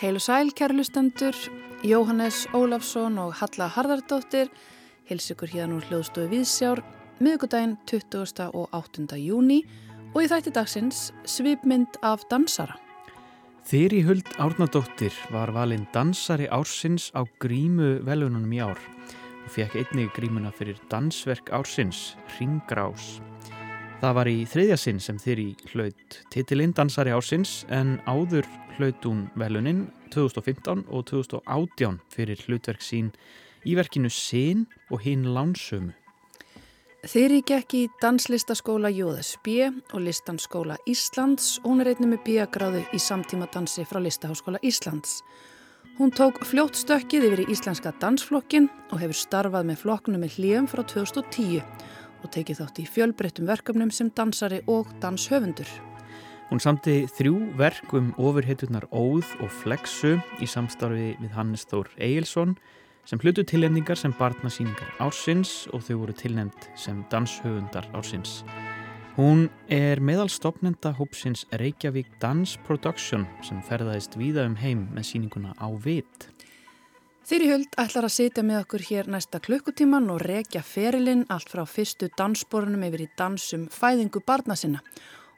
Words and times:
Heilu 0.00 0.18
sæl, 0.20 0.50
kærlustendur, 0.52 1.32
Jóhannes 1.80 2.44
Ólafsson 2.52 3.16
og 3.18 3.32
Halla 3.40 3.68
Harðardóttir 3.72 4.50
hilsugur 5.08 5.48
hérna 5.48 5.78
úr 5.78 5.86
hljóðstofu 5.88 6.28
Viðsjár 6.28 6.82
miðugudaginn 7.24 7.78
20. 7.88 8.50
og 8.52 8.68
8. 8.76 9.16
júni 9.16 9.62
og 10.12 10.20
í 10.20 10.28
þætti 10.28 10.52
dagsins 10.58 11.00
svipmynd 11.24 11.96
af 12.04 12.28
dansara. 12.28 12.76
Þyri 13.64 14.04
Huld 14.04 14.28
Árnadóttir 14.36 15.16
var 15.32 15.54
valinn 15.56 15.88
dansari 15.94 16.52
ársins 16.52 17.08
á 17.16 17.24
grímu 17.40 18.04
velununum 18.04 18.52
í 18.52 18.60
ár 18.60 18.76
og 18.76 19.50
fekk 19.56 19.80
einnig 19.86 20.12
grímuna 20.12 20.52
fyrir 20.52 20.76
dansverk 20.92 21.48
ársins, 21.48 22.12
Ringgrás. 22.36 23.22
Það 24.00 24.14
var 24.16 24.28
í 24.30 24.36
þriðja 24.48 24.76
sinn 24.80 25.00
sem 25.04 25.18
þeirri 25.20 25.50
hlaut 25.74 26.14
titilinn 26.32 26.72
dansari 26.72 27.12
ásins 27.12 27.66
en 27.68 27.98
áður 28.08 28.46
hlaut 28.78 29.04
hún 29.04 29.26
velunin 29.36 29.82
2015 30.14 30.86
og 30.88 31.04
2018 31.10 31.98
fyrir 32.08 32.40
hlutverk 32.46 32.80
sín 32.80 33.10
í 33.68 33.76
verkinu 33.76 34.08
Sin 34.08 34.64
og 34.88 35.04
hinn 35.04 35.28
Lánsömu. 35.36 35.92
Þeirri 37.00 37.42
gekk 37.44 37.76
í 37.76 37.82
danslistaskóla 38.00 38.88
JSB 38.92 39.68
og 39.68 40.00
listanskóla 40.04 40.80
Íslands 40.88 41.58
og 41.60 41.70
hún 41.74 41.84
er 41.84 41.92
einnig 41.92 42.14
með 42.14 42.24
bíagráðu 42.26 42.82
í 42.96 43.00
samtíma 43.00 43.52
dansi 43.52 43.84
frá 43.88 44.00
Listaháskóla 44.00 44.64
Íslands. 44.64 45.20
Hún 46.00 46.12
tók 46.16 46.40
fljótt 46.48 46.76
stökkið 46.80 47.28
yfir 47.28 47.44
í 47.44 47.50
Íslenska 47.52 47.92
dansflokkin 48.00 48.68
og 48.92 49.00
hefur 49.02 49.16
starfað 49.16 49.66
með 49.68 49.80
flokknu 49.84 50.20
með 50.20 50.38
hlýjum 50.38 50.68
frá 50.72 50.84
2010 50.88 51.60
og 51.60 51.99
tekið 52.28 52.60
þátt 52.60 52.80
í 52.82 52.88
fjölbreyttum 52.90 53.48
verkefnum 53.48 53.90
sem 53.90 54.10
dansari 54.12 54.60
og 54.66 54.90
danshöfundur. 55.00 55.70
Hún 56.50 56.60
samti 56.60 57.04
þrjú 57.06 57.36
verk 57.56 57.92
um 57.94 58.10
ofurheitunar 58.18 58.88
Óð 58.90 59.28
og 59.38 59.52
Flexu 59.62 60.16
í 60.42 60.48
samstarfi 60.50 61.14
við 61.20 61.30
Hannes 61.36 61.62
Þór 61.70 61.88
Egilson 61.96 62.56
sem 63.06 63.20
hlutu 63.22 63.44
tilnefningar 63.46 63.96
sem 63.96 64.12
barnasýningar 64.18 64.90
ársins 64.98 65.68
og 65.70 65.84
þau 65.86 66.00
voru 66.02 66.16
tilnefnd 66.18 66.68
sem 66.74 67.04
danshöfundar 67.12 67.86
ársins. 67.94 68.40
Hún 69.14 69.48
er 69.70 70.02
meðalstofnenda 70.02 70.92
hópsins 70.98 71.46
Reykjavík 71.54 72.10
Dance 72.22 72.58
Production 72.66 73.26
sem 73.46 73.62
ferðaðist 73.66 74.14
víða 74.18 74.46
um 74.46 74.54
heim 74.58 74.86
með 74.94 75.08
síninguna 75.10 75.54
á 75.58 75.70
vit. 75.74 76.28
Þyri 77.30 77.46
Huld 77.46 77.76
ætlar 77.78 78.08
að 78.08 78.10
sitja 78.10 78.42
með 78.42 78.56
okkur 78.64 78.82
hér 78.88 79.08
næsta 79.14 79.38
klukkutíman 79.38 80.08
og 80.10 80.24
rekja 80.24 80.64
ferilinn 80.66 81.20
allt 81.30 81.52
frá 81.52 81.60
fyrstu 81.62 82.08
dansborunum 82.18 82.82
yfir 82.88 83.04
í 83.04 83.06
dansum 83.20 83.68
fæðingu 83.70 84.18
barna 84.26 84.56
sinna 84.58 84.80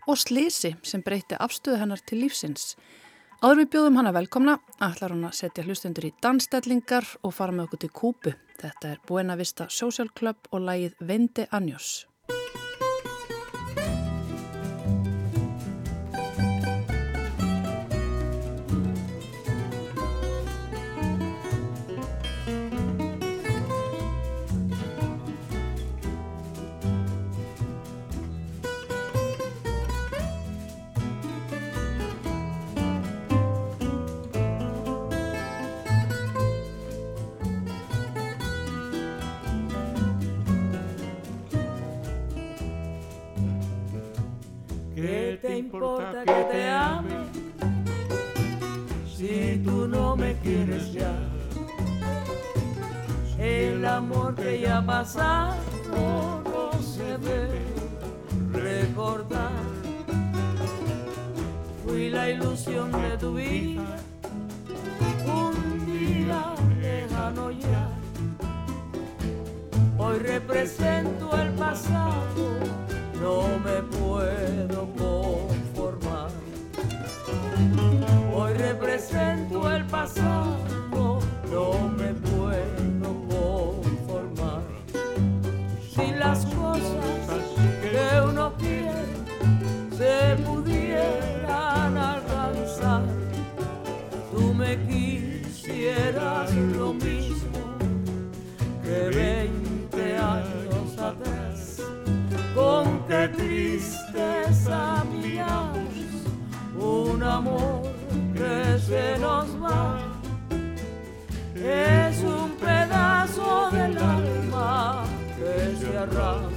og 0.09 0.17
slisi 0.17 0.71
sem 0.89 1.03
breyti 1.05 1.37
afstöðu 1.37 1.83
hennar 1.83 2.01
til 2.09 2.23
lífsins. 2.23 2.79
Áður 3.45 3.61
við 3.61 3.69
bjóðum 3.75 4.01
hana 4.01 4.15
velkomna, 4.17 4.55
ætlar 4.81 5.13
hún 5.13 5.29
að 5.29 5.37
setja 5.43 5.67
hlustendur 5.67 6.09
í 6.09 6.15
dansstellingar 6.25 7.11
og 7.21 7.37
fara 7.37 7.53
með 7.53 7.67
okkur 7.67 7.83
til 7.85 7.93
Kúpu. 8.01 8.33
Þetta 8.63 8.95
er 8.95 9.05
Buena 9.05 9.37
Vista 9.37 9.69
Social 9.69 10.09
Club 10.17 10.49
og 10.49 10.65
lægið 10.65 10.97
Vende 11.13 11.45
Anjós. 11.53 12.07
Que 55.05 55.72
tristeza 103.83 105.05
miramos 105.11 105.95
un 106.79 107.23
amor 107.23 107.83
que 108.35 108.79
se 108.79 109.19
nos 109.19 109.47
va. 109.63 109.99
Es 111.55 112.23
un 112.23 112.51
pedazo 112.53 113.71
del 113.71 113.99
alma 113.99 115.05
que 115.37 115.77
se 115.77 115.99
arranca 115.99 116.52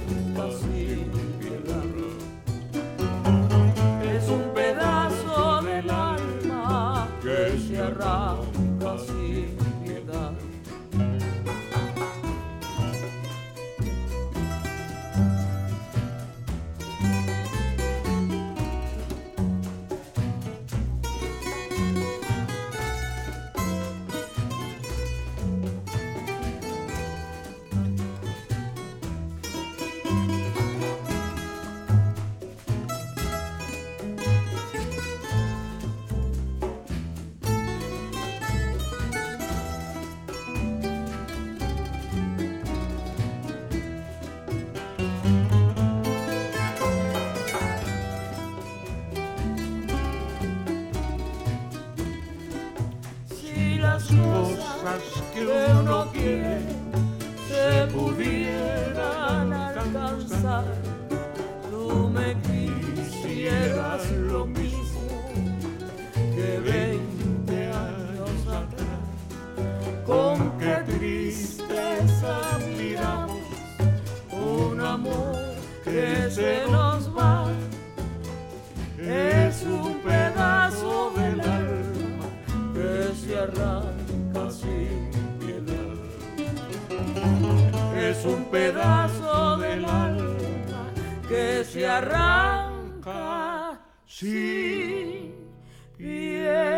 es 88.18 88.24
un 88.24 88.44
pedazo 88.46 89.56
del 89.58 89.84
alma 89.84 90.92
que 91.28 91.64
se 91.64 91.86
arranca 91.86 93.80
sin 94.06 95.34
piedad. 95.96 96.76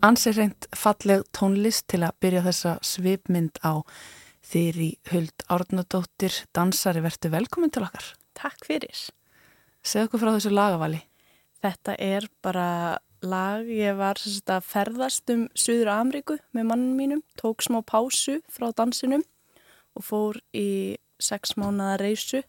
Ansir 0.00 0.36
reynd 0.36 0.68
falleg 0.76 1.24
tónlist 1.32 1.88
til 1.88 2.02
að 2.04 2.18
byrja 2.20 2.42
þessa 2.44 2.74
svipmynd 2.84 3.56
á 3.64 3.80
þýri 4.44 4.90
Huld 5.08 5.46
Árnadóttir 5.48 6.44
dansari, 6.52 7.00
verður 7.00 7.32
velkomin 7.38 7.72
til 7.72 7.86
okkar. 7.86 8.12
Takk 8.36 8.68
fyrir. 8.68 9.08
Segð 9.80 10.10
okkur 10.10 10.20
frá 10.20 10.34
þessu 10.36 10.52
lagavali. 10.52 11.00
Þetta 11.64 11.96
er 11.96 12.28
bara 12.44 12.68
lag, 13.26 13.68
ég 13.68 13.96
var 13.98 14.20
sagt, 14.20 14.50
að 14.52 14.66
ferðast 14.68 15.30
um 15.34 15.46
Suður 15.58 15.92
Ameríku 15.94 16.38
með 16.56 16.68
mannin 16.70 16.98
mínum, 16.98 17.22
tók 17.40 17.64
smá 17.64 17.80
pásu 17.86 18.40
frá 18.52 18.70
dansinum 18.76 19.24
og 19.94 20.06
fór 20.06 20.40
í 20.56 20.96
sex 21.22 21.56
mánuða 21.60 21.98
reysu 22.02 22.42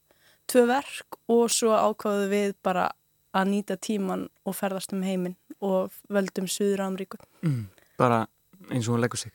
tvö 0.50 0.64
verk 0.70 1.18
og 1.30 1.46
svo 1.52 1.74
ákvaðu 1.76 2.26
við 2.32 2.56
bara 2.64 2.88
að 3.38 3.50
nýta 3.52 3.76
tíman 3.80 4.26
og 4.46 4.56
ferðast 4.58 4.92
um 4.96 5.02
heiminn 5.06 5.36
og 5.64 5.92
völdum 6.12 6.48
Suður 6.50 6.84
Ameríku. 6.86 7.18
Mm. 7.46 7.66
Bara 7.98 8.24
eins 8.68 8.88
og 8.88 8.96
hún 8.96 9.02
leggur 9.04 9.18
sig. 9.20 9.32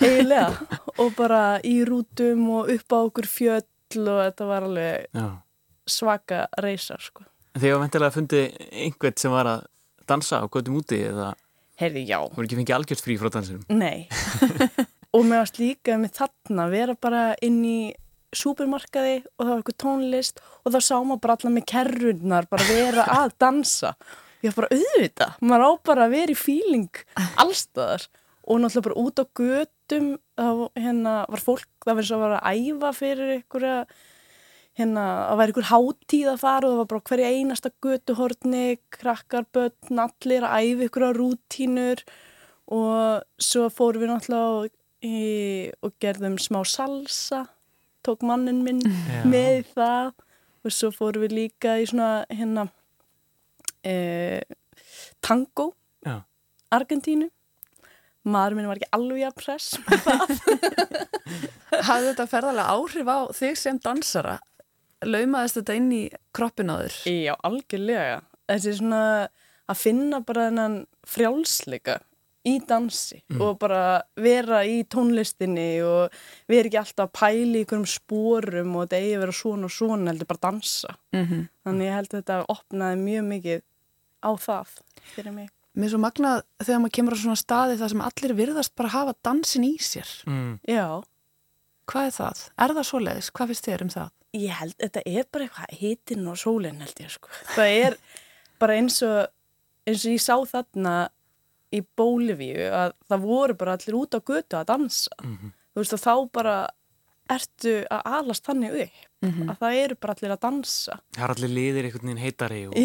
eiginlega 0.00 0.52
og 0.98 1.10
bara 1.18 1.58
í 1.66 1.78
rútum 1.86 2.46
og 2.56 2.70
upp 2.72 2.92
á 2.94 2.98
okkur 3.04 3.26
fjöll 3.28 4.04
og 4.10 4.20
þetta 4.24 4.46
var 4.48 4.66
alveg 4.66 5.06
Já. 5.14 5.26
svaka 5.86 6.44
reysar 6.62 7.02
sko. 7.04 7.24
Þegar 7.56 7.82
vendilega 7.84 8.12
fundi 8.14 8.40
einhvern 8.72 9.16
sem 9.20 9.32
var 9.32 9.48
að 9.50 9.66
dansa 10.08 10.40
á 10.42 10.46
göttum 10.48 10.78
úti 10.80 11.02
eða 11.08 11.34
Heyrði, 11.76 12.06
já, 12.08 12.16
voru 12.32 12.46
ekki 12.46 12.56
fengið 12.56 12.72
algjört 12.78 13.02
frí 13.04 13.14
frá 13.20 13.28
dansinum. 13.34 13.64
nei 13.68 14.06
og 15.14 15.26
mér 15.28 15.42
varst 15.42 15.58
líka 15.60 15.98
með 16.00 16.14
þarna 16.22 16.64
vera 16.72 16.94
bara 16.96 17.22
inn 17.44 17.58
í 17.68 17.78
súpermarkaði 18.34 19.16
og 19.36 19.42
það 19.42 19.50
var 19.50 19.60
eitthvað 19.60 19.80
tónlist 19.84 20.40
og 20.64 20.74
þá 20.74 20.78
sá 20.80 20.94
maður 20.98 21.22
bara 21.24 21.36
allar 21.38 21.54
með 21.56 21.66
kerrunnar 21.72 22.48
bara 22.50 22.68
vera 22.70 23.06
að 23.20 23.34
dansa. 23.42 23.94
Ég 24.44 24.52
var 24.52 24.62
bara 24.62 24.78
auðvitað, 24.78 25.38
maður 25.40 25.66
á 25.66 25.70
bara 25.90 26.06
að 26.06 26.16
vera 26.16 26.34
í 26.34 26.38
fíling 26.38 27.02
allstaðar 27.40 28.08
og 28.46 28.60
náttúrulega 28.62 28.86
bara 28.86 29.00
út 29.02 29.22
á 29.22 29.24
götum 29.40 30.10
þá 30.38 30.50
hérna 30.76 31.14
var 31.32 31.42
fólk, 31.42 31.70
það 31.82 31.96
var 31.96 32.04
eins 32.04 32.12
og 32.12 32.18
að 32.18 32.26
vera 32.26 32.42
að 32.42 32.60
æfa 32.60 32.92
fyrir 32.94 33.32
einhverja 33.36 33.78
hérna, 34.76 35.06
að 35.30 35.40
vera 35.40 35.52
einhver 35.52 35.68
hátíð 35.70 36.30
að 36.30 36.42
fara 36.44 36.68
og 36.68 36.74
það 36.74 36.80
var 36.82 36.90
bara 36.92 37.06
hverja 37.10 37.32
einasta 37.32 37.72
götuhorni 37.82 38.64
krakkar, 38.94 39.48
börn, 39.56 40.02
allir 40.04 40.46
að 40.46 40.68
æfa 40.68 40.86
einhverja 40.86 41.12
rútínur. 41.16 42.06
Og 42.76 43.22
svo 43.38 43.68
fórum 43.70 44.02
við 44.02 44.10
náttúrulega 44.10 44.54
og, 44.58 44.72
í, 45.06 45.18
og 45.86 45.94
gerðum 46.02 46.34
smá 46.42 46.64
salsa 46.66 47.44
tók 48.06 48.24
mannin 48.26 48.62
minn 48.66 48.82
Já. 49.10 49.22
með 49.28 49.70
það 49.76 50.12
og 50.66 50.74
svo 50.74 50.90
fórum 50.94 51.22
við 51.26 51.36
líka 51.40 51.76
í 51.82 51.86
svona 51.90 52.10
hérna 52.32 52.66
e, 53.86 54.42
tango 55.24 55.72
Já. 56.06 56.20
Argentínu 56.74 57.28
maður 58.26 58.56
minn 58.58 58.66
var 58.70 58.80
ekki 58.80 58.90
alveg 58.96 59.28
að 59.28 59.36
press 59.38 59.68
Hafði 61.86 62.10
þetta 62.10 62.26
ferðarlega 62.30 62.72
áhrif 62.74 63.08
á 63.10 63.18
þig 63.36 63.56
sem 63.60 63.78
dansara? 63.82 64.36
Laumaðist 65.06 65.58
þetta 65.60 65.74
inn 65.78 65.90
í 65.92 66.02
kroppin 66.34 66.70
á 66.72 66.80
þér? 66.80 66.94
Já, 67.12 67.34
algjörlega. 67.44 68.20
Þessi 68.48 68.72
svona 68.78 69.00
að 69.66 69.80
finna 69.82 70.20
bara 70.24 70.46
þennan 70.48 70.76
frjálsleika 71.06 71.98
í 72.46 72.54
dansi 72.68 73.20
og 73.40 73.58
bara 73.60 73.80
vera 74.20 74.62
í 74.66 74.78
tónlistinni 74.92 75.68
og 75.86 76.14
vera 76.50 76.70
ekki 76.70 76.80
alltaf 76.80 77.08
að 77.08 77.14
pæla 77.18 77.58
í 77.58 77.64
einhverjum 77.64 77.88
spórum 77.90 78.76
og 78.76 78.86
þetta 78.86 79.00
eigi 79.00 79.16
að 79.16 79.24
vera 79.24 79.36
svona 79.40 79.68
og 79.68 79.74
svona 79.76 80.12
heldur 80.12 80.30
bara 80.30 80.44
dansa. 80.50 80.94
Mm 81.12 81.26
-hmm. 81.26 81.48
Þannig 81.64 81.86
ég 81.86 81.96
held 81.96 82.10
að 82.14 82.18
þetta 82.20 82.44
opnaði 82.56 82.96
mjög 83.02 83.24
mikið 83.32 83.60
á 84.22 84.30
það 84.46 84.68
fyrir 85.14 85.32
mig. 85.32 85.50
Mér 85.76 85.84
er 85.84 85.90
svo 85.90 85.98
magnað 86.00 86.42
þegar 86.64 86.80
maður 86.80 86.96
kemur 86.96 87.12
á 87.12 87.18
svona 87.20 87.36
staði 87.36 87.76
þar 87.76 87.88
sem 87.88 88.00
allir 88.00 88.34
virðast 88.34 88.74
bara 88.74 88.88
hafa 88.88 89.14
dansin 89.22 89.64
í 89.64 89.76
sér. 89.78 90.08
Mm. 90.26 90.58
Já, 90.68 91.02
Hvað 91.86 92.06
er 92.06 92.10
það? 92.10 92.38
Er 92.58 92.72
það 92.74 92.86
svoleiðis? 92.86 93.30
Hvað 93.30 93.46
finnst 93.46 93.66
þér 93.66 93.82
um 93.82 93.88
það? 93.88 94.10
ég 94.36 94.54
held 94.60 94.76
þetta 94.80 95.02
er 95.06 95.26
bara 95.32 95.46
eitthvað 95.46 95.80
hitinn 95.80 96.28
og 96.30 96.38
sólinn 96.40 96.82
held 96.82 97.02
ég 97.02 97.12
sko. 97.12 97.32
Það 97.54 97.74
er 97.80 97.98
bara 98.60 98.78
eins 98.80 98.98
og, 99.06 99.18
eins 99.86 100.04
og 100.04 100.16
ég 100.16 100.24
sá 100.24 100.34
þarna 100.52 100.94
í 101.74 101.82
Bólivíu 101.98 102.70
að 102.70 102.92
það 103.10 103.20
voru 103.26 103.54
bara 103.58 103.76
allir 103.78 103.94
út 103.98 104.14
á 104.14 104.20
götu 104.20 104.58
að 104.60 104.66
dansa. 104.72 105.10
Mhm. 105.22 105.52
Þú 105.74 105.82
veist 105.82 105.92
og 105.96 106.00
þá 106.00 106.14
bara 106.32 106.56
ertu 107.28 107.80
að 107.90 108.02
alast 108.06 108.44
þannig 108.46 108.74
upp 108.84 109.02
Mhm. 109.26 109.48
að 109.50 109.56
það 109.58 109.76
eru 109.82 109.94
bara 109.96 110.14
allir 110.14 110.30
að 110.36 110.40
dansa. 110.44 110.98
Það 111.16 111.24
er 111.24 111.32
allir 111.34 111.50
liðir 111.56 111.84
einhvern 111.88 112.06
veginn 112.06 112.22
heitari 112.22 112.60
og 112.68 112.76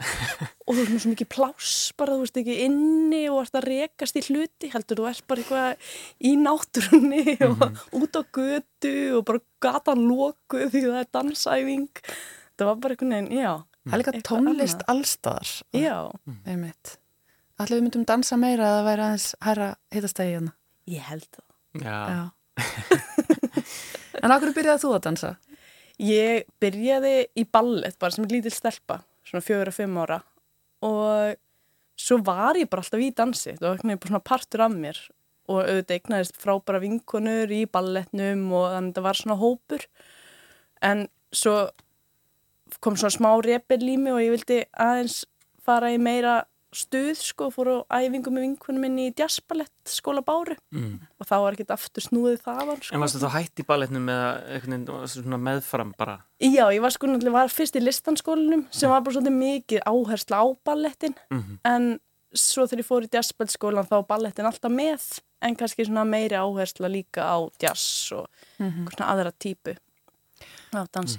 og 0.68 0.74
þú 0.76 0.84
veist 0.86 1.02
svo 1.02 1.10
mikið 1.10 1.28
pláss 1.34 1.92
bara, 1.98 2.12
þú 2.14 2.20
veist 2.22 2.36
ekki 2.38 2.56
inni 2.66 3.22
og 3.32 3.40
ert 3.42 3.56
að 3.58 3.66
rekast 3.66 4.14
í 4.20 4.22
hluti, 4.28 4.70
heldur 4.70 5.00
þú 5.00 5.08
ert 5.10 5.26
bara 5.26 5.42
eitthvað 5.42 5.76
í 6.22 6.36
náttúrunni 6.38 7.34
og 7.48 7.64
út 7.98 8.14
á 8.14 8.22
götu 8.30 8.94
og 9.18 9.24
bara 9.26 9.40
gatan 9.60 10.06
lokuð 10.06 10.70
því 10.70 10.84
það 10.86 11.00
er 11.00 11.10
dansæfing. 11.18 11.88
Það 12.60 12.66
var 12.70 12.76
bara 12.76 12.94
einhvern 12.94 13.16
veginn, 13.16 13.32
já. 13.40 13.52
Það 13.88 13.94
er 13.96 14.02
líka 14.04 14.22
tónlist 14.28 14.82
annað. 14.84 14.90
allstaðar. 14.94 15.52
Já, 15.74 15.96
Einmitt. 16.46 16.98
Allir 17.60 17.76
við 17.76 17.86
myndum 17.86 18.06
dansa 18.08 18.38
meira 18.40 18.64
að 18.64 18.76
það 18.78 18.86
væri 18.88 19.04
aðeins 19.06 19.28
hæra 19.44 19.68
hitastægi 19.92 20.34
hérna. 20.36 20.52
ég 20.88 21.06
held 21.10 21.26
það. 21.28 21.46
já. 21.84 21.98
Já. 22.10 22.22
en 24.24 24.34
akkur 24.34 24.54
byrjaði 24.56 24.82
þú 24.84 24.92
að 24.96 25.04
dansa? 25.06 25.30
Ég 26.00 26.48
byrjaði 26.62 27.14
í 27.36 27.44
ballett 27.44 27.98
bara 28.00 28.16
sem 28.16 28.24
lítil 28.30 28.52
stelpa, 28.54 29.02
svona 29.28 29.44
fjögur 29.44 29.70
og 29.72 29.76
fimm 29.76 29.98
ára 30.00 30.22
og 30.86 31.36
svo 32.00 32.20
var 32.24 32.56
ég 32.56 32.70
bara 32.72 32.80
alltaf 32.80 33.02
í 33.04 33.10
dansi, 33.12 33.56
það 33.58 33.66
var 33.66 33.82
veginn 33.82 34.00
bara 34.00 34.12
svona 34.14 34.28
partur 34.30 34.64
af 34.64 34.72
mér 34.72 35.00
og 35.50 35.60
auðvitað 35.66 35.96
eignaðist 35.98 36.40
frábæra 36.40 36.80
vinkonur 36.80 37.52
í 37.52 37.64
ballettnum 37.68 38.46
og 38.54 38.68
þannig 38.72 38.92
að 38.92 38.96
það 38.96 39.08
var 39.08 39.20
svona 39.20 39.38
hópur 39.40 39.86
en 40.86 41.04
svo 41.34 41.56
kom 42.80 42.96
svona 42.96 43.12
smá 43.16 43.30
repel 43.44 43.82
í 43.84 43.98
mig 44.00 44.14
og 44.14 44.22
ég 44.24 44.32
vildi 44.36 44.62
aðeins 44.72 45.24
fara 45.66 45.90
í 45.92 45.98
meira 46.00 46.40
stuð 46.72 47.16
sko, 47.18 47.48
fór 47.50 47.66
á 47.90 48.00
æfingu 48.06 48.30
með 48.30 48.44
vinkonum 48.44 48.80
minni 48.84 49.08
í 49.10 49.14
jazzballett 49.18 49.72
skóla 49.90 50.22
Báru 50.22 50.54
Mm. 50.72 51.00
og 51.18 51.26
þá 51.26 51.34
var 51.42 51.52
ekkert 51.56 51.72
aftur 51.74 52.02
snúðið 52.04 52.42
þaðan 52.44 52.82
sko. 52.82 52.94
En 52.94 53.00
varstu 53.02 53.18
þá 53.18 53.30
hætt 53.34 53.58
í 53.58 53.64
varstu 55.02 55.24
svona 55.24 55.38
meðfram 55.42 55.90
bara? 55.98 56.18
Já, 56.40 56.70
ég 56.70 56.80
var 56.80 56.90
sko 56.94 57.06
náttúrulega 57.10 57.32
var 57.32 57.48
fyrst 57.48 57.74
í 57.74 57.82
listanskólinum 57.82 58.66
sem 58.70 58.88
var 58.90 59.00
bara 59.02 59.14
svolítið 59.18 59.40
mikið 59.40 59.82
áhersla 59.86 60.36
á 60.38 60.46
ballettin 60.64 61.14
Mm 61.30 61.58
en 61.64 62.00
svo 62.32 62.62
þegar 62.70 62.78
ég 62.78 62.86
fór 62.86 63.02
í 63.02 63.10
jazzballskólan 63.10 63.88
þá 63.90 63.90
var 63.98 64.06
ballettin 64.06 64.46
alltaf 64.46 64.70
með 64.70 65.18
en 65.42 65.56
kannski 65.56 65.84
svona 65.88 66.04
meiri 66.06 66.36
áhersla 66.38 66.86
líka 66.86 67.26
á 67.26 67.50
jazz 67.58 68.12
og 68.12 68.28
Mhm. 68.60 68.86
svona 68.94 69.10
aðra 69.10 69.32
típu. 69.32 69.74
á 70.72 70.86
dansi. 70.92 71.18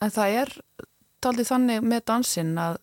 En 0.00 0.08
það 0.10 0.28
er 0.42 0.48
taldið 1.20 1.48
þannig 1.52 1.80
með 1.84 2.00
dansinn 2.06 2.54
að 2.56 2.78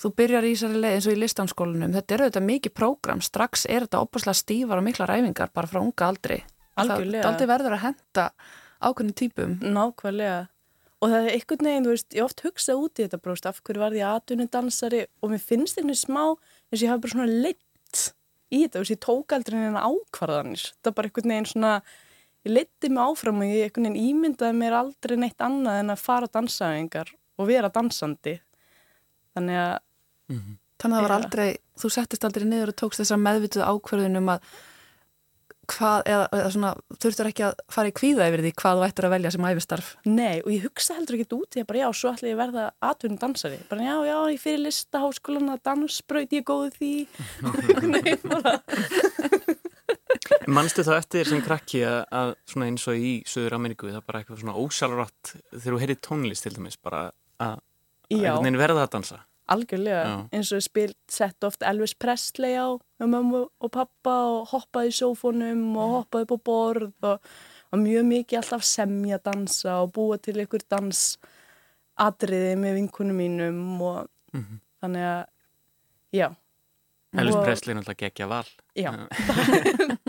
þú 0.00 0.10
byrjar 0.18 0.46
í 0.46 0.54
þessari 0.54 0.80
leið 0.82 0.96
eins 0.96 1.06
og 1.08 1.14
í 1.14 1.20
listanskólanum. 1.20 1.94
Þetta 1.94 2.16
er 2.16 2.24
auðvitað 2.24 2.48
mikið 2.48 2.74
prógram. 2.74 3.22
Strax 3.24 3.66
er 3.70 3.86
þetta 3.86 4.02
opaslega 4.04 4.40
stífar 4.40 4.80
og 4.80 4.86
mikla 4.88 5.08
ræfingar 5.10 5.52
bara 5.54 5.70
frá 5.70 5.80
unga 5.82 6.08
aldri. 6.08 6.40
Algjörlega. 6.80 7.22
Það 7.22 7.30
aldrei 7.30 7.50
verður 7.52 7.76
að 7.76 7.84
henda 7.84 8.26
ákveðnum 8.84 9.16
típum. 9.20 9.56
Nákvæmlega. 9.62 10.40
Og 11.04 11.10
það 11.12 11.26
er 11.26 11.34
einhvern 11.36 11.68
veginn, 11.68 11.84
þú 11.84 11.92
veist, 11.92 12.14
ég 12.16 12.24
oft 12.24 12.42
hugsa 12.46 12.76
út 12.80 12.98
í 12.98 13.04
þetta 13.04 13.20
bróst, 13.20 13.46
af 13.48 13.60
hverju 13.60 13.82
varði 13.82 14.00
ég 14.00 14.08
aðtunni 14.08 14.46
dansari 14.48 15.02
og 15.20 15.32
mér 15.34 15.42
finnst 15.42 15.76
einhvern 15.80 16.00
smá 16.00 16.22
eins 16.24 16.78
og 16.78 16.84
ég 16.84 16.92
hafi 16.92 17.04
bara 17.04 17.12
svona 17.12 17.42
leitt 17.44 18.00
í 18.48 18.62
þetta, 18.62 18.78
þú 18.78 18.82
veist, 18.84 18.94
ég 18.94 19.02
tók 19.04 19.34
aldrei 19.36 19.58
neina 19.58 19.84
ákvarðanir. 19.84 20.64
Það 20.80 20.90
er 20.90 20.96
bara 20.96 21.10
einhvern 21.10 21.34
veginn 21.34 21.50
svona, 21.50 21.74
ég 22.46 22.56
leitti 22.56 22.90
mig 22.90 23.04
áfram 23.04 23.44
og 23.44 23.52
ég 23.52 23.68
einhvern 23.68 23.90
veginn 23.90 24.08
ímyndaði 24.14 24.58
mér 24.62 24.78
aldrei 24.80 25.16
neitt 25.20 25.44
annað 25.44 25.82
en 25.82 25.92
að 25.92 26.02
fara 26.06 26.30
á 26.30 26.34
dansaðingar 26.38 27.12
og 27.36 27.50
vera 27.50 27.72
dansandi. 27.74 28.38
Þannig 29.34 29.62
að, 29.62 29.74
Þannig 30.84 30.94
að 30.94 31.00
það 31.00 31.08
var 31.08 31.16
aldrei, 31.16 31.48
þú 31.80 31.90
settist 31.94 32.24
aldrei 32.26 32.46
niður 32.48 32.72
og 32.72 32.78
tókst 32.80 33.02
þessa 33.02 33.18
meðvituð 33.20 33.66
ákverðun 33.70 34.20
um 34.20 34.32
að 34.34 34.48
hvað, 35.70 36.02
eða, 36.10 36.24
eða 36.36 36.50
svona, 36.52 36.70
þurftur 37.00 37.28
ekki 37.30 37.44
að 37.46 37.62
fara 37.72 37.90
í 37.90 37.94
kvíða 37.96 38.28
yfir 38.28 38.42
því 38.44 38.52
hvað 38.60 38.78
þú 38.78 38.84
ættir 38.86 39.06
að 39.08 39.14
velja 39.14 39.32
sem 39.34 39.46
æfistarf. 39.48 39.90
nei, 40.04 40.42
og 40.42 40.50
ég 40.52 40.66
hugsa 40.66 40.96
heldur 40.98 41.18
ekki 41.18 41.38
út 41.38 41.56
í 41.56 41.62
að 41.62 41.68
bara 41.70 41.82
já, 41.82 41.86
svo 41.96 42.12
ætla 42.12 42.30
ég 42.30 42.36
að 42.36 42.42
verða 42.42 42.64
atvinni 42.90 43.20
dansari. 43.22 43.60
Bara 43.70 43.86
já, 43.86 43.94
já, 44.10 44.16
ég 44.34 44.42
fyrir 44.42 44.62
listaháskólan 44.64 45.52
að 45.54 45.62
dansbraut, 45.70 46.34
ég 46.34 46.42
er 46.42 46.48
góð 46.50 46.78
því. 46.78 46.92
Veginn 47.94 48.26
bara, 48.28 48.56
Manstu 50.48 50.84
þá 50.84 50.94
eftir 50.98 51.28
sem 51.28 51.42
krakki 51.44 51.84
að, 51.88 52.00
að 52.12 52.32
svona 52.48 52.68
eins 52.70 52.84
og 52.90 53.00
í 53.00 53.12
Suður 53.28 53.56
Ameríku 53.58 53.88
það 53.88 54.00
er 54.00 54.08
bara 54.08 54.20
eitthvað 54.20 54.42
svona 54.42 54.56
ósjálfrátt 54.60 55.32
þegar 55.52 55.74
þú 55.74 55.80
heyrir 55.82 56.00
tónlist 56.04 56.46
til 56.46 56.54
dæmis 56.56 56.76
bara 56.80 57.06
að. 57.42 57.62
Einhvern 58.20 58.44
veginn 58.44 58.58
verða 58.60 58.84
að 58.86 58.90
dansa. 58.96 59.18
Algjörlega, 59.52 60.04
Já. 60.08 60.28
eins 60.32 60.52
og 60.56 60.62
spilt 60.64 60.96
sett 61.12 61.44
oft 61.44 61.62
Elvis 61.68 61.92
Presley 62.00 62.54
á 62.56 62.72
með 63.00 63.08
mömmu 63.12 63.40
og 63.60 63.70
pappa 63.74 64.14
og 64.30 64.46
hoppaði 64.54 64.88
í 64.88 64.96
sófónum 64.96 65.66
og 65.76 65.90
hoppaði 65.98 66.24
á 66.32 66.36
borð 66.48 66.92
og, 67.10 67.18
og 67.72 67.78
mjög 67.82 68.06
mikið 68.08 68.38
alltaf 68.40 68.64
semja 68.64 69.18
dansa 69.20 69.82
og 69.82 69.92
búa 69.92 70.16
til 70.22 70.40
ykkur 70.46 70.64
dansatriði 70.72 72.54
með 72.56 72.78
vinkunum 72.80 73.20
mínum 73.20 73.60
og 73.84 74.08
Mhm. 74.34 74.60
þannig 74.82 75.04
að, 75.10 75.26
já, 76.12 76.28
Elvis 77.14 77.34
Og- 77.36 77.44
Presley 77.44 77.70
er 77.70 77.76
náttúrulega 77.80 78.02
geggja 78.08 78.26
val. 78.28 78.46
Já, 78.74 78.90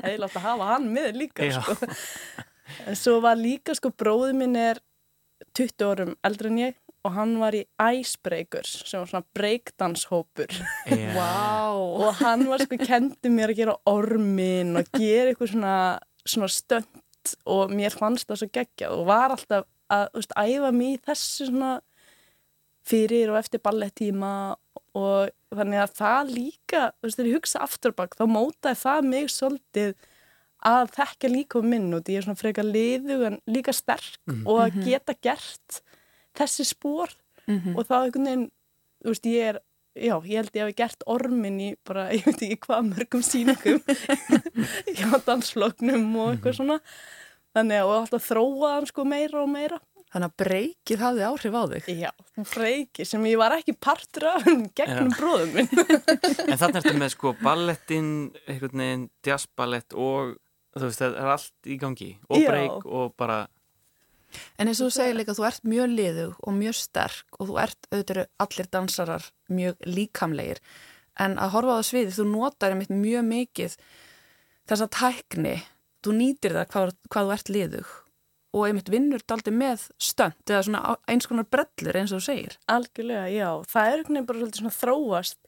hefði 0.02 0.18
látt 0.24 0.34
að 0.40 0.42
hafa 0.42 0.64
hann 0.72 0.88
með 0.96 1.12
líka, 1.20 1.52
sko. 1.52 1.76
En 2.88 2.96
svo 2.96 3.20
var 3.22 3.36
líka, 3.38 3.76
sko, 3.76 3.92
bróði 3.92 4.34
minn 4.34 4.56
er 4.56 4.80
20 5.54 5.86
árum 5.86 6.16
eldri 6.24 6.48
en 6.50 6.58
ég 6.58 6.76
og 7.06 7.14
hann 7.14 7.36
var 7.42 7.56
í 7.58 7.62
Icebreakers 7.78 8.72
sem 8.90 9.02
var 9.02 9.12
svona 9.12 9.28
breakdanshópur 9.38 10.52
Já. 10.90 11.14
Vá. 11.18 11.72
og 11.78 12.12
hann 12.22 12.48
var 12.50 12.64
sko 12.66 12.80
kendi 12.82 13.32
mér 13.34 13.54
að 13.54 13.62
gera 13.62 13.78
ormin 13.90 14.76
og 14.80 14.90
gera 14.98 15.32
eitthvað 15.32 15.54
svona, 15.54 15.76
svona 16.26 16.52
stönd 16.52 17.36
og 17.50 17.74
mér 17.74 17.94
fannst 17.94 18.30
það 18.30 18.42
svo 18.42 18.52
geggjað 18.54 18.98
og 18.98 19.08
var 19.10 19.34
alltaf 19.36 19.68
að 19.94 20.08
veist, 20.18 20.34
æfa 20.34 20.72
mig 20.74 20.96
í 20.96 21.02
þessu 21.06 21.50
svona 21.50 21.72
fyrir 22.86 23.32
og 23.34 23.40
eftir 23.40 23.62
ballettíma 23.66 24.34
og 24.96 25.32
þannig 25.56 25.82
að 25.82 25.96
það 25.98 26.34
líka 26.34 26.84
þú 26.90 27.08
veist, 27.08 27.18
þegar 27.18 27.30
ég 27.30 27.40
hugsa 27.40 27.64
aftur 27.66 27.96
á 27.96 28.00
bak 28.02 28.18
þá 28.18 28.26
mótaði 28.30 28.82
það 28.82 29.10
mig 29.12 29.32
svolítið 29.34 29.96
að 30.66 30.94
þekka 30.96 31.30
líka 31.30 31.60
um 31.62 31.68
minn 31.70 31.92
og 31.94 32.06
því 32.06 32.16
ég 32.16 32.22
er 32.22 32.26
svona 32.26 32.42
frekar 32.42 32.66
liðu 32.66 33.18
en 33.28 33.38
líka 33.52 33.74
sterk 33.76 34.18
og 34.48 34.62
að 34.64 34.80
geta 34.88 35.14
gert 35.22 35.82
þessi 36.40 36.66
spór 36.72 37.14
og 37.48 37.82
þá 37.86 37.96
einhvern 38.04 38.26
veginn, 38.30 38.46
þú 39.06 39.12
veist, 39.14 39.28
ég 39.30 39.50
er 39.54 39.60
já, 39.96 40.16
ég 40.28 40.36
held 40.42 40.56
ég 40.58 40.64
hafi 40.66 40.74
gert 40.82 41.04
ormin 41.08 41.60
í 41.62 41.68
bara, 41.88 42.08
ég 42.16 42.26
veit 42.26 42.42
ekki 42.48 42.58
hvað 42.66 42.88
mörgum 42.92 43.22
sýningum 43.24 43.84
hjá 44.98 45.12
dansfloknum 45.28 46.08
og 46.20 46.32
eitthvað 46.36 46.58
svona 46.60 46.80
þannig 47.56 47.80
að 47.82 47.90
og 47.92 47.98
alltaf 48.02 48.26
þróa 48.32 48.72
hann 48.78 48.90
sko 48.92 49.06
meira 49.08 49.44
og 49.46 49.52
meira 49.54 49.82
Þannig 50.16 50.30
að 50.32 50.36
breykið 50.46 51.02
hafði 51.02 51.24
áhrif 51.28 51.56
á 51.60 51.64
þig. 51.72 51.88
já, 52.00 52.12
freiki 52.48 53.04
sem 53.10 53.24
ég 53.28 53.40
var 53.42 53.52
ekki 53.58 53.74
partur 53.84 54.28
af 54.30 54.46
gegnum 54.78 55.10
Já. 55.12 55.16
bróðum 55.18 55.50
minn 55.58 55.72
En 56.46 56.60
þannig 56.62 56.78
ertu 56.80 56.94
með 57.02 57.10
sko 57.18 57.34
ballettin, 57.42 58.12
einhvern 58.48 58.80
veginn 58.84 59.04
jazzballett 59.28 59.92
og 59.98 60.38
þú 60.78 60.86
veist 60.88 61.02
það 61.04 61.18
er 61.20 61.32
allt 61.34 61.68
í 61.68 61.76
gangi 61.82 62.10
og 62.30 62.40
Já. 62.40 62.48
break 62.48 62.88
og 62.88 63.12
bara 63.20 63.42
En 64.58 64.70
eins 64.70 64.82
og 64.82 64.90
þú 64.90 64.96
segir 64.98 65.18
líka, 65.20 65.36
þú 65.38 65.48
ert 65.50 65.68
mjög 65.68 65.94
liðug 65.94 66.40
og 66.42 66.58
mjög 66.58 66.78
sterk 66.80 67.40
og 67.40 67.50
þú 67.50 67.60
ert, 67.66 67.90
auðvitað 67.92 68.24
allir 68.46 68.72
dansarar 68.72 69.30
mjög 69.52 69.88
líkamlegir. 69.88 70.64
En 71.20 71.38
að 71.40 71.54
horfa 71.56 71.76
á 71.76 71.80
það 71.80 71.90
sviði, 71.90 72.16
þú 72.18 72.26
notar 72.32 72.76
einmitt 72.76 72.92
mjög 72.92 73.30
mikið 73.30 73.78
þessa 74.70 74.90
tækni, 74.92 75.60
þú 76.04 76.18
nýtir 76.20 76.58
það 76.58 76.68
hvað, 76.74 76.98
hvað 77.14 77.30
þú 77.30 77.38
ert 77.38 77.54
liðug 77.56 77.94
og 78.56 78.70
einmitt 78.70 78.90
vinnur 78.92 79.24
daldi 79.28 79.52
með 79.52 79.90
stönd 80.00 80.48
eða 80.48 80.62
svona 80.64 80.96
eins 81.12 81.28
konar 81.28 81.48
brellur 81.52 81.98
eins 82.00 82.14
og 82.16 82.22
þú 82.22 82.28
segir. 82.30 82.54
algjörlega, 82.72 83.26
já, 83.34 83.50
það 83.68 83.90
er 83.90 83.98
einhvern 83.98 84.16
veginn 84.16 84.30
bara 84.30 84.40
svolítið 84.40 84.62
svona 84.62 84.78
þróast 84.78 85.40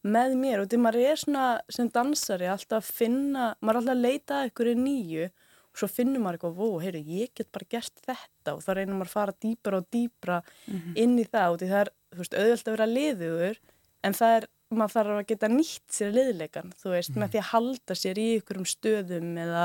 með 0.00 0.34
mér 0.40 0.62
og 0.62 0.70
því 0.70 0.80
maður 0.80 1.06
er 1.10 1.20
svona 1.20 1.46
sem 1.70 1.90
dansari 1.94 2.48
alltaf 2.50 2.80
að 2.80 2.96
finna, 3.00 3.52
maður 3.60 3.70
er 3.76 3.80
alltaf 3.82 3.94
að 3.94 4.04
leita 4.06 4.40
að 4.40 4.50
ykkur 4.50 4.72
nýju 4.80 5.28
og 5.28 5.46
svo 5.76 5.88
finnur 5.90 6.22
maður 6.22 6.38
eitthvað, 6.38 6.56
vó, 6.58 6.68
heyru, 6.82 7.02
ég 7.06 7.32
get 7.36 7.50
bara 7.54 7.68
gert 7.70 8.02
þetta. 8.04 8.54
Og 8.56 8.62
þá 8.64 8.70
reynir 8.74 8.94
maður 8.96 9.10
að 9.10 9.16
fara 9.16 9.36
dýpra 9.44 9.80
og 9.80 9.90
dýpra 9.94 10.40
inn 10.98 11.18
í 11.20 11.26
það 11.26 11.54
og 11.54 11.60
því 11.60 11.70
það 11.70 11.84
er, 11.84 11.92
þú 12.10 12.22
veist, 12.24 12.38
auðvelt 12.40 12.68
að 12.68 12.76
vera 12.76 12.90
liðugur 12.90 13.62
en 14.08 14.16
það 14.16 14.36
er, 14.36 14.48
maður 14.70 14.94
þarf 14.96 15.16
að 15.16 15.26
geta 15.30 15.50
nýtt 15.50 15.96
sér 15.96 16.12
liðleikan, 16.14 16.74
þú 16.78 16.94
veist, 16.94 17.16
með 17.18 17.32
því 17.32 17.42
að 17.42 17.50
halda 17.50 17.96
sér 17.98 18.20
í 18.22 18.28
ykkurum 18.38 18.68
stöðum 18.70 19.32
eða 19.42 19.64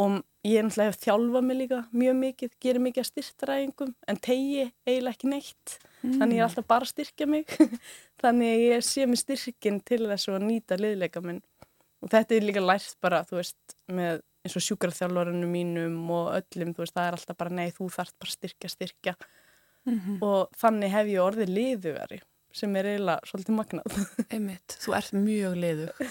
og 0.00 0.16
ég 0.46 0.56
er 0.56 0.64
náttúrulega 0.64 0.94
hef 0.94 1.00
þjálfað 1.02 1.44
mig 1.44 1.58
líka 1.58 1.78
mjög 1.92 2.16
mikið, 2.20 2.52
gerir 2.64 2.82
mikið 2.84 3.02
að 3.02 3.08
styrtaræðingum 3.10 3.90
en 4.08 4.20
tegi 4.24 4.62
eiginlega 4.88 5.12
ekki 5.12 5.28
neitt. 5.28 5.74
Þannig 6.00 6.38
ég 6.38 6.40
er 6.40 6.46
alltaf 6.46 6.68
bara 6.70 6.86
að 6.86 6.92
styrkja 6.94 7.26
mig. 7.28 7.52
Þannig 8.22 8.54
að 8.54 8.64
ég 8.64 8.86
sé 8.86 9.06
mig 9.10 9.20
styrkin 9.20 9.80
til 9.84 10.00
þess 10.06 10.32
að 10.32 10.46
nýta 10.46 10.78
liðleika 10.80 11.20
minn. 11.24 11.42
Og 12.00 12.12
þetta 12.14 12.36
er 12.36 12.46
líka 12.48 12.64
lært 12.64 12.96
bara, 13.04 13.20
þú 13.28 13.40
veist 13.42 13.76
með 13.92 14.22
eins 14.40 14.56
og 14.56 14.64
sjúkarþjálfarunum 14.64 15.52
mínum 15.52 16.10
og 16.14 16.32
öllum, 16.38 16.70
þú 16.74 16.80
veist, 16.84 16.96
það 16.96 17.06
er 17.06 17.16
alltaf 17.18 17.36
bara 17.40 17.56
nei, 17.58 17.68
þú 17.76 17.84
þarft 17.92 18.16
bara 18.22 18.36
styrkja, 18.36 18.68
styrkja 18.72 19.14
og 20.20 20.40
þannig 20.60 20.92
hef 20.92 21.06
ég 21.08 21.24
orðið 21.24 21.54
liðugari 21.56 22.18
sem 22.52 22.74
er 22.76 22.84
eiginlega 22.90 23.28
svolítið 23.28 23.54
magnað 23.56 23.84
Einmitt, 24.34 24.74
þú 24.82 24.94
ert 24.98 25.12
mjög 25.14 25.54
liðug. 25.62 26.00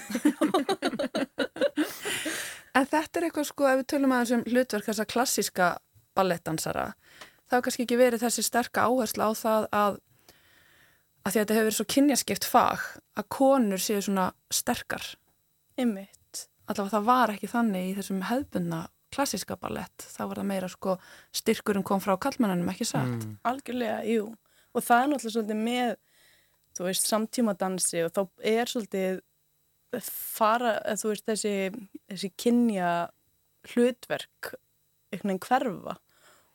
en 2.77 2.85
þetta 2.87 3.19
er 3.19 3.25
eitthvað 3.27 3.49
sko, 3.49 3.63
ef 3.67 3.81
við 3.81 3.89
tölum 3.93 4.13
aðeins 4.15 4.35
um 4.37 4.45
hlutverk 4.47 4.85
þessa 4.87 5.07
klassíska 5.09 5.67
ballettdansara, 6.17 6.85
þá 7.49 7.57
er 7.57 7.65
kannski 7.65 7.85
ekki 7.85 7.99
verið 7.99 8.23
þessi 8.23 8.45
sterka 8.47 8.85
áhersla 8.87 9.27
á 9.27 9.31
það 9.37 9.67
að, 9.81 9.99
að 11.25 11.33
því 11.33 11.33
að 11.33 11.41
þetta 11.41 11.57
hefur 11.57 11.67
verið 11.69 11.79
svo 11.79 11.87
kynjaskipt 11.95 12.45
fag, 12.47 12.79
að 13.19 13.29
konur 13.35 13.83
séu 13.83 13.99
svona 14.05 14.29
sterkar. 14.53 15.05
Einmitt. 15.79 16.18
Allavega 16.69 16.93
það 16.95 17.07
var 17.09 17.33
ekki 17.33 17.49
þannig 17.49 17.87
í 17.89 17.95
þessum 17.97 18.23
hefbundna 18.29 18.83
klassíska 19.09 19.57
ballett, 19.57 20.05
þá 20.05 20.21
var 20.27 20.41
það 20.41 20.49
meira 20.51 20.69
sko 20.69 20.95
styrkurinn 21.33 21.85
kom 21.87 22.01
frá 22.03 22.13
kallmennanum, 22.21 22.69
ekki 22.69 22.85
satt. 22.85 23.09
mm, 23.09 23.39
Algjörlega, 23.49 24.03
jú. 24.05 24.27
Og 24.77 24.85
það 24.85 25.01
er 25.01 25.09
náttúrulega 25.09 25.35
svolítið 25.35 25.63
með, 25.65 25.95
þú 26.77 26.85
veist, 26.85 27.07
samtímadansi 27.09 28.03
og 28.05 28.13
þá 28.13 28.21
er 28.53 28.69
svolítið 28.69 29.21
fara, 30.05 30.75
þú 31.01 31.13
veist, 31.13 31.25
þessi, 31.25 31.53
þessi 32.11 32.31
kynja 32.37 32.91
hlutverk 33.73 34.53
einhvern 35.09 35.33
veginn 35.33 35.41
hverfa 35.47 35.97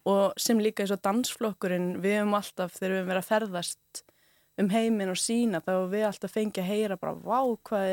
og 0.04 0.36
sem 0.40 0.60
líka 0.60 0.84
eins 0.84 0.92
og 0.94 1.02
dansflokkurinn 1.04 1.94
við 2.04 2.20
höfum 2.20 2.36
alltaf, 2.38 2.76
þegar 2.76 2.92
við 2.92 2.98
höfum 3.00 3.10
verið 3.10 3.22
að 3.22 3.30
ferðast 3.30 4.02
um 4.60 4.68
heiminn 4.70 5.10
og 5.10 5.18
sína 5.18 5.62
þá 5.64 5.70
höfum 5.72 5.94
við 5.94 6.06
alltaf 6.08 6.34
fengið 6.36 6.62
að 6.62 6.70
heyra 6.70 6.98
bara 7.00 7.16
vá 7.18 7.40
hvað 7.66 7.88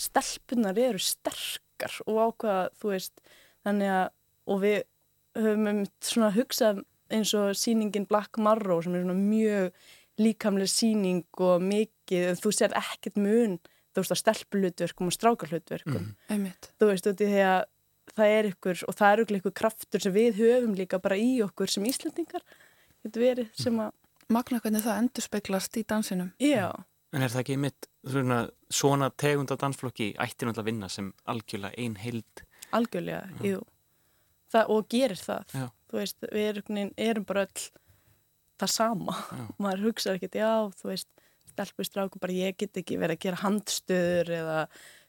stelpunar 0.00 0.78
eru 0.80 1.00
sterkar 1.02 1.96
og 2.06 2.16
vá 2.16 2.24
hvað, 2.44 2.62
þú 2.80 2.92
veist 2.94 3.24
þannig 3.66 3.92
að, 3.94 4.06
og 4.50 4.62
við 4.64 4.78
höfum 5.40 5.70
einmitt 5.70 6.10
svona 6.10 6.32
hugsað 6.34 6.82
eins 7.10 7.32
og 7.38 7.52
sýningin 7.58 8.06
Black 8.10 8.38
Marrow 8.38 8.80
sem 8.82 8.94
er 8.96 9.04
svona 9.04 9.18
mjög 9.18 9.72
líkamlega 10.20 10.70
sýning 10.70 11.24
og 11.40 11.62
mikið, 11.64 12.32
þú 12.42 12.52
sér 12.54 12.74
ekkert 12.76 13.18
mun 13.20 13.58
þú 13.90 14.02
veist 14.02 14.14
á 14.14 14.18
stelpulutverkum 14.20 15.10
og 15.10 15.16
strákarlutverkum 15.16 16.10
Einmitt. 16.30 16.70
þú 16.78 16.90
veist, 16.92 17.08
út 17.10 17.22
í 17.22 17.28
því 17.30 17.44
að 17.46 17.62
það 18.14 18.34
er 18.36 18.48
ykkur 18.50 18.82
og 18.90 18.98
það 18.98 19.12
er 19.24 19.34
ykkur 19.38 19.56
kraftur 19.60 20.04
sem 20.04 20.14
við 20.14 20.38
höfum 20.40 20.76
líka 20.78 21.00
bara 21.02 21.18
í 21.18 21.40
okkur 21.46 21.70
sem 21.70 21.86
Íslandingar 21.90 22.44
getur 23.04 23.24
verið 23.24 23.50
sem 23.58 23.80
að, 23.82 23.92
Magna 24.30 24.60
hvernig 24.62 24.84
það 24.84 24.98
endur 25.02 25.24
speklast 25.26 25.74
í 25.80 25.82
dansinum. 25.90 26.30
já, 26.38 26.70
En 27.10 27.24
er 27.26 27.32
það 27.32 27.40
ekki 27.42 27.56
mitt 27.58 27.88
svona, 28.06 28.40
svona 28.72 29.10
tegund 29.10 29.52
af 29.52 29.60
dansflokki 29.60 30.12
ætti 30.14 30.46
náttúrulega 30.46 30.64
að 30.64 30.70
vinna 30.70 30.88
sem 30.88 31.12
algjörlega 31.30 31.74
ein 31.78 31.96
heild. 32.00 32.44
Algjörlega, 32.76 33.22
jú. 33.44 33.62
Það, 34.50 34.72
og 34.74 34.88
gerir 34.90 35.20
það, 35.20 35.54
Já. 35.54 35.66
þú 35.90 36.00
veist, 36.00 36.28
við 36.32 36.48
erum, 36.50 36.92
erum 36.98 37.26
bara 37.26 37.46
öll 37.46 37.66
það 38.60 38.72
sama. 38.74 39.16
Maður 39.62 39.88
hugsa 39.88 40.14
ekkert, 40.16 40.40
já, 40.40 40.52
þú 40.80 40.90
veist 40.90 41.10
stelpur 41.50 41.86
stráku, 41.86 42.22
bara 42.22 42.34
ég 42.34 42.58
get 42.58 42.78
ekki 42.78 42.98
verið 42.98 43.18
að 43.18 43.24
gera 43.26 43.42
handstöður 43.44 44.34
eða 44.40 44.58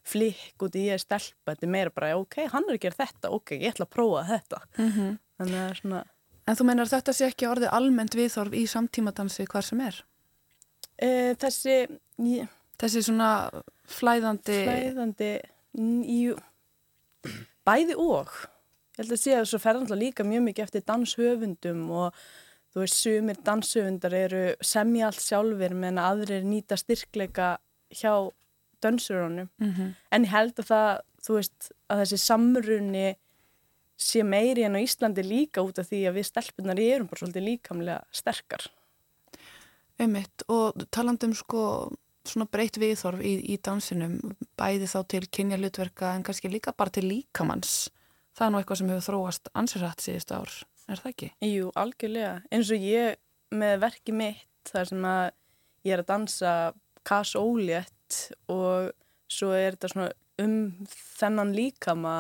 flikk 0.02 0.64
út 0.66 0.76
í 0.78 0.88
ég 0.88 1.02
stelpa, 1.02 1.54
þetta 1.54 1.68
er 1.68 1.74
meira 1.76 1.94
bara 1.94 2.16
ok, 2.18 2.40
hann 2.50 2.66
er 2.68 2.80
að 2.80 2.86
gera 2.88 2.98
þetta, 3.04 3.30
ok, 3.30 3.54
ég 3.60 3.76
ætla 3.76 3.86
að 3.86 3.94
prófa 3.94 4.24
þetta. 4.32 4.62
Mm 4.78 4.92
-hmm. 4.92 5.20
þannig 5.38 5.62
að 5.62 5.76
svona 5.82 6.02
En 6.50 6.58
þú 6.58 6.68
meinar 6.68 6.90
þetta 6.90 7.14
sé 7.14 7.28
ekki 7.30 7.48
orðið 7.50 7.74
almennt 7.78 8.16
viðþorf 8.18 8.56
í 8.58 8.64
samtímadansi 8.70 9.46
hvar 9.52 9.66
sem 9.66 9.82
er? 9.86 10.00
E, 10.98 11.10
þessi 11.42 11.76
ég, 12.26 12.50
Þessi 12.80 13.04
svona 13.06 13.32
flæðandi 13.92 14.62
Flæðandi, 14.66 15.34
jú 16.08 16.38
bæði 17.68 17.98
og. 18.00 18.32
Ég 18.98 19.04
held 19.04 19.16
að 19.16 19.22
sé 19.22 19.36
að 19.36 19.44
þessu 19.46 19.60
ferðanlega 19.62 20.02
líka 20.02 20.26
mjög 20.28 20.46
mikið 20.48 20.66
eftir 20.66 20.86
danshöfundum 20.90 21.84
og 21.96 22.22
þú 22.72 22.84
veist, 22.84 23.00
sumir 23.00 23.40
danshöfundar 23.46 24.16
eru 24.18 24.44
semja 24.66 25.10
allt 25.10 25.24
sjálfur 25.24 25.76
meðan 25.78 26.02
aðrir 26.02 26.46
nýta 26.48 26.78
styrkleika 26.80 27.56
hjá 27.92 28.32
dansurónum 28.82 29.50
mm 29.58 29.72
-hmm. 29.72 29.94
en 30.12 30.26
ég 30.26 30.32
held 30.32 30.60
að 30.60 30.66
það, 30.66 31.02
þú 31.26 31.34
veist, 31.34 31.72
að 31.90 32.00
þessi 32.02 32.18
samrunni 32.18 33.16
sé 33.98 34.24
meiri 34.24 34.64
en 34.66 34.76
á 34.76 34.82
Íslandi 34.82 35.24
líka 35.24 35.62
út 35.62 35.80
af 35.80 35.88
því 35.90 36.08
að 36.10 36.16
við 36.18 36.26
stelpunar 36.26 36.80
erum 36.80 37.08
bara 37.08 37.20
svolítið 37.20 37.48
líkamlega 37.50 38.02
sterkar. 38.12 38.64
Ummitt 40.00 40.44
og 40.48 40.74
talandum 40.90 41.34
sko 41.34 41.92
svona 42.34 42.50
breytt 42.52 42.80
viðþorf 42.82 43.24
í, 43.24 43.34
í 43.54 43.58
dansinum 43.64 44.20
bæði 44.60 44.90
þá 44.92 45.00
til 45.14 45.24
kynja 45.28 45.60
hlutverka 45.60 46.16
en 46.16 46.26
kannski 46.28 46.52
líka 46.52 46.74
bara 46.78 46.94
til 46.94 47.08
líkamanns 47.08 47.90
það 48.38 48.46
er 48.46 48.54
nú 48.54 48.62
eitthvað 48.62 48.82
sem 48.82 48.92
hefur 48.94 49.08
þróast 49.10 49.52
ansverðat 49.58 50.06
síðust 50.06 50.36
ár 50.36 50.54
er 50.92 51.02
það 51.02 51.12
ekki? 51.14 51.30
Jú, 51.46 51.70
algjörlega. 51.80 52.34
Eins 52.54 52.72
og 52.74 52.86
ég 52.86 53.20
með 53.56 53.78
verki 53.84 54.16
mitt 54.16 54.72
þar 54.72 54.90
sem 54.92 55.06
að 55.08 55.24
ég 55.88 55.96
er 55.96 56.04
að 56.04 56.12
dansa 56.12 56.56
kass 57.08 57.36
ólétt 57.40 58.20
og 58.52 58.92
svo 59.32 59.52
er 59.56 59.76
þetta 59.76 59.92
svona 59.94 60.10
um 60.42 60.58
þennan 60.92 61.54
líkama 61.56 62.16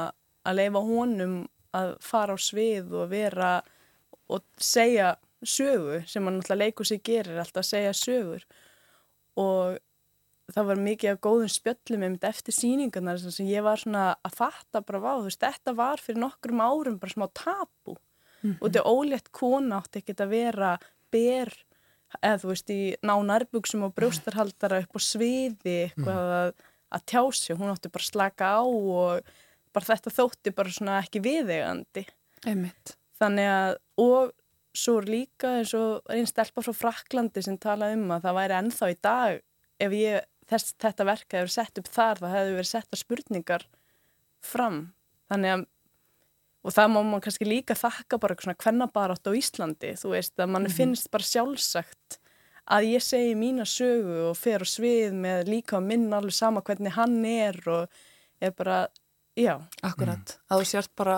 að 0.47 0.57
leifa 0.57 0.83
honum 0.85 1.35
að 1.77 1.93
fara 2.03 2.35
á 2.35 2.39
svið 2.41 2.95
og 2.97 3.11
vera 3.11 3.51
og 4.31 4.43
segja 4.61 5.13
sögu 5.41 6.01
sem 6.09 6.25
hann 6.27 6.39
alltaf 6.39 6.59
leikur 6.59 6.87
sig 6.87 7.01
gerir 7.05 7.39
alltaf 7.41 7.63
að 7.63 7.69
segja 7.71 7.93
sögur 7.97 8.43
og 9.39 9.79
það 10.55 10.69
var 10.71 10.81
mikið 10.85 11.13
af 11.13 11.19
góðum 11.25 11.51
spjöllum 11.51 12.05
um 12.07 12.15
þetta 12.15 12.31
eftir 12.31 12.55
síningarnar 12.57 13.19
sem 13.23 13.49
ég 13.49 13.65
var 13.65 13.81
svona 13.81 14.05
að 14.25 14.37
fatta 14.39 14.81
bara 14.85 15.01
vá, 15.03 15.11
þú 15.19 15.27
veist, 15.29 15.43
þetta 15.43 15.75
var 15.77 16.03
fyrir 16.03 16.23
nokkrum 16.23 16.63
árum 16.63 16.97
bara 17.01 17.15
smá 17.15 17.27
tabu 17.33 17.95
mm 17.95 18.51
-hmm. 18.51 18.57
og 18.59 18.65
þetta 18.69 18.89
ólétt 18.89 19.31
kona 19.31 19.81
átti 19.81 20.01
ekkert 20.01 20.25
að 20.25 20.33
vera 20.35 20.71
ber 21.11 21.53
eða 22.19 22.41
þú 22.41 22.47
veist 22.51 22.69
í 22.69 22.81
ná 23.03 23.15
nærbuksum 23.23 23.85
og 23.87 23.95
brjóstarhaldara 23.95 24.81
upp 24.83 24.95
á 24.95 24.99
sviði 24.99 25.77
eitthvað 25.87 26.25
mm. 26.25 26.35
að, 26.41 26.53
að 26.91 27.05
tjási 27.05 27.55
hún 27.55 27.71
átti 27.71 27.93
bara 27.93 28.03
slaka 28.03 28.45
á 28.59 28.63
og 28.63 29.21
bara 29.73 29.85
þetta 29.85 30.11
þótti 30.11 30.53
bara 30.55 30.75
svona 30.75 30.99
ekki 30.99 31.23
viðegandi 31.23 32.05
Einmitt. 32.45 32.97
þannig 33.21 33.47
að 33.47 33.77
og 34.01 34.33
svo 34.75 34.99
líka 35.03 35.57
eins 35.59 35.73
og 35.75 36.03
einn 36.11 36.27
stelpa 36.27 36.63
frá 36.63 36.75
Fraklandi 36.75 37.43
sem 37.43 37.57
talaði 37.59 37.99
um 37.99 38.13
að 38.15 38.27
það 38.27 38.37
væri 38.39 38.57
ennþá 38.59 38.91
í 38.91 38.97
dag 39.03 39.41
ef 39.81 39.95
ég, 39.95 40.27
þess, 40.51 40.75
þetta 40.81 41.07
verka 41.07 41.39
hefur 41.39 41.53
sett 41.55 41.81
upp 41.81 41.91
þar 41.91 42.23
það 42.23 42.35
hefur 42.37 42.57
verið 42.59 42.71
setta 42.71 42.99
spurningar 42.99 43.67
fram 44.41 44.81
þannig 45.31 45.55
að 45.55 45.67
og 46.61 46.75
það 46.75 46.91
má 46.93 46.99
mann 47.01 47.23
kannski 47.23 47.47
líka 47.47 47.77
þakka 47.77 48.19
bara 48.21 48.37
svona 48.37 48.59
kvennabarátt 48.59 49.25
á 49.25 49.31
Íslandi 49.33 49.95
þú 49.97 50.13
veist 50.13 50.35
að 50.37 50.51
mann 50.51 50.63
mm 50.63 50.67
-hmm. 50.67 50.77
finnst 50.77 51.11
bara 51.11 51.23
sjálfsagt 51.23 52.19
að 52.69 52.87
ég 52.93 53.03
segi 53.03 53.35
mína 53.35 53.65
sögu 53.65 54.29
og 54.29 54.37
fer 54.37 54.61
og 54.61 54.69
svið 54.69 55.13
með 55.13 55.49
líka 55.49 55.77
að 55.77 55.87
minna 55.89 56.17
alveg 56.17 56.33
sama 56.33 56.61
hvernig 56.61 56.93
hann 56.93 57.25
er 57.25 57.57
og 57.67 57.89
er 58.41 58.51
bara, 58.51 58.87
já 59.35 59.61
Akkurat, 59.81 60.17
mm. 60.17 60.45
að 60.49 60.59
þú 60.59 60.65
sért 60.65 60.95
bara 60.95 61.17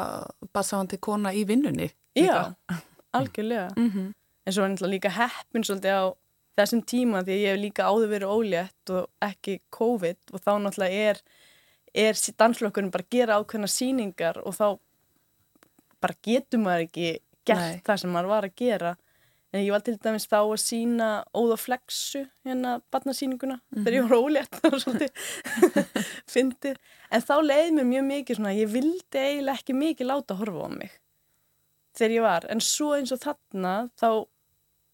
basáðandi 0.54 1.00
kona 1.00 1.34
í 1.34 1.46
vinnunni 1.46 1.92
Já, 2.16 2.54
algjörlega 3.12 3.74
mm 3.76 3.90
-hmm. 3.90 4.14
en 4.46 4.54
svo 4.54 4.64
er 4.64 4.70
náttúrulega 4.70 4.94
líka 4.94 5.10
heppin 5.10 5.64
svolítið 5.64 5.92
á 5.92 6.04
þessum 6.58 6.84
tíma 6.86 7.24
því 7.26 7.38
ég 7.40 7.56
hef 7.56 7.62
líka 7.62 7.88
áður 7.90 8.12
verið 8.14 8.34
ólétt 8.34 8.94
og 8.94 9.10
ekki 9.26 9.60
COVID 9.74 10.34
og 10.34 10.44
þá 10.44 10.52
náttúrulega 10.62 11.12
er, 11.12 11.22
er 11.94 12.20
danslokkurinn 12.40 12.92
bara 12.94 13.06
að 13.08 13.16
gera 13.18 13.40
ákveðna 13.40 13.70
síningar 13.72 14.42
og 14.44 14.58
þá 14.58 14.68
bara 16.04 16.20
getur 16.26 16.62
maður 16.62 16.88
ekki 16.88 17.10
gert 17.48 17.64
Nei. 17.64 17.82
það 17.86 18.04
sem 18.04 18.14
maður 18.14 18.32
var 18.34 18.48
að 18.48 18.56
gera 18.60 18.96
en 19.54 19.62
ég 19.62 19.74
var 19.74 19.84
til 19.86 19.96
dæmis 20.02 20.26
þá 20.30 20.40
að 20.40 20.60
sína 20.64 21.10
óða 21.38 21.58
flexu 21.62 22.24
hérna 22.48 22.80
barnasýninguna 22.94 23.60
mm 23.60 23.62
-hmm. 23.62 23.84
þegar 23.84 23.98
ég 23.98 24.04
mhm. 24.04 24.10
var 24.10 24.24
ólétt 24.24 24.60
var 24.64 24.80
svolítið 24.80 25.12
fyndið 26.34 26.78
en 27.12 27.22
þá 27.22 27.36
leiði 27.42 27.72
mér 27.78 27.90
mjög 27.92 28.06
mikið 28.10 28.36
svona 28.38 28.54
ég 28.58 28.74
vildi 28.74 29.18
eiginlega 29.20 29.58
ekki 29.60 29.74
mikið 29.74 30.10
láta 30.10 30.40
horfa 30.40 30.66
á 30.66 30.70
mig 30.74 30.92
þegar 31.94 32.12
ég 32.12 32.22
var 32.22 32.46
en 32.50 32.62
svo 32.62 32.94
eins 32.98 33.12
og 33.12 33.22
þarna 33.22 33.90
þá 34.02 34.10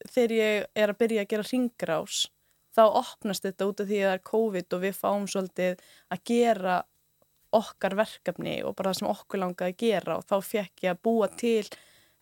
þegar 0.07 0.35
ég 0.37 0.67
er 0.75 0.93
að 0.93 0.99
byrja 1.03 1.25
að 1.25 1.31
gera 1.33 1.49
ringrás 1.49 2.21
þá 2.75 2.83
opnast 3.01 3.45
þetta 3.45 3.67
út 3.69 3.83
af 3.83 3.89
því 3.89 3.99
að 3.99 4.07
það 4.07 4.15
er 4.15 4.25
COVID 4.29 4.75
og 4.75 4.83
við 4.85 4.97
fáum 4.97 5.27
svolítið 5.29 5.83
að 6.13 6.23
gera 6.29 6.77
okkar 7.59 7.95
verkefni 7.97 8.59
og 8.63 8.75
bara 8.77 8.91
það 8.91 8.99
sem 8.99 9.09
okkur 9.09 9.41
langaði 9.41 9.73
að 9.73 9.79
gera 9.83 10.17
og 10.19 10.27
þá 10.29 10.35
fekk 10.45 10.85
ég 10.85 10.93
að 10.93 11.01
búa 11.07 11.29
til 11.39 11.65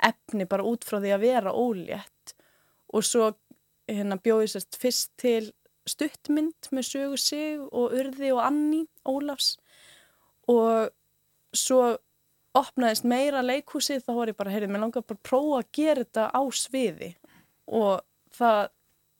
efni 0.07 0.47
bara 0.49 0.65
út 0.67 0.87
frá 0.87 0.99
því 1.01 1.13
að 1.15 1.23
vera 1.25 1.53
ólétt. 1.53 2.35
Og 2.95 3.03
svo 3.03 3.31
hérna, 3.89 4.19
bjóði 4.23 4.51
sérst 4.53 4.77
fyrst 4.79 5.13
til 5.19 5.51
stuttmynd 5.87 6.69
með 6.75 6.87
sögu 6.87 7.19
sig 7.19 7.61
og 7.67 7.95
urði 7.95 8.33
og 8.35 8.43
Anni 8.45 8.83
Ólafs. 9.07 9.55
Og 10.47 10.91
svo 11.55 11.97
opnaðist 12.57 13.07
meira 13.07 13.43
leikhúsið 13.43 14.05
þá 14.05 14.11
var 14.15 14.31
ég 14.31 14.37
bara, 14.37 14.53
heyrðið, 14.53 14.73
mér 14.73 14.85
langaði 14.85 15.09
bara 15.09 15.19
að 15.19 15.27
prófa 15.29 15.59
að 15.59 15.71
gera 15.77 16.05
þetta 16.05 16.29
á 16.31 16.41
sviði 16.55 17.11
og 17.67 18.01
það, 18.37 18.69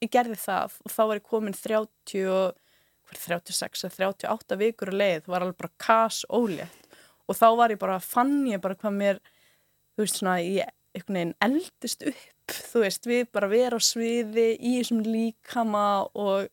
ég 0.03 0.13
gerði 0.13 0.39
það 0.41 0.79
og 0.83 0.93
þá 0.93 1.01
var 1.03 1.19
ég 1.19 1.27
komin 1.27 1.57
30 1.57 2.31
og 2.31 2.63
36 3.15 3.85
eða 3.87 4.11
38 4.11 4.59
vikur 4.59 4.91
að 4.91 4.99
leið, 5.01 5.21
það 5.25 5.33
var 5.33 5.45
alveg 5.45 5.59
bara 5.61 5.75
kas 5.83 6.23
ólétt 6.27 6.97
og 7.27 7.35
þá 7.35 7.47
var 7.59 7.73
ég 7.73 7.79
bara, 7.81 7.99
fann 8.03 8.39
ég 8.47 8.61
bara 8.63 8.77
hvað 8.79 8.97
mér, 8.97 9.21
þú 9.95 10.05
veist 10.05 10.19
svona, 10.21 10.37
ég 10.43 10.73
einhvern 10.97 11.17
veginn 11.17 11.33
eldist 11.43 12.05
upp, 12.07 12.53
þú 12.71 12.83
veist, 12.85 13.09
við 13.09 13.27
bara 13.35 13.49
vera 13.51 13.79
á 13.79 13.81
sviði 13.83 14.47
í 14.55 14.77
þessum 14.79 15.03
líkama 15.05 16.07
og 16.17 16.47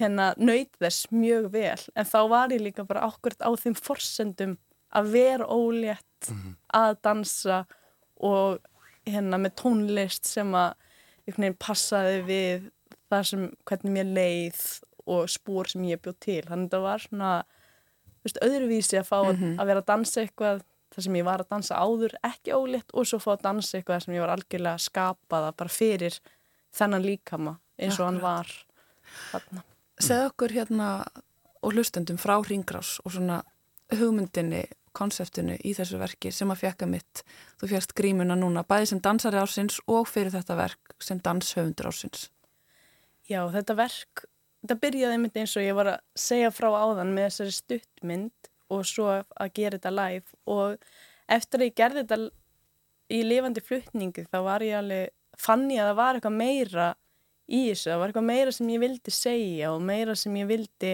hérna 0.00 0.32
nöyð 0.40 0.72
þess 0.82 1.12
mjög 1.14 1.48
vel, 1.54 1.78
en 1.94 2.08
þá 2.08 2.20
var 2.32 2.54
ég 2.54 2.64
líka 2.64 2.86
bara 2.88 3.06
ákveðt 3.08 3.44
á 3.46 3.50
þeim 3.54 3.78
forsendum 3.78 4.56
að 4.92 5.12
vera 5.14 5.46
ólétt, 5.46 6.28
mm 6.28 6.36
-hmm. 6.36 6.56
að 6.74 6.96
dansa 7.02 7.64
og 8.16 8.60
hérna 9.06 9.38
með 9.38 9.54
tónlist 9.62 10.26
sem 10.26 10.54
að 10.54 10.74
einhvern 11.26 11.46
veginn 11.46 11.60
passaði 11.62 12.22
við 12.26 12.68
það 13.12 13.26
sem, 13.28 13.46
hvernig 13.68 13.96
mér 13.96 14.12
leið 14.16 14.62
og 15.12 15.30
spór 15.30 15.70
sem 15.70 15.84
ég 15.88 16.02
bjóð 16.02 16.18
til 16.22 16.42
þannig 16.46 16.68
að 16.68 16.76
það 16.76 16.86
var 16.86 17.04
svona 17.06 17.32
veist, 18.22 18.42
öðruvísi 18.46 19.00
að 19.00 19.08
fá 19.08 19.18
mm 19.22 19.36
-hmm. 19.36 19.56
að 19.60 19.66
vera 19.66 19.82
að 19.82 19.90
dansa 19.90 20.20
eitthvað 20.22 20.62
þar 20.92 21.04
sem 21.06 21.16
ég 21.16 21.24
var 21.24 21.40
að 21.40 21.50
dansa 21.50 21.80
áður 21.80 22.14
ekki 22.22 22.54
ólitt 22.54 22.92
og 22.92 23.06
svo 23.06 23.18
fá 23.18 23.32
að 23.32 23.42
dansa 23.48 23.78
eitthvað 23.78 24.04
sem 24.04 24.14
ég 24.14 24.20
var 24.20 24.34
algjörlega 24.34 24.74
að 24.74 24.86
skapa 24.86 25.42
það 25.46 25.56
bara 25.56 25.68
fyrir 25.68 26.20
þennan 26.72 27.06
líkama 27.06 27.58
eins 27.78 27.98
og 27.98 28.06
hann 28.06 28.20
var 28.20 28.48
þarna. 29.32 29.64
Segð 29.98 30.26
okkur 30.30 30.52
hérna 30.52 30.88
og 31.62 31.72
hlustendum 31.72 32.18
frá 32.18 32.36
Ringgrás 32.42 33.00
og 33.04 33.12
svona 33.12 33.42
hugmyndinni 33.92 34.64
konseptinu 34.96 35.56
í 35.64 35.72
þessu 35.76 36.00
verki 36.00 36.32
sem 36.34 36.50
að 36.52 36.64
fjekka 36.64 36.88
mitt. 36.90 37.22
Þú 37.60 37.72
fjast 37.74 37.94
grímuna 37.98 38.36
núna, 38.38 38.64
bæði 38.66 38.92
sem 38.92 39.02
dansari 39.04 39.40
ásins 39.40 39.80
og 39.86 40.06
fyrir 40.10 40.34
þetta 40.34 40.58
verk 40.58 40.94
sem 41.02 41.20
danshöfundur 41.22 41.90
ásins 41.92 42.28
Já, 43.30 43.46
þetta 43.48 43.76
verk 43.78 44.26
þetta 44.62 44.78
byrjaði 44.82 45.18
mynd 45.18 45.38
eins 45.42 45.56
og 45.58 45.64
ég 45.64 45.76
var 45.76 45.90
að 45.96 46.02
segja 46.18 46.52
frá 46.54 46.68
áðan 46.70 47.12
með 47.14 47.28
þessari 47.28 47.56
stuttmynd 47.56 48.50
og 48.72 48.84
svo 48.88 49.08
að 49.10 49.54
gera 49.56 49.78
þetta 49.78 49.94
live. 49.96 50.38
Og 50.46 50.76
eftir 51.30 51.62
að 51.62 51.68
ég 51.68 51.78
gerði 51.80 52.04
þetta 52.04 52.18
í 53.12 53.22
lifandi 53.26 53.64
flutningu 53.64 54.26
þá 54.30 54.38
var 54.46 54.64
ég 54.64 54.78
alveg, 54.78 55.12
fann 55.38 55.66
ég 55.72 55.82
að 55.82 55.90
það 55.90 55.98
var 56.00 56.18
eitthvað 56.18 56.38
meira 56.38 56.88
í 57.52 57.62
þessu, 57.68 57.90
það 57.90 58.00
var 58.00 58.12
eitthvað 58.12 58.28
meira 58.30 58.54
sem 58.56 58.72
ég 58.72 58.82
vildi 58.82 59.14
segja 59.16 59.72
og 59.74 59.84
meira 59.90 60.16
sem 60.16 60.38
ég 60.38 60.50
vildi 60.50 60.92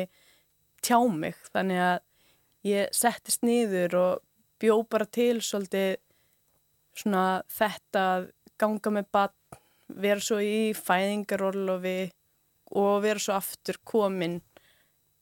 tjá 0.85 0.99
mig. 1.13 1.39
Þannig 1.53 1.85
að 1.85 1.99
ég 2.66 2.92
settist 2.94 3.44
niður 3.47 3.97
og 3.99 4.25
bjó 4.59 4.81
bara 4.90 5.07
til 5.07 5.38
svolítið 5.44 5.99
svona 6.99 7.42
þetta 7.53 8.05
ganga 8.59 8.92
með 8.94 9.11
bann, 9.14 9.35
vera 9.88 10.21
svo 10.21 10.40
í 10.42 10.73
fæðingarólofi 10.77 12.11
og 12.77 13.03
vera 13.05 13.23
svo 13.23 13.37
aftur 13.38 13.79
komin 13.87 14.40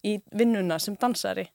í 0.07 0.17
vinnuna 0.35 0.79
sem 0.83 0.97
dansari 0.99 1.47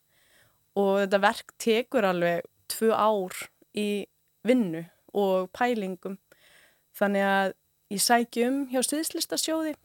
og 0.80 1.02
þetta 1.02 1.20
verk 1.26 1.54
tekur 1.60 2.08
alveg 2.08 2.46
tvö 2.72 2.94
ár 2.96 3.36
í 3.76 4.06
vinnu 4.48 4.86
og 5.18 5.50
pælingum. 5.56 6.18
Þannig 6.96 7.28
að 7.28 7.54
ég 7.92 8.04
sæki 8.04 8.46
um 8.48 8.62
hjá 8.72 8.80
sviðslistasjóði 8.86 9.76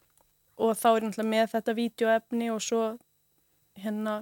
og 0.63 0.79
þá 0.79 0.89
er 0.91 0.97
ég 1.01 1.09
náttúrulega 1.09 1.33
með 1.33 1.51
þetta 1.55 1.77
vídeoefni 1.81 2.51
og 2.55 2.63
svo 2.63 2.85
hérna 3.83 4.21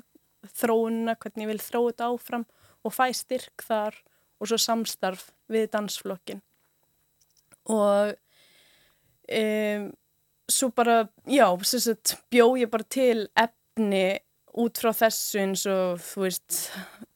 þróunina, 0.52 1.16
hvernig 1.20 1.46
ég 1.46 1.52
vil 1.52 1.62
þróa 1.62 1.92
þetta 1.92 2.10
áfram 2.10 2.46
og 2.84 2.94
fæ 2.94 3.06
styrk 3.16 3.64
þar 3.64 3.96
og 4.40 4.50
svo 4.50 4.58
samstarf 4.60 5.30
við 5.50 5.70
dansflokkin. 5.72 6.42
Og 7.72 8.12
um, 9.32 9.88
svo 10.50 10.70
bara, 10.76 11.04
já, 11.30 11.46
sagt, 11.64 12.16
bjó 12.32 12.52
ég 12.60 12.70
bara 12.72 12.84
til 12.84 13.26
efni 13.40 14.06
út 14.54 14.78
frá 14.78 14.92
þessu 14.94 15.40
eins 15.42 15.64
og 15.66 15.98
þú 16.04 16.26
veist 16.28 16.58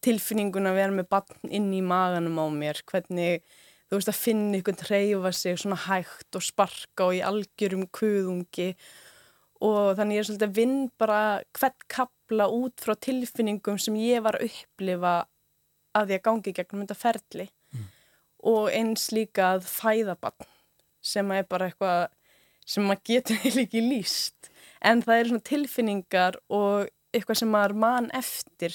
tilfinningun 0.03 0.67
að 0.67 0.79
vera 0.81 0.95
með 0.95 1.11
bann 1.13 1.53
inn 1.55 1.69
í 1.77 1.83
maganum 1.85 2.41
á 2.43 2.47
mér, 2.51 2.81
hvernig 2.89 3.45
þú 3.89 4.01
veist 4.01 4.11
að 4.11 4.21
finna 4.21 4.59
ykkur 4.59 4.79
treyfa 4.81 5.33
sig 5.37 5.61
svona 5.61 5.79
hægt 5.87 6.39
og 6.39 6.45
sparka 6.45 7.07
og 7.09 7.19
í 7.19 7.23
algjörum 7.25 7.87
kuðungi 7.95 8.73
og 9.65 9.95
þannig 9.99 10.19
ég 10.19 10.23
er 10.23 10.29
svolítið 10.29 10.49
að 10.49 10.59
vinn 10.59 10.77
bara 11.01 11.21
hvert 11.57 11.87
kapla 12.29 12.49
út 12.53 12.77
frá 12.81 12.95
tilfinningum 12.95 13.79
sem 13.81 13.95
ég 13.97 14.23
var 14.23 14.37
að 14.37 14.51
upplifa 14.51 15.27
að 15.97 16.11
ég 16.13 16.23
gangi 16.23 16.53
gegnum 16.53 16.85
þetta 16.85 16.95
ferli. 16.95 17.49
Mm. 17.73 17.89
og 18.49 18.71
eins 18.71 19.11
líka 19.13 19.57
að 19.57 19.67
fæða 19.67 20.15
bann 20.17 20.47
sem 21.05 21.31
er 21.33 21.45
bara 21.45 21.67
eitthvað 21.69 22.09
sem 22.65 22.85
maður 22.87 23.03
getur 23.05 23.37
heil 23.43 23.59
ekki 23.65 23.83
líst 23.83 24.51
en 24.81 25.03
það 25.03 25.19
eru 25.19 25.29
svona 25.29 25.49
tilfinningar 25.49 26.39
og 26.49 26.89
eitthvað 27.13 27.41
sem 27.41 27.51
maður 27.51 27.75
mann 27.75 28.11
eftir. 28.15 28.73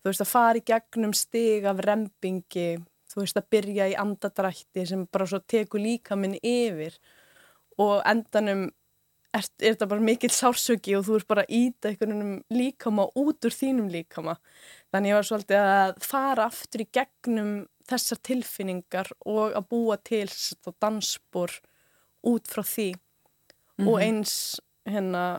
Þú 0.00 0.12
veist 0.12 0.22
að 0.22 0.30
fara 0.30 0.60
í 0.60 0.64
gegnum 0.64 1.12
stig 1.16 1.66
af 1.66 1.82
rempingi 1.82 2.78
þú 3.10 3.24
veist 3.24 3.40
að 3.40 3.50
byrja 3.50 3.88
í 3.90 3.96
andadrætti 3.98 4.86
sem 4.86 5.06
bara 5.10 5.26
svo 5.26 5.40
teku 5.40 5.80
líka 5.80 6.16
minn 6.16 6.36
yfir. 6.42 6.96
Og 7.80 8.00
endanum 8.06 8.68
er, 9.36 9.46
er 9.60 9.74
þetta 9.76 9.88
bara 9.90 10.04
mikill 10.04 10.32
sársöki 10.32 10.96
og 10.98 11.06
þú 11.06 11.18
ert 11.20 11.28
bara 11.30 11.46
íta 11.52 11.90
einhvern 11.90 12.42
líkama 12.52 13.08
út 13.18 13.46
úr 13.46 13.54
þínum 13.54 13.88
líkama. 13.92 14.36
Þannig 14.94 15.12
ég 15.12 15.18
var 15.18 15.28
svolítið 15.30 15.70
að 15.70 15.96
fara 16.06 16.46
aftur 16.50 16.84
í 16.84 16.88
gegnum 16.98 17.52
þessar 17.86 18.22
tilfinningar 18.26 19.10
og 19.26 19.56
að 19.56 19.68
búa 19.70 19.98
til 20.02 20.26
dansbor 20.82 21.54
út 22.26 22.48
frá 22.50 22.62
því. 22.66 22.94
Mm 23.76 23.84
-hmm. 23.84 23.88
og 23.92 24.00
eins 24.00 24.60
hérna 24.88 25.38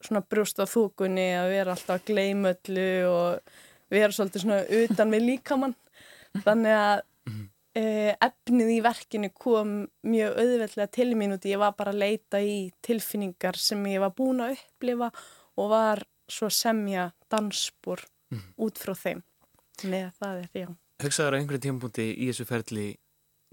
svona 0.00 0.22
brjóst 0.22 0.58
á 0.62 0.66
þúkunni 0.66 1.28
að 1.38 1.50
vera 1.50 1.74
alltaf 1.74 2.00
að 2.00 2.06
gleima 2.10 2.54
öllu 2.54 2.90
og 3.08 3.40
vera 3.90 4.12
svolítið 4.12 4.44
svona 4.44 4.60
utan 4.66 5.10
við 5.10 5.26
líkamann. 5.30 5.74
Þannig 6.44 6.72
að 6.72 7.02
e, 7.76 7.82
efnið 8.14 8.72
í 8.76 8.78
verkinu 8.84 9.30
kom 9.34 9.74
mjög 10.06 10.38
auðveldlega 10.42 10.92
til 10.92 11.10
mín 11.18 11.36
út 11.36 11.48
ég 11.48 11.60
var 11.62 11.74
bara 11.78 11.94
að 11.94 12.02
leita 12.02 12.40
í 12.42 12.70
tilfinningar 12.84 13.58
sem 13.60 13.82
ég 13.90 14.02
var 14.02 14.14
búin 14.16 14.42
að 14.44 14.56
upplifa 14.58 15.10
og 15.60 15.72
var 15.72 16.04
svo 16.30 16.48
semja 16.52 17.10
dansbúr 17.32 18.04
mm. 18.32 18.46
út 18.64 18.80
frá 18.80 18.94
þeim. 18.96 19.22
Með 19.88 20.10
það 20.20 20.38
er 20.38 20.66
að 20.68 20.78
Hugsaður 21.02 21.34
á 21.34 21.38
einhverju 21.40 21.64
tímpúti 21.64 22.04
í 22.14 22.28
þessu 22.30 22.46
ferli 22.46 22.86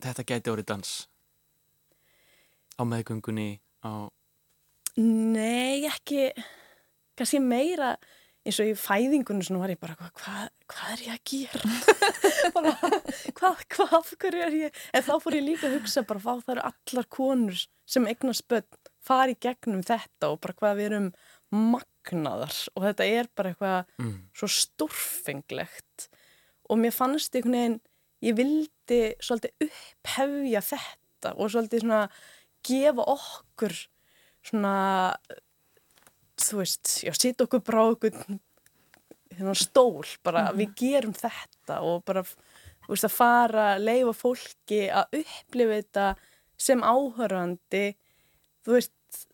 þetta 0.04 0.26
gæti 0.28 0.52
orðið 0.54 0.70
dans? 0.70 0.94
Á 2.78 2.82
meðgöngunni 2.88 3.50
á 3.84 4.08
Nei, 5.00 5.86
ekki, 5.88 6.28
kannski 7.16 7.40
meira 7.40 7.94
eins 8.48 8.60
og 8.62 8.70
í 8.70 8.76
fæðingunum 8.78 9.60
var 9.62 9.74
ég 9.74 9.82
bara, 9.82 9.98
hvað 9.98 10.48
hva 10.70 10.92
er 10.94 11.02
ég 11.04 11.16
að 11.16 11.24
gera? 11.32 11.72
hvað, 13.38 13.66
hvað, 13.74 14.14
hvað 14.22 14.38
er 14.44 14.56
ég? 14.58 14.80
En 14.94 15.06
þá 15.06 15.12
fór 15.24 15.38
ég 15.40 15.46
líka 15.46 15.68
að 15.68 15.80
hugsa 15.80 16.06
bara, 16.08 16.22
hvað 16.24 16.46
það 16.46 16.56
eru 16.56 16.66
allar 16.70 17.10
konur 17.12 17.66
sem 17.90 18.08
eignar 18.10 18.38
spöld 18.38 18.80
fari 19.06 19.36
gegnum 19.42 19.84
þetta 19.86 20.32
og 20.32 20.40
bara 20.44 20.58
hvað 20.60 20.80
við 20.80 20.90
erum 20.90 21.12
magnaðar 21.50 22.56
og 22.76 22.86
þetta 22.86 23.08
er 23.10 23.30
bara 23.36 23.54
eitthvað 23.54 23.94
mm. 24.02 24.16
svo 24.38 24.50
stórfenglegt 24.54 26.10
og 26.70 26.82
mér 26.82 26.94
fannst 26.94 27.34
einhvern 27.34 27.58
veginn, 27.58 27.80
ég 28.26 28.38
vildi 28.38 29.00
svolítið 29.24 29.70
upphefja 29.70 30.64
þetta 30.70 31.34
og 31.36 31.50
svolítið 31.50 31.86
svona 31.86 32.04
gefa 32.70 33.08
okkur 33.16 33.76
svona 34.46 34.76
þú 36.42 36.62
veist, 36.62 36.94
já, 37.04 37.14
sýt 37.16 37.42
okkur 37.46 37.64
brá 37.66 37.82
okkur 37.90 38.16
hérna 39.36 39.56
stól, 39.56 40.06
bara 40.24 40.42
mm 40.42 40.48
-hmm. 40.48 40.58
við 40.60 40.70
gerum 40.76 41.14
þetta 41.14 41.82
og 41.82 42.04
bara, 42.06 42.24
þú 42.24 42.90
veist, 42.90 43.04
að 43.04 43.18
fara 43.18 43.78
leifa 43.78 44.14
fólki 44.14 44.82
að 44.90 45.06
upplifa 45.22 45.74
þetta 45.80 46.16
sem 46.58 46.82
áhörandi 46.84 47.96
þú 48.66 48.72
veist 48.72 49.28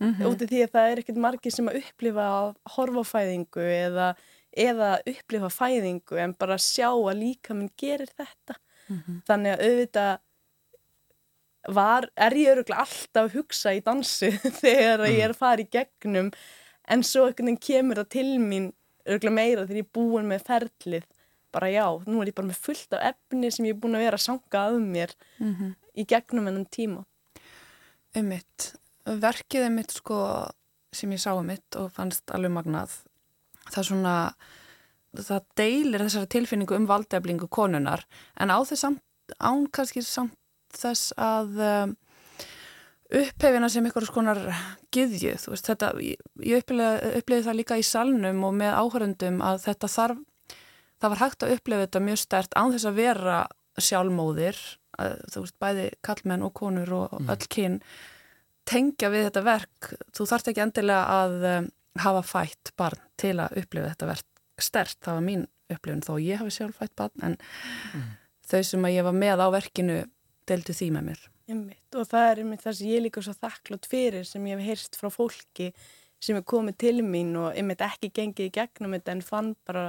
mm 0.00 0.14
-hmm. 0.14 0.26
út 0.26 0.42
af 0.42 0.48
því 0.48 0.62
að 0.62 0.72
það 0.74 0.90
er 0.90 0.98
ekkert 0.98 1.16
margir 1.16 1.52
sem 1.52 1.68
að 1.68 1.78
upplifa 1.82 2.24
að 2.40 2.54
horfa 2.76 3.04
fæðingu 3.12 3.64
eða, 3.86 4.14
eða 4.52 4.90
upplifa 5.06 5.50
fæðingu 5.50 6.18
en 6.18 6.34
bara 6.38 6.58
sjá 6.58 6.90
að 6.90 7.18
líka 7.24 7.54
minn 7.54 7.70
gerir 7.76 8.10
þetta 8.18 8.54
mm 8.88 8.98
-hmm. 8.98 9.22
þannig 9.28 9.52
að 9.52 9.64
auðvitað 9.66 10.18
var, 11.68 12.08
er 12.16 12.34
ég 12.36 12.52
öruglega 12.56 12.82
alltaf 12.82 13.28
að 13.28 13.36
hugsa 13.36 13.74
í 13.76 13.82
dansi 13.84 14.32
þegar 14.62 15.04
mm. 15.04 15.10
ég 15.12 15.24
er 15.24 15.34
að 15.34 15.42
fara 15.42 15.62
í 15.62 15.68
gegnum 15.70 16.30
en 16.90 17.04
svo 17.06 17.26
einhvern 17.28 17.52
veginn 17.52 17.62
kemur 17.62 18.02
það 18.02 18.08
til 18.16 18.30
mín 18.42 18.70
öruglega 19.06 19.36
meira 19.36 19.66
þegar 19.66 19.82
ég 19.82 19.86
er 19.86 19.94
búin 19.98 20.30
með 20.30 20.46
ferlið 20.48 21.06
bara 21.52 21.68
já, 21.68 21.86
nú 22.08 22.22
er 22.22 22.32
ég 22.32 22.36
bara 22.36 22.48
með 22.48 22.62
fullt 22.64 22.96
af 22.96 23.12
efni 23.12 23.50
sem 23.52 23.68
ég 23.68 23.76
er 23.76 23.80
búin 23.82 23.98
að 23.98 24.06
vera 24.06 24.18
að 24.18 24.24
sanga 24.24 24.64
að 24.66 24.78
mér 24.80 25.14
mm 25.38 25.54
-hmm. 25.54 25.74
í 25.94 26.06
gegnum 26.08 26.48
ennum 26.48 26.66
tíma 26.66 27.04
Ummitt, 28.14 28.74
verkið 29.04 29.62
er 29.64 29.70
mitt 29.70 29.90
sko 29.90 30.48
sem 30.92 31.12
ég 31.12 31.20
sá 31.20 31.32
um 31.32 31.46
mitt 31.46 31.76
og 31.76 31.92
fannst 31.92 32.30
alveg 32.30 32.52
magnað 32.52 32.90
það 33.70 33.86
svona 33.88 34.34
það 35.16 35.42
deilir 35.56 36.04
þessari 36.04 36.26
tilfinningu 36.26 36.76
um 36.76 36.86
valdeflingu 36.86 37.48
konunar 37.48 38.06
en 38.40 38.50
á 38.50 38.58
þess 38.64 38.80
samt 38.80 39.02
án 39.38 39.66
kannski 39.72 40.02
samt 40.02 40.36
þess 40.78 41.12
að 41.20 41.62
um, 41.66 41.94
upphefina 43.12 43.68
sem 43.72 43.86
ykkur 43.88 44.06
skonar 44.08 44.40
giðju, 44.94 45.34
þú 45.42 45.52
veist, 45.52 45.68
þetta 45.68 45.92
ég 46.00 46.62
uppliði 46.62 47.42
það 47.46 47.58
líka 47.58 47.80
í 47.80 47.84
salnum 47.86 48.44
og 48.48 48.54
með 48.56 48.78
áhörundum 48.78 49.42
að 49.44 49.64
þetta 49.66 49.90
þarf 49.92 50.22
það 51.02 51.12
var 51.12 51.22
hægt 51.24 51.44
að 51.44 51.52
upplifa 51.56 51.84
þetta 51.86 52.04
mjög 52.06 52.22
stert 52.22 52.56
án 52.56 52.72
þess 52.72 52.88
að 52.88 52.98
vera 53.00 53.36
sjálfmóðir 53.80 54.58
að, 55.02 55.14
þú 55.34 55.44
veist, 55.44 55.58
bæði 55.62 55.86
kallmenn 56.06 56.46
og 56.46 56.54
konur 56.56 56.92
og 56.96 57.14
mm. 57.18 57.30
öll 57.34 57.48
kyn 57.52 57.78
tengja 58.68 59.10
við 59.10 59.26
þetta 59.28 59.44
verk, 59.46 59.92
þú 60.14 60.26
þarft 60.30 60.52
ekki 60.52 60.62
endilega 60.62 61.22
að 61.22 61.48
um, 61.50 61.70
hafa 62.02 62.22
fætt 62.24 62.72
barn 62.78 63.00
til 63.20 63.34
að 63.42 63.58
upplifa 63.62 63.90
þetta 63.90 64.10
verk 64.12 64.28
stert, 64.62 64.98
það 65.02 65.18
var 65.18 65.26
mín 65.26 65.46
upplifin 65.72 66.04
þó 66.04 66.12
ég 66.22 66.40
hafi 66.40 66.54
sjálf 66.54 66.78
fætt 66.78 66.94
barn 67.00 67.26
en 67.26 67.38
mm. 67.40 68.10
þau 68.52 68.60
sem 68.68 68.86
að 68.86 68.94
ég 68.94 69.08
var 69.08 69.16
með 69.16 69.42
á 69.42 69.48
verkinu 69.56 69.98
deltu 70.52 70.76
því 70.76 70.90
með 70.96 71.08
mér. 71.08 71.24
Einmitt, 71.50 71.88
og 71.98 72.06
það 72.08 72.28
er 72.28 72.42
einmitt 72.42 72.62
það 72.62 72.76
sem 72.78 72.92
ég 72.92 73.02
líka 73.06 73.24
svo 73.24 73.34
þakklátt 73.34 73.88
fyrir 73.90 74.28
sem 74.28 74.44
ég 74.46 74.60
hef 74.60 74.68
heyrst 74.68 74.98
frá 75.00 75.10
fólki 75.12 75.72
sem 76.22 76.38
er 76.38 76.44
komið 76.46 76.78
til 76.84 77.00
mín 77.02 77.32
og 77.40 77.56
einmitt 77.58 77.82
ekki 77.82 78.12
gengið 78.14 78.48
í 78.48 78.54
gegnum 78.54 78.94
þetta 78.94 79.16
en 79.16 79.24
fann 79.26 79.50
bara, 79.66 79.88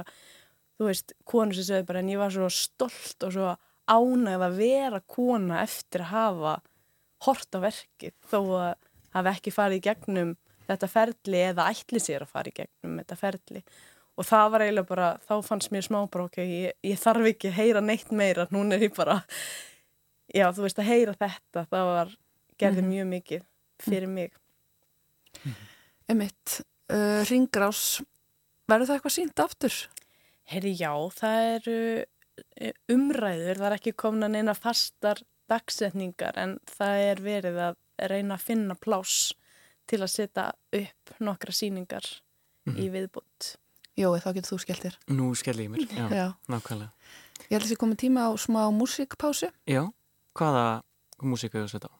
þú 0.78 0.88
veist, 0.90 1.14
konu 1.28 1.54
sem 1.54 1.68
segði 1.68 1.88
bara 1.90 2.02
en 2.02 2.10
ég 2.10 2.20
var 2.20 2.34
svo 2.34 2.50
stolt 2.52 3.26
og 3.26 3.36
svo 3.36 3.52
ánægð 3.84 4.46
að 4.48 4.58
vera 4.58 5.00
kona 5.06 5.60
eftir 5.62 6.04
að 6.04 6.12
hafa 6.14 6.54
hort 7.24 7.56
á 7.56 7.58
verkið 7.64 8.14
þó 8.30 8.38
að 8.58 8.72
hafa 9.14 9.34
ekki 9.36 9.54
farið 9.54 9.80
í 9.80 9.84
gegnum 9.84 10.32
þetta 10.64 10.88
ferli 10.90 11.42
eða 11.50 11.68
ætli 11.70 12.00
sér 12.00 12.24
að 12.24 12.32
fara 12.32 12.50
í 12.50 12.56
gegnum 12.56 12.96
þetta 13.02 13.20
ferli 13.20 13.62
og 14.14 14.26
það 14.28 14.50
var 14.54 14.64
eiginlega 14.64 14.88
bara, 14.88 15.10
þá 15.26 15.34
fannst 15.44 15.72
mér 15.74 15.86
smá 15.86 16.00
bara 16.06 16.26
ok, 16.28 16.40
ég, 16.42 16.74
ég 16.86 17.00
þarf 17.00 17.30
ekki 17.30 17.50
að 17.50 17.58
heyra 17.58 17.84
neitt 17.84 18.12
meira, 18.14 18.48
núna 18.54 18.78
er 18.78 18.88
ég 18.88 18.96
bara 18.96 19.20
já, 20.34 20.46
þú 20.52 20.66
veist 20.66 20.80
að 20.82 20.90
heyra 20.90 21.14
þetta 21.18 21.66
það 21.70 21.90
var, 21.90 22.16
gerði 22.58 22.82
mm 22.82 22.86
-hmm. 22.86 22.94
mjög 22.94 23.06
mikið 23.06 23.42
fyrir 23.78 24.08
mig 24.08 24.32
mm 25.44 25.52
-hmm. 25.52 25.70
Emitt, 26.08 26.60
uh, 26.92 27.24
ringrás 27.30 28.02
verður 28.68 28.86
það 28.86 28.94
eitthvað 28.94 29.12
sínt 29.12 29.38
aftur? 29.40 29.74
Herri, 30.44 30.74
já, 30.76 30.92
það 31.10 31.38
eru 31.54 32.04
uh, 32.60 32.72
umræður, 32.88 33.56
það 33.56 33.66
er 33.66 33.76
ekki 33.78 33.92
komna 33.92 34.28
neina 34.28 34.54
fastar 34.54 35.22
dagsetningar 35.48 36.38
en 36.38 36.58
það 36.66 36.96
er 37.10 37.22
verið 37.22 37.56
að 37.56 37.74
reyna 37.98 38.34
að 38.34 38.44
finna 38.44 38.74
plás 38.74 39.32
til 39.86 40.02
að 40.02 40.10
setja 40.10 40.52
upp 40.72 41.20
nokkra 41.20 41.52
síningar 41.52 42.04
mm 42.64 42.74
-hmm. 42.74 42.80
í 42.82 42.90
viðbútt 42.90 43.56
Jói, 43.96 44.18
þá 44.18 44.32
getur 44.34 44.50
þú 44.50 44.58
skelltir 44.58 44.98
Nú 45.06 45.34
skell 45.34 45.60
ég 45.60 45.70
mér, 45.70 45.86
já, 45.86 46.08
já. 46.10 46.34
nákvæmlega 46.48 46.90
Ég 47.50 47.50
held 47.50 47.62
að 47.62 47.70
það 47.70 47.78
komi 47.78 47.96
tíma 47.96 48.20
á 48.26 48.30
smá 48.36 48.70
músikpásu 48.70 49.50
Já 49.66 49.92
hvaða 50.34 50.66
músíka 51.24 51.62
þú 51.62 51.70
setja 51.72 51.90
á? 51.90 51.96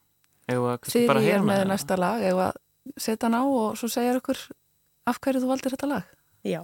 Því 0.85 1.05
ég 1.25 1.39
er 1.39 1.45
með 1.45 1.65
næsta 1.71 1.97
lag 1.97 2.21
eða 2.21 2.51
setja 2.97 3.27
hann 3.27 3.39
á 3.39 3.43
og 3.43 3.79
svo 3.79 3.89
segja 3.89 4.17
okkur 4.19 4.37
af 5.09 5.19
hverju 5.21 5.41
þú 5.41 5.51
valdir 5.53 5.73
þetta 5.73 5.91
lag. 5.95 6.15
Já 6.45 6.61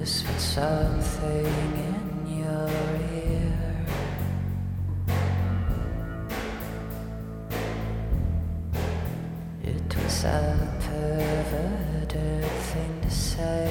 whispered 0.00 0.40
something 0.40 1.46
in 1.76 2.38
your 2.38 2.70
ear. 3.12 3.84
It 9.62 9.96
was 9.96 10.24
a 10.24 10.68
perverted 10.80 12.44
thing 12.70 13.00
to 13.02 13.10
say. 13.10 13.70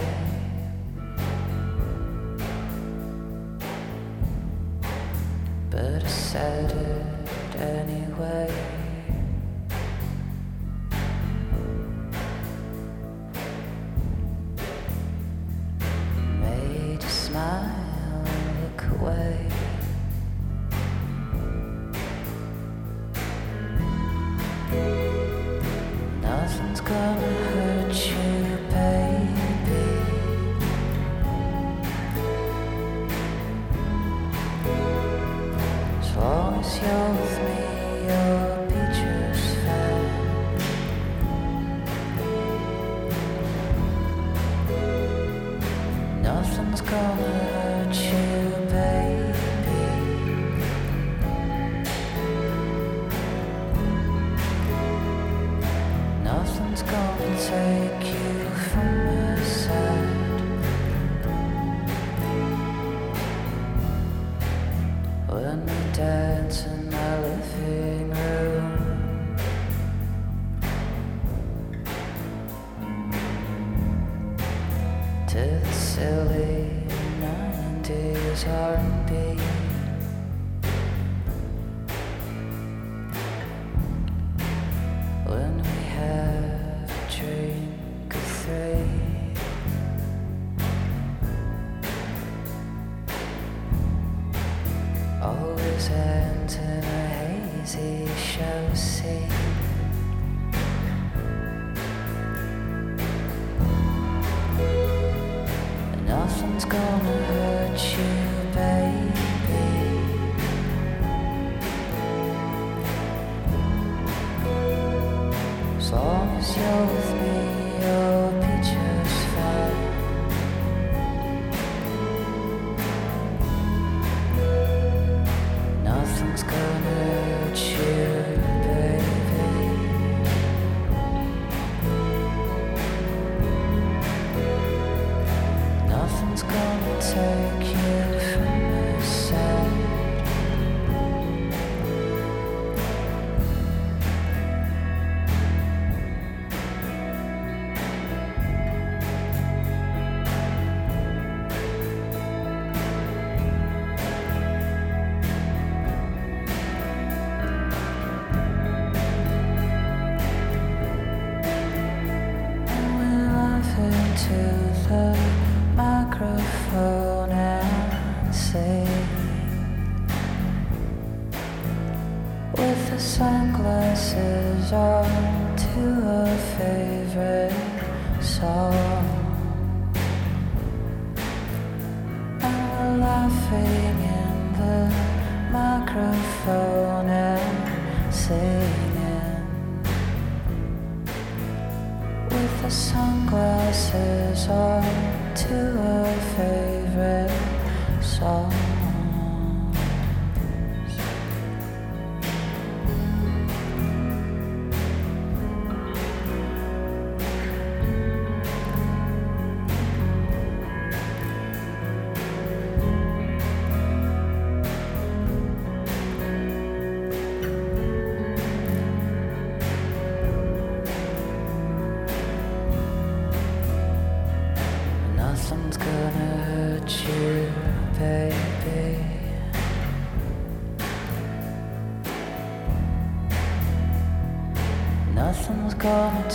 But 5.71 6.03
I 6.03 6.07
said 6.07 6.71
it 6.71 7.59
anyway. 7.59 8.68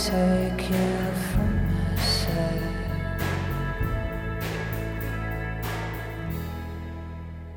Take 0.05 0.69
you 0.69 1.11
from 1.31 1.51
my 1.65 1.95
side. 1.97 2.75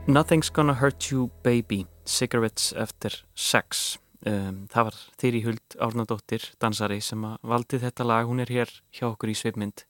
Nothing's 0.06 0.48
Gonna 0.48 0.74
Hurt 0.74 1.10
You 1.10 1.30
Baby. 1.42 1.86
Cigarettes 2.04 2.72
After 2.72 3.12
Sex. 3.34 3.98
Um, 4.24 4.64
það 4.72 4.88
var 4.88 4.96
Þyri 5.20 5.42
Huld 5.44 5.76
Árnadóttir 5.84 6.46
dansari 6.58 7.02
sem 7.04 7.20
að 7.28 7.36
valdi 7.52 7.80
þetta 7.82 8.06
lag. 8.08 8.24
Hún 8.26 8.40
er 8.40 8.48
hér 8.48 8.72
hjá 8.96 9.10
okkur 9.10 9.28
í 9.28 9.36
sveipmynd 9.36 9.84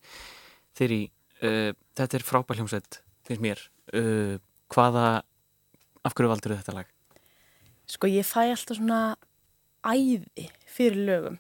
Þyri, 0.78 1.00
uh, 1.46 1.70
þetta 1.94 2.18
er 2.18 2.26
frábær 2.26 2.58
hljómsveit 2.58 3.00
finnst 3.28 3.44
mér. 3.44 3.62
Uh, 3.94 4.42
hvaða, 4.74 5.22
af 6.02 6.18
hverju 6.18 6.34
valdur 6.34 6.58
þetta 6.58 6.74
lag? 6.80 6.90
Sko 7.88 8.10
ég 8.10 8.26
fæ 8.26 8.50
alltaf 8.50 8.80
svona 8.80 9.14
æði 9.86 10.50
fyrir 10.66 11.06
lögum 11.06 11.38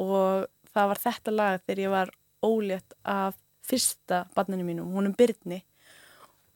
og 0.00 0.48
það 0.74 0.90
var 0.90 1.02
þetta 1.04 1.34
lag 1.34 1.62
þegar 1.64 1.82
ég 1.84 1.94
var 1.94 2.12
ólétt 2.44 2.96
af 3.08 3.38
fyrsta 3.64 4.24
barninu 4.36 4.66
mínum, 4.66 4.92
húnum 4.92 5.14
Byrni 5.16 5.62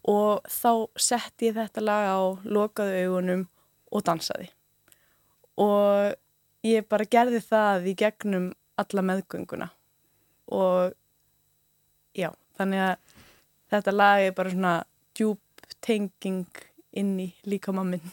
og 0.08 0.44
þá 0.48 0.88
setti 1.00 1.48
ég 1.48 1.56
þetta 1.56 1.84
lag 1.84 2.08
á 2.12 2.20
lokaðu 2.44 3.02
augunum 3.06 3.46
og 3.92 4.04
dansaði 4.04 4.50
og 5.58 6.14
ég 6.66 6.86
bara 6.88 7.08
gerði 7.08 7.40
það 7.44 7.90
í 7.92 7.96
gegnum 7.98 8.52
alla 8.78 9.04
meðgönguna 9.04 9.70
og 10.54 10.94
já, 12.16 12.30
þannig 12.58 12.84
að 12.84 13.16
þetta 13.72 13.94
lag 13.94 14.24
er 14.24 14.36
bara 14.36 14.52
svona 14.52 14.74
djúb 15.16 15.40
tenging 15.84 16.46
inn 16.98 17.14
í 17.20 17.28
líkamaminn. 17.46 18.04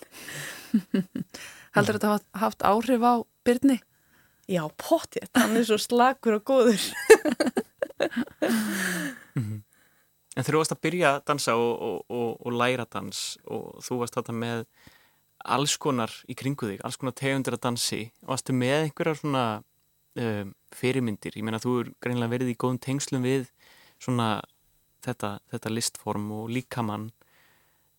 Heldur 1.75 1.97
þetta 1.97 2.11
hafa 2.11 2.41
haft 2.43 2.65
áhrif 2.67 3.05
á 3.05 3.13
Byrni? 3.47 3.79
Já, 4.45 4.61
pottið, 4.77 5.29
hann 5.33 5.57
er 5.57 5.65
svo 5.65 5.77
slakur 5.81 6.37
og 6.37 6.43
góður. 6.45 6.83
En 10.35 10.43
þegar 10.43 10.51
þú 10.51 10.59
varst 10.59 10.75
að 10.75 10.83
byrja 10.83 11.11
að 11.15 11.21
dansa 11.31 11.55
og, 11.55 11.71
og, 11.79 11.99
og, 12.11 12.31
og 12.43 12.55
læra 12.59 12.85
dans 12.91 13.21
og 13.47 13.79
þú 13.85 14.01
varst 14.01 14.17
þetta 14.17 14.35
með 14.35 14.65
alls 15.55 15.75
konar 15.79 16.11
í 16.27 16.35
kringu 16.37 16.73
þig, 16.73 16.81
alls 16.83 16.99
konar 16.99 17.15
tegundir 17.15 17.55
að 17.55 17.63
dansi, 17.63 18.01
varstu 18.27 18.55
með 18.57 18.89
einhverjar 18.89 19.19
svona 19.21 19.43
um, 20.19 20.51
fyrirmyndir? 20.75 21.37
Ég 21.39 21.45
meina 21.45 21.61
þú 21.63 21.77
er 21.81 21.91
greinlega 22.03 22.33
verið 22.33 22.51
í 22.51 22.57
góðum 22.59 22.81
tengslum 22.83 23.23
við 23.25 23.47
svona 24.01 24.29
þetta, 25.05 25.37
þetta 25.53 25.71
listform 25.71 26.27
og 26.35 26.51
líkamann. 26.51 27.09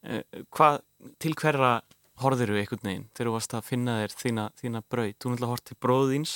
Uh, 0.04 0.22
hvað, 0.52 0.82
til 1.22 1.34
hverra 1.40 1.78
horðiru 2.22 2.56
einhvern 2.60 2.84
veginn 2.86 3.08
þegar 3.14 3.30
þú 3.30 3.34
varst 3.36 3.56
að 3.58 3.66
finna 3.70 3.96
þér 4.02 4.14
þína, 4.22 4.44
þína 4.60 4.82
braut? 4.88 5.16
Þú 5.20 5.32
náttúrulega 5.32 5.50
hort 5.52 5.64
til 5.68 5.76
bróðins, 5.84 6.34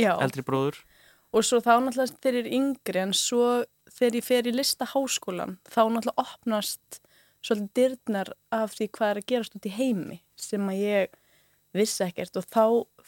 Já, 0.00 0.12
eldri 0.20 0.42
bróður. 0.46 0.80
og 1.32 1.46
svo 1.48 1.60
þá 1.64 1.72
náttúrulega 1.86 2.20
þeir 2.24 2.38
eru 2.42 2.52
yngri 2.58 3.00
en 3.02 3.14
svo 3.16 3.46
þegar 3.92 4.18
ég 4.18 4.26
fer 4.26 4.48
í 4.50 4.54
listaháskólan 4.56 5.56
þá 5.68 5.80
náttúrulega 5.92 6.24
opnast 6.26 7.00
svolítið 7.42 7.72
dyrnar 7.78 8.32
af 8.54 8.76
því 8.76 8.88
hvað 8.94 9.10
er 9.10 9.20
að 9.22 9.28
gerast 9.32 9.56
út 9.58 9.66
í 9.66 9.72
heimi 9.76 10.18
sem 10.38 10.68
að 10.70 10.82
ég 10.82 11.16
vissi 11.74 12.04
ekkert 12.04 12.36
og 12.38 12.44
þá 12.52 12.64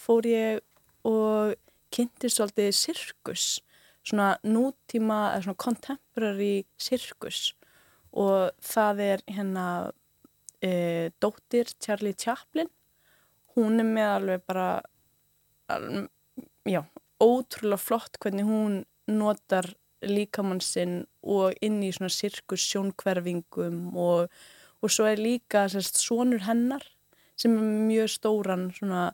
fór 0.07 0.27
ég 0.27 0.63
og 1.07 1.53
kynnti 1.95 2.31
svolítið 2.33 2.73
sirkus, 2.75 3.61
svona 4.03 4.33
nútíma 4.43 5.35
eða 5.35 5.45
svona 5.45 5.61
contemporary 5.63 6.65
sirkus 6.81 7.53
og 8.15 8.51
það 8.65 9.03
er 9.05 9.23
hérna 9.37 9.67
e, 10.65 11.11
dóttir 11.21 11.69
Charlie 11.81 12.17
Chaplin. 12.17 12.71
Hún 13.55 13.79
er 13.83 13.89
með 13.89 14.11
alveg 14.17 14.45
bara 14.49 14.69
al- 15.69 16.09
já, 16.67 16.83
ótrúlega 17.21 17.81
flott 17.81 18.19
hvernig 18.21 18.49
hún 18.49 18.85
notar 19.07 19.69
líkamann 20.05 20.61
sinn 20.61 21.05
og 21.23 21.55
inn 21.65 21.83
í 21.85 21.93
svona 21.95 22.13
sirkus 22.13 22.65
sjónkverfingum 22.69 23.95
og, 23.97 24.33
og 24.83 24.93
svo 24.93 25.07
er 25.09 25.21
líka 25.21 25.65
sérst, 25.73 26.01
sonur 26.01 26.45
hennar 26.45 26.85
sem 27.37 27.55
er 27.57 27.71
mjög 27.89 28.11
stóran 28.13 28.67
svona 28.77 29.07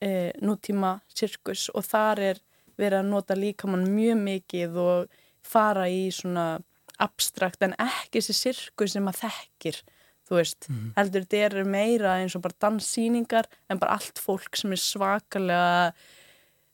e, 0.00 0.32
nútíma 0.40 0.98
sirkus 1.12 1.68
og 1.74 1.84
þar 1.86 2.22
er 2.30 2.40
verið 2.80 3.02
að 3.02 3.10
nota 3.12 3.36
líkamann 3.36 3.88
mjög 3.92 4.22
mikið 4.24 4.78
og 4.80 5.20
fara 5.44 5.86
í 5.92 6.08
svona 6.14 6.60
abstrakt 7.00 7.62
en 7.64 7.76
ekki 7.80 8.20
þessi 8.20 8.36
sirkus 8.36 8.96
sem 8.96 9.08
að 9.08 9.20
þekkir 9.24 9.82
þú 10.30 10.38
veist, 10.38 10.68
heldur 10.96 11.26
þetta 11.26 11.60
er 11.60 11.66
meira 11.66 12.14
eins 12.20 12.36
og 12.38 12.44
bara 12.44 12.58
danssýningar 12.62 13.48
en 13.68 13.80
bara 13.82 13.96
allt 13.98 14.20
fólk 14.22 14.56
sem 14.56 14.72
er 14.72 14.80
svakalega 14.80 15.92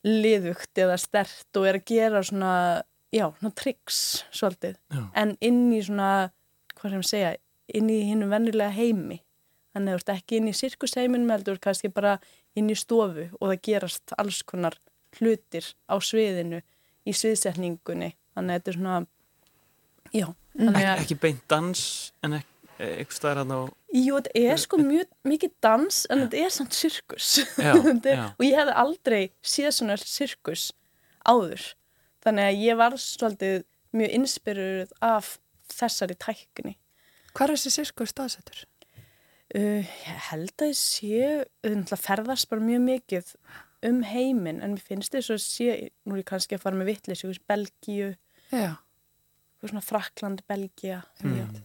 liðugt 0.07 0.79
eða 0.79 0.99
stert 1.01 1.59
og 1.59 1.67
er 1.67 1.81
að 1.81 1.87
gera 1.89 2.23
svona, 2.23 2.53
já, 3.11 3.27
svona 3.41 3.55
triks 3.59 4.01
svolítið, 4.31 4.77
Já. 4.93 5.03
en 5.19 5.37
inn 5.41 5.73
í 5.75 5.81
svona, 5.83 6.31
hvað 6.77 6.93
sem 6.93 7.03
ég 7.03 7.11
segja 7.11 7.33
inn 7.81 7.91
í 7.91 8.01
hinnum 8.07 8.31
vennilega 8.31 8.71
heimi. 8.77 9.23
Þannig 9.75 9.93
að 9.93 9.97
þú 9.97 10.03
ert 10.05 10.13
ekki 10.15 10.39
inn 10.39 10.49
í 10.49 10.55
sirkusheiminum 10.57 11.33
heldur 11.35 11.59
kannski 11.61 11.91
bara 11.93 12.19
inn 12.57 12.71
í 12.71 12.77
stofu 12.79 13.27
og 13.41 13.51
það 13.51 13.63
gerast 13.67 14.15
alls 14.17 14.43
konar 14.47 14.79
hlutir 15.19 15.67
á 15.91 15.97
sviðinu 15.99 16.63
í 17.07 17.13
sviðsetningunni. 17.17 18.13
Þannig 18.37 18.53
að 18.53 18.61
þetta 18.61 18.71
er 18.71 18.79
svona 18.79 19.01
já, 20.15 20.29
Ek, 20.57 21.03
ekki 21.03 21.19
beint 21.21 21.43
dans 21.51 21.81
en 22.25 22.39
ek, 22.39 22.47
eitthvað 22.79 23.19
staðar 23.19 23.43
hann 23.43 23.55
á 23.57 23.61
Jú, 23.97 24.19
þetta 24.19 24.33
er 24.43 24.61
sko 24.61 24.79
mjög 24.83 25.11
mikið 25.25 25.53
dans 25.65 26.03
en 26.13 26.25
þetta 26.25 26.41
er 26.43 26.53
samt 26.53 26.77
sirkus. 26.77 27.29
Já, 27.57 27.73
er, 27.95 28.11
já. 28.13 28.25
og 28.35 28.45
ég 28.45 28.59
hefði 28.61 28.77
aldrei 28.83 29.21
séð 29.41 29.73
svona 29.79 29.97
sirkus 30.03 30.69
áður. 31.25 31.65
Þannig 32.27 32.51
að 32.51 32.63
ég 32.67 32.81
var 32.81 32.99
svolítið 33.01 33.61
mjög 33.97 34.17
inspiruð 34.19 34.97
af 35.07 35.37
þessari 35.73 36.19
tækni. 36.21 36.75
Hvar 37.37 37.53
er 37.53 37.57
þessi 37.57 37.79
sirkus 37.79 38.13
staðsettur? 38.13 38.67
uh, 39.55 39.83
ég 39.85 40.25
held 40.31 40.65
að 40.65 40.73
ég 40.73 40.81
sé 40.81 41.21
það 41.63 42.03
ferðast 42.03 42.51
bara 42.51 42.65
mjög 42.65 42.83
mikið 42.87 43.31
um 43.87 44.03
heiminn 44.09 44.63
en 44.65 44.75
mér 44.75 44.83
finnst 44.83 45.15
þess 45.15 45.35
að 45.35 45.43
sé 45.45 45.77
nú 46.07 46.17
er 46.17 46.23
ég 46.23 46.29
kannski 46.29 46.57
að 46.57 46.65
fara 46.65 46.79
með 46.79 46.91
vitlis 46.95 47.25
Belgíu, 47.47 48.13
Frakland, 49.85 50.43
Belgía. 50.49 51.03
Mm. 51.23 51.63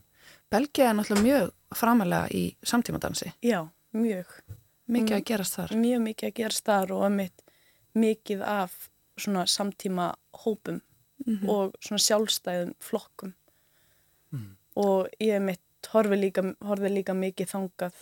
Belgia 0.51 0.89
er 0.89 0.95
náttúrulega 0.97 1.23
mjög 1.23 1.51
framalega 1.75 2.27
í 2.35 2.43
samtímadansi. 2.67 3.31
já, 3.41 3.67
mjög 3.93 4.25
Mikið 4.91 5.11
Mm. 5.11 5.21
að 5.21 5.23
gerast 5.25 5.55
þar. 5.55 5.69
mjög 5.79 6.01
mikið 6.03 6.27
að 6.27 6.33
gerast 6.35 6.63
þar 6.65 6.91
og 6.91 7.11
mitt 7.11 7.41
mikið 7.95 8.41
af 8.43 8.89
svona 9.17 9.45
samtíma 9.47 10.15
hópum 10.33 10.81
og 11.47 11.73
svona 11.79 12.01
sjálfstæðum 12.01 12.73
flokkum 12.79 13.33
og 14.75 15.07
ég 15.19 15.41
mitt 15.41 15.59
horfi 15.93 16.15
líka, 16.17 16.55
horfi 16.65 16.89
líka 16.89 17.13
mikið 17.13 17.47
þangað 17.51 17.93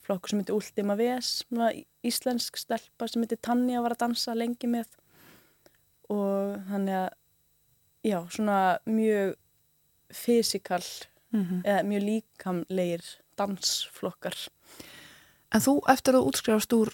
flokkur 0.00 0.28
sem 0.30 0.38
heitir 0.40 0.54
Ultima 0.54 0.96
VS 0.96 1.44
svona 1.48 1.72
íslensk 2.04 2.56
stelpa 2.56 3.08
sem 3.08 3.22
heitir 3.22 3.38
Tanja 3.42 3.82
var 3.82 3.92
að 3.92 3.98
dansa 4.06 4.34
lengi 4.34 4.66
með 4.68 4.86
og 6.08 6.56
þannig 6.70 6.94
að 6.94 7.10
já, 8.04 8.18
svona 8.30 8.78
mjög 8.86 9.34
fysikal 10.12 10.82
Mm 11.32 11.62
eða 11.64 11.82
mjög 11.84 12.02
líkamlegir 12.08 13.04
dansflokkar 13.36 14.36
En 15.54 15.64
þú, 15.64 15.78
eftir 15.88 16.16
að 16.18 16.26
útskrifast 16.28 16.74
úr 16.76 16.90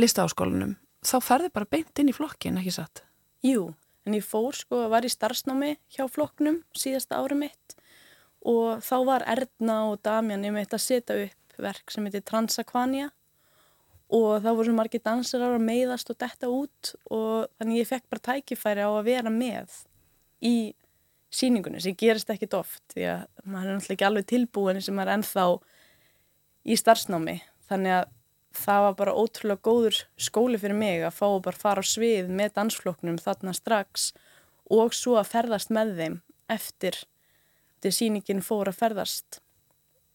listaháskólanum, 0.00 0.74
þá 1.06 1.16
ferði 1.22 1.52
bara 1.54 1.70
beint 1.70 2.00
inn 2.02 2.10
í 2.10 2.16
flokkin, 2.16 2.58
ekki 2.58 2.74
satt? 2.74 3.04
Jú, 3.46 3.74
en 4.06 4.16
ég 4.16 4.26
fór 4.26 4.56
sko, 4.58 4.88
var 4.90 5.06
í 5.06 5.12
starfsnámi 5.12 5.76
hjá 5.94 6.08
flokknum 6.10 6.62
síðasta 6.74 7.20
ári 7.22 7.38
mitt 7.44 7.76
og 8.42 8.82
þá 8.82 8.96
var 9.06 9.24
Erna 9.30 9.76
og 9.92 10.00
Damjan 10.02 10.46
ég 10.48 10.54
mitt 10.54 10.74
að 10.74 10.82
setja 10.82 11.18
upp 11.28 11.62
verk 11.62 11.92
sem 11.94 12.06
heitir 12.08 12.24
Transakvania 12.26 13.12
og 14.12 14.42
þá 14.42 14.50
voru 14.50 14.66
svo 14.66 14.76
margir 14.76 15.02
dansarar 15.04 15.54
að 15.56 15.66
meiðast 15.68 16.10
og 16.10 16.18
detta 16.18 16.50
út 16.50 16.94
og 17.06 17.46
þannig 17.58 17.84
ég 17.84 17.90
fekk 17.92 18.08
bara 18.10 18.26
tækifæri 18.32 18.82
á 18.82 18.90
að 18.90 19.06
vera 19.12 19.32
með 19.32 19.78
í 20.42 20.54
síningunni 21.32 21.80
sem 21.82 21.96
gerist 21.98 22.30
ekkit 22.32 22.56
oft 22.58 22.82
því 22.92 23.06
að 23.14 23.22
maður 23.44 23.68
er 23.68 23.76
náttúrulega 23.76 23.96
ekki 23.96 24.08
alveg 24.08 24.26
tilbúin 24.32 24.82
sem 24.84 24.96
maður 24.96 25.12
er 25.12 25.18
ennþá 25.18 25.46
í 26.62 26.78
starfsnámi. 26.78 27.38
Þannig 27.70 27.96
að 27.98 28.10
það 28.52 28.82
var 28.86 28.96
bara 28.98 29.14
ótrúlega 29.16 29.64
góður 29.64 30.00
skóli 30.20 30.60
fyrir 30.60 30.76
mig 30.76 31.06
að 31.06 31.16
fá 31.16 31.26
að 31.30 31.44
bara 31.46 31.62
fara 31.62 31.84
á 31.84 31.86
svið 31.88 32.28
með 32.28 32.56
dansflokknum 32.58 33.20
þarna 33.22 33.54
strax 33.56 34.10
og 34.72 34.92
svo 34.96 35.16
að 35.20 35.30
ferðast 35.32 35.72
með 35.72 35.94
þeim 36.00 36.18
eftir 36.52 36.98
til 37.82 37.94
sýningin 37.96 38.44
fór 38.44 38.70
að 38.70 38.78
ferðast. 38.82 39.40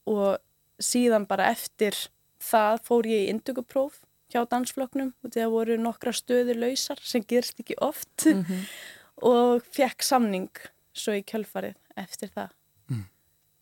Og 0.08 0.38
síðan 0.80 1.25
bara 1.27 1.49
eftir 1.51 1.97
það 2.43 2.84
fór 2.86 3.10
ég 3.10 3.25
í 3.25 3.32
indugupróf 3.34 4.03
hjá 4.32 4.43
dansflokknum 4.49 5.13
og 5.24 5.34
það 5.34 5.51
voru 5.55 5.78
nokkra 5.82 6.13
stöður 6.15 6.61
lausar 6.61 7.01
sem 7.01 7.26
gerst 7.26 7.59
ekki 7.63 7.78
oft. 7.82 8.28
Og 9.28 9.63
fekk 9.74 10.03
samning 10.05 10.51
svo 11.00 11.16
í 11.18 11.24
kjölfarið 11.28 11.78
eftir 11.98 12.32
það. 12.36 12.54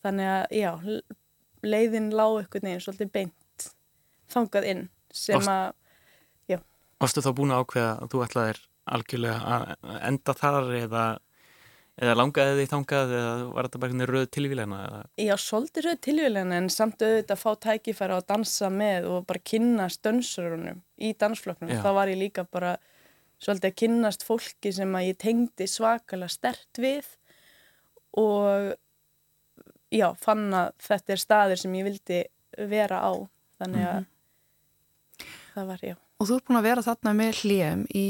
Þannig 0.06 0.30
að 0.30 0.44
já 0.54 0.72
leiðin 1.66 2.12
lá 2.14 2.28
einhvern 2.28 2.68
veginn 2.68 2.84
svolítið 2.84 3.12
beint 3.16 3.70
þangað 4.30 4.68
inn 4.70 4.84
sem 5.16 5.50
að 5.50 5.74
Varstu 7.02 7.22
þá 7.24 7.32
búin 7.36 7.52
að 7.52 7.62
ákveða 7.66 7.92
að 7.92 8.12
þú 8.12 8.20
ætlaðir 8.24 8.60
algjörlega 8.96 9.56
að 9.56 9.96
enda 10.08 10.36
þar 10.38 10.70
eða, 10.78 11.04
eða 12.00 12.16
langaði 12.16 12.56
þig 12.60 12.70
þangað 12.72 13.14
eða 13.18 13.34
var 13.50 13.68
þetta 13.68 13.82
bara 13.84 14.08
röð 14.12 14.26
tilvílena 14.38 14.80
eða? 14.86 15.02
Já, 15.26 15.34
svolítið 15.44 15.88
rauð 15.90 16.00
tilvíðlega 16.08 16.60
en 16.62 16.70
samt 16.72 17.04
auðvitað 17.04 17.36
að 17.36 17.42
fá 17.42 17.52
tækifæri 17.68 18.16
á 18.16 18.18
að 18.18 18.28
dansa 18.32 18.72
með 18.72 19.10
og 19.12 19.28
bara 19.28 19.44
kynnast 19.52 20.04
dönsurunum 20.08 20.82
í 20.96 21.12
dansflokknum. 21.20 21.74
Já. 21.76 21.82
Það 21.84 21.98
var 22.00 22.14
ég 22.14 22.22
líka 22.22 22.48
bara 22.48 22.74
svolítið 23.44 23.70
að 23.72 23.78
kynnast 23.84 24.26
fólki 24.26 24.74
sem 24.80 24.96
að 24.96 25.10
ég 25.10 25.22
tengdi 25.26 25.68
svakalega 25.68 26.32
stert 26.32 26.80
við 26.80 27.12
og 28.20 28.74
já, 29.94 30.10
fann 30.22 30.48
að 30.56 30.74
þetta 30.88 31.16
er 31.16 31.22
staður 31.22 31.62
sem 31.62 31.78
ég 31.80 31.88
vildi 31.90 32.20
vera 32.72 33.02
á. 33.04 33.12
Þannig 33.62 33.88
að 33.88 34.02
það 35.56 35.70
var, 35.72 35.86
já. 35.92 35.96
Og 36.20 36.28
þú 36.30 36.38
ert 36.38 36.48
búin 36.50 36.60
að 36.60 36.68
vera 36.70 36.86
þarna 36.86 37.14
með 37.16 37.40
hljem 37.44 37.82
í 37.96 38.06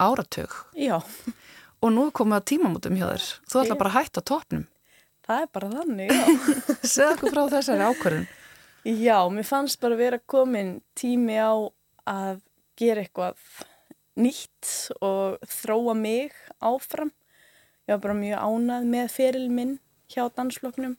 áratug 0.00 0.52
Já, 0.78 0.96
og 1.82 1.92
nú 1.94 2.06
er 2.08 2.14
komið 2.16 2.38
að 2.38 2.46
tímamótum 2.50 2.98
hjá 2.98 3.06
þér. 3.10 3.26
Þú 3.50 3.62
ætla 3.62 3.78
bara 3.80 3.90
að 3.92 3.96
hætta 3.98 4.22
á 4.22 4.28
topnum. 4.30 4.66
það 5.26 5.42
er 5.44 5.50
bara 5.54 5.70
þannig, 5.74 6.12
já. 6.14 6.24
Segð 6.94 7.12
okkur 7.14 7.34
frá 7.34 7.42
þessari 7.54 7.88
ákvörðun. 7.90 8.28
Já, 8.88 9.18
mér 9.28 9.46
fannst 9.46 9.80
bara 9.82 9.98
vera 9.98 10.18
komin 10.30 10.78
tími 10.96 11.36
á 11.36 11.52
að 12.08 12.40
gera 12.80 13.04
eitthvað 13.04 13.36
nýtt 14.20 14.70
og 15.04 15.36
þróa 15.46 15.94
mig 15.98 16.32
áfram. 16.64 17.12
Ég 17.90 17.96
var 17.96 18.02
bara 18.04 18.14
mjög 18.14 18.42
ánað 18.46 18.84
með 18.86 19.08
feril 19.10 19.48
minn 19.50 19.70
hjá 20.12 20.28
dansfloknum 20.30 20.92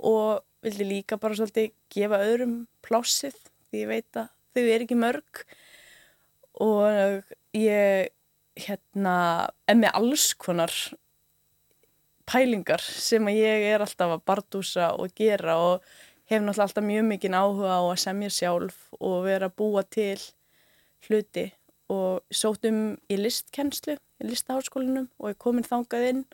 og 0.00 0.38
vildi 0.64 0.86
líka 0.88 1.18
bara 1.20 1.36
svolítið 1.36 1.74
gefa 1.92 2.20
öðrum 2.24 2.54
plássið 2.80 3.34
því 3.68 3.82
ég 3.82 3.90
veit 3.90 4.16
að 4.16 4.30
þau 4.56 4.62
er 4.62 4.84
ekki 4.86 4.96
mörg. 4.96 5.42
Og 6.64 7.34
ég 7.52 8.08
hérna 8.64 9.16
er 9.68 9.76
með 9.76 9.92
alls 10.00 10.24
konar 10.40 10.72
pælingar 12.24 12.80
sem 12.80 13.28
að 13.28 13.40
ég 13.42 13.68
er 13.74 13.84
alltaf 13.84 14.14
að 14.16 14.24
bardúsa 14.32 14.88
og 14.96 15.12
gera 15.12 15.58
og 15.60 15.84
hef 16.32 16.40
náttúrulega 16.40 16.64
alltaf 16.64 16.88
mjög 16.88 17.08
mikinn 17.10 17.36
áhuga 17.36 17.76
á 17.76 17.82
að 17.90 18.00
semja 18.06 18.32
sjálf 18.32 18.86
og 18.96 19.18
vera 19.28 19.52
að 19.52 19.58
búa 19.60 19.84
til 19.84 20.16
hluti 21.10 21.50
og 21.92 22.24
sótum 22.32 22.94
í 23.12 23.20
listkennslu 23.20 24.00
listaháskólinum 24.28 25.08
og 25.18 25.32
ég 25.32 25.40
komin 25.42 25.66
þangað 25.66 26.08
inn. 26.10 26.24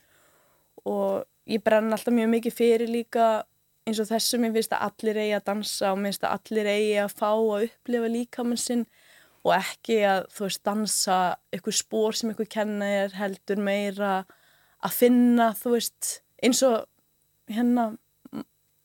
Og 0.88 1.24
ég 1.48 1.62
brenn 1.64 1.92
alltaf 1.92 2.14
mjög 2.14 2.32
mikið 2.36 2.56
fyrir 2.58 2.92
líka 2.92 3.28
eins 3.88 4.00
og 4.02 4.08
þessum 4.10 4.46
ég 4.46 4.56
finnst 4.56 4.74
að 4.76 4.88
allir 4.88 5.20
eigi 5.22 5.36
að 5.38 5.46
dansa 5.48 5.92
og 5.92 6.00
minnst 6.02 6.24
að 6.26 6.34
allir 6.36 6.70
eigi 6.74 6.96
að 7.02 7.14
fá 7.16 7.30
að 7.30 7.68
upplifa 7.68 8.10
líkamann 8.12 8.60
sinn 8.60 8.84
og 9.46 9.54
ekki 9.56 10.00
að 10.04 10.26
þú 10.34 10.44
veist 10.44 10.64
dansa 10.66 11.18
eitthvað 11.54 11.78
spór 11.78 12.18
sem 12.18 12.32
eitthvað 12.32 12.50
kenna 12.52 12.90
er 13.04 13.16
heldur 13.16 13.62
meira 13.64 14.12
að 14.84 14.98
finna 14.98 15.52
þú 15.58 15.74
veist 15.76 16.10
eins 16.44 16.60
og 16.66 16.84
hérna 17.48 17.90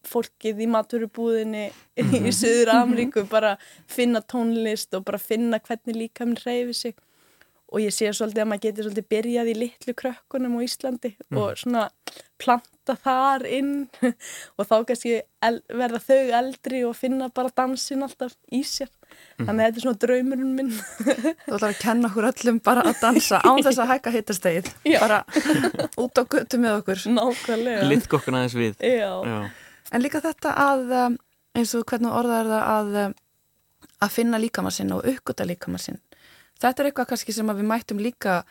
fólkið 0.07 0.61
í 0.63 0.67
maturubúðinni 0.71 1.65
í 1.99 2.33
Suður 2.35 2.73
Ameríku 2.75 3.23
bara 3.29 3.55
finna 3.91 4.21
tónlist 4.21 4.95
og 4.97 5.05
bara 5.07 5.19
finna 5.21 5.59
hvernig 5.63 5.99
líka 5.99 6.27
minn 6.27 6.39
reyfi 6.43 6.75
sig 6.79 6.97
og 7.73 7.81
ég 7.81 7.95
sé 7.95 8.11
svolítið 8.13 8.43
að 8.43 8.51
maður 8.51 8.65
getur 8.67 8.87
svolítið 8.87 9.09
byrjað 9.13 9.49
í 9.49 9.55
litlu 9.57 9.95
krökkunum 9.97 10.57
á 10.57 10.59
Íslandi 10.65 11.11
mm. 11.15 11.39
og 11.41 11.57
svona 11.59 11.87
planta 12.43 12.95
þar 13.01 13.47
inn 13.49 13.73
og 14.57 14.67
þá 14.69 14.75
kannski 14.91 15.15
verða 15.73 16.03
þau 16.03 16.21
eldri 16.39 16.83
og 16.87 16.95
finna 16.99 17.31
bara 17.33 17.53
dansin 17.55 18.05
alltaf 18.05 18.35
í 18.53 18.61
sér 18.67 18.91
mm. 18.91 19.47
þannig 19.47 19.57
að 19.57 19.65
þetta 19.65 19.81
er 19.81 19.87
svona 19.87 20.03
draumurinn 20.05 20.53
minn 20.59 20.71
Þú 20.77 21.57
ætlar 21.57 21.69
að 21.71 21.81
kenna 21.81 22.11
okkur 22.11 22.29
öllum 22.29 22.61
bara 22.63 22.85
að 22.89 23.01
dansa 23.01 23.41
án 23.41 23.65
þess 23.65 23.81
að 23.81 23.91
hækka 23.95 24.15
hittastegið 24.17 24.71
bara 25.03 25.23
út 25.97 26.21
á 26.21 26.23
götu 26.23 26.61
með 26.61 26.79
okkur 26.83 27.05
Nákvæmlega 27.17 27.89
Littk 27.89 28.17
okkur 28.19 28.37
aðeins 28.37 28.57
við 28.59 28.81
Já. 28.83 29.11
Já 29.23 29.37
En 29.93 30.01
líka 30.01 30.21
þetta 30.23 30.53
að, 30.57 31.17
eins 31.57 31.73
og 31.77 31.85
hvernig 31.89 32.13
orðað 32.13 32.39
er 32.39 32.49
það 32.49 32.71
að, 32.73 33.17
að 34.05 34.15
finna 34.15 34.39
líkamar 34.41 34.73
sinn 34.73 34.93
og 34.95 35.05
uppgöta 35.09 35.45
líkamar 35.45 35.83
sinn. 35.83 35.99
Þetta 36.63 36.83
er 36.83 36.89
eitthvað 36.89 37.09
kannski 37.11 37.35
sem 37.35 37.49
við 37.51 37.65
mættum 37.67 37.99
líka 37.99 38.41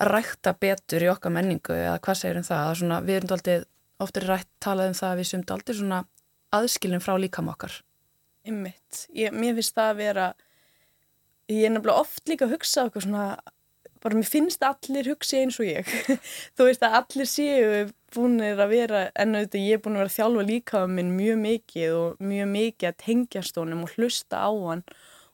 að 0.00 0.10
rækta 0.10 0.52
betur 0.60 1.04
í 1.04 1.10
okkar 1.12 1.32
menningu 1.32 1.76
eða 1.76 2.00
hvað 2.04 2.18
segir 2.20 2.40
um 2.40 2.46
það? 2.46 2.72
Svona, 2.80 2.98
við 3.04 3.20
erum 3.20 3.36
aldrei, 3.36 3.54
ofta 4.00 4.24
rætt 4.24 4.50
talað 4.64 4.90
um 4.90 4.98
það 4.98 5.12
að 5.12 5.20
við 5.20 5.30
sumum 5.30 5.54
aldrei 5.56 5.78
svona 5.78 6.00
aðskilin 6.56 7.04
frá 7.04 7.14
líkam 7.20 7.48
okkar. 7.52 7.78
Ymmitt. 8.48 9.06
Mér 9.12 9.56
finnst 9.58 9.76
það 9.76 9.92
að 9.92 10.02
vera, 10.02 10.26
ég 11.52 11.64
er 11.68 11.74
nefnilega 11.74 12.04
oft 12.04 12.28
líka 12.28 12.46
að 12.46 12.54
hugsa 12.56 12.86
okkur 12.88 13.04
svona, 13.04 13.24
bara 14.00 14.18
mér 14.18 14.28
finnst 14.28 14.64
allir 14.66 15.10
hugsi 15.12 15.40
eins 15.40 15.60
og 15.60 15.68
ég. 15.68 15.88
Þú 16.56 16.68
veist 16.68 16.84
að 16.84 16.96
allir 17.00 17.30
séu 17.30 17.86
búinir 18.14 18.60
að 18.60 18.74
vera, 18.74 19.04
en 19.14 19.36
auðvitað 19.36 19.68
ég 19.68 19.78
er 19.78 19.84
búin 19.84 19.96
að 19.96 20.04
vera 20.04 20.12
að 20.12 20.18
þjálfa 20.18 20.46
líka 20.48 20.84
um 20.86 20.96
minn 20.98 21.14
mjög 21.16 21.40
mikið 21.44 21.96
og 22.00 22.24
mjög 22.32 22.52
mikið 22.56 22.90
að 22.90 23.00
tengjast 23.04 23.60
honum 23.60 23.84
og 23.86 23.96
hlusta 23.96 24.44
á 24.44 24.50
hann 24.50 24.84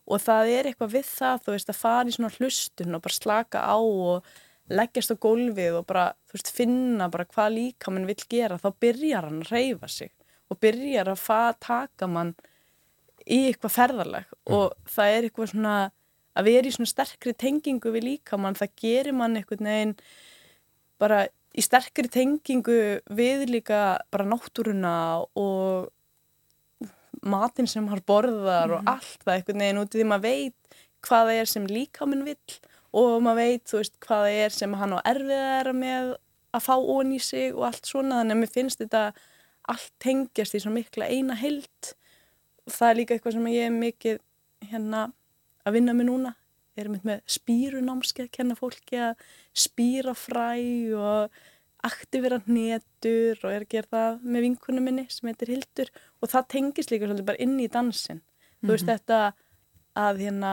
og 0.07 0.23
það 0.23 0.51
er 0.55 0.69
eitthvað 0.71 0.93
við 0.95 1.07
það, 1.11 1.41
þú 1.45 1.55
veist, 1.55 1.71
að 1.73 1.81
fara 1.81 2.11
í 2.11 2.17
svona 2.17 2.35
hlustun 2.37 2.99
og 2.99 3.05
bara 3.05 3.17
slaka 3.17 3.63
á 3.67 3.77
og 3.79 4.35
leggjast 4.67 5.15
á 5.15 5.17
gólfið 5.23 5.81
og 5.81 5.87
bara, 5.87 6.07
þú 6.27 6.39
veist, 6.39 6.53
finna 6.55 7.09
bara 7.13 7.27
hvað 7.31 7.57
líka 7.57 7.93
mann 7.95 8.09
vil 8.09 8.19
gera, 8.31 8.59
þá 8.59 8.71
byrjar 8.83 9.29
hann 9.29 9.43
að 9.45 9.53
reyfa 9.55 9.91
sig 9.91 10.13
og 10.51 10.61
byrjar 10.63 11.11
að 11.11 11.23
faða 11.23 11.57
taka 11.67 12.09
mann 12.11 12.35
í 13.27 13.49
eitthvað 13.49 13.75
ferðarleg 13.75 14.29
mm. 14.31 14.55
og 14.55 14.91
það 14.91 15.13
er 15.13 15.27
eitthvað 15.27 15.53
svona 15.53 15.77
að 16.37 16.49
vera 16.51 16.69
í 16.69 16.75
svona 16.77 16.93
sterkri 16.93 17.35
tengingu 17.35 17.93
við 17.95 18.09
líka 18.11 18.39
mann, 18.39 18.59
það 18.59 18.75
gerir 18.83 19.17
mann 19.17 19.39
eitthvað 19.39 19.65
neginn 19.67 19.97
bara 21.01 21.25
í 21.57 21.65
sterkri 21.65 22.11
tengingu 22.13 22.79
við 23.17 23.47
líka 23.51 23.99
bara 24.13 24.29
náttúruna 24.29 24.97
og 25.39 25.91
matin 27.23 27.69
sem 27.71 27.87
har 27.91 28.03
borðar 28.07 28.71
mm. 28.71 28.77
og 28.77 28.81
mhm. 28.83 28.93
allt 28.93 29.25
það 29.25 29.35
eitthvað 29.35 29.61
neginn 29.63 29.83
út 29.83 29.95
í 29.95 30.01
því 30.01 30.09
maður 30.11 30.27
veit 30.27 30.81
hvað 31.07 31.29
það 31.31 31.41
er 31.41 31.51
sem 31.53 31.69
líka 31.71 32.09
minn 32.09 32.25
vill 32.27 32.59
og 32.97 33.17
maður 33.25 33.43
veit 33.43 33.75
veist 33.77 33.99
hvað 34.03 34.25
það 34.27 34.39
er 34.45 34.57
sem 34.57 34.79
hann 34.81 34.97
á 34.97 34.99
erfiðara 35.13 35.75
með 35.77 36.15
að 36.57 36.65
fá 36.65 36.75
ón 36.77 37.13
í 37.13 37.21
sig 37.23 37.53
og 37.55 37.67
allt 37.69 37.89
svona 37.89 38.23
þannig 38.23 38.37
að 38.37 38.43
mér 38.43 38.55
finnst 38.55 38.83
þetta 38.83 39.03
allt 39.73 39.93
tengjast 40.03 40.57
í 40.57 40.63
svona 40.63 40.79
mikla 40.79 41.11
eina 41.11 41.37
held 41.37 41.93
og 42.67 42.75
það 42.75 42.89
er 42.89 42.99
líka 43.01 43.17
eitthvað 43.17 43.37
sem 43.37 43.49
ég 43.53 43.69
er 43.69 43.77
mikið 43.77 44.21
hérna 44.71 45.07
að 45.67 45.79
vinna 45.79 45.95
með 45.97 46.11
núna 46.11 46.33
erum 46.77 46.97
við 46.97 47.07
með 47.09 47.21
spýrunámskeið, 47.37 48.31
kenna 48.35 48.57
fólki 48.59 48.99
að 49.01 49.29
spýra 49.57 50.13
fræ 50.17 50.51
og 51.01 51.39
aktivera 51.85 52.41
hnetur 52.47 53.41
og 53.43 53.51
er 53.53 53.65
að 53.65 53.73
gera 53.75 53.91
það 53.91 54.23
með 54.23 54.47
vinkunum 54.47 54.87
minni 54.89 55.07
sem 55.13 55.29
heitir 55.29 55.53
Hildur 55.53 55.91
og 56.21 56.31
það 56.33 56.49
tengis 56.55 56.91
líka 56.91 57.07
svolítið 57.07 57.29
bara 57.29 57.43
inn 57.43 57.61
í 57.61 57.69
dansin. 57.69 58.17
Mm 58.17 58.23
-hmm. 58.23 58.67
Þú 58.67 58.73
veist 58.73 58.87
mhm. 58.87 58.93
þetta 58.93 59.33
að 59.97 60.19
hérna, 60.25 60.53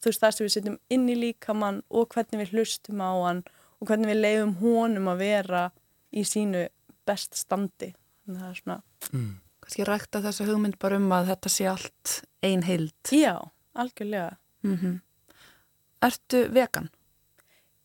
þú 0.00 0.10
veist 0.10 0.22
það 0.22 0.34
sem 0.34 0.44
við 0.44 0.52
setjum 0.52 0.78
inn 0.88 1.08
í 1.08 1.16
líkamann 1.16 1.82
og 1.90 2.08
hvernig 2.08 2.40
við 2.40 2.52
hlustum 2.52 3.00
á 3.00 3.12
hann 3.26 3.42
og 3.80 3.88
hvernig 3.88 4.08
við 4.12 4.22
leiðum 4.22 4.54
honum 4.62 5.08
að 5.08 5.18
vera 5.18 5.70
í 6.12 6.24
sínu 6.24 6.68
best 7.06 7.34
standi. 7.34 7.94
Þannig 8.24 8.38
að 8.38 8.42
það 8.42 8.50
er 8.50 8.60
svona... 8.60 8.82
Mm. 9.12 9.32
Kanski 9.62 9.84
rækta 9.86 10.20
þessa 10.22 10.44
hugmynd 10.44 10.78
bara 10.82 10.96
um 10.98 11.12
að 11.14 11.28
þetta 11.30 11.48
sé 11.48 11.66
allt 11.70 12.24
ein 12.42 12.62
heild. 12.66 12.94
Já, 13.10 13.38
algjörlega. 13.74 14.36
Mm 14.62 14.76
-hmm. 14.76 15.00
Ertu 16.02 16.48
vegan? 16.50 16.90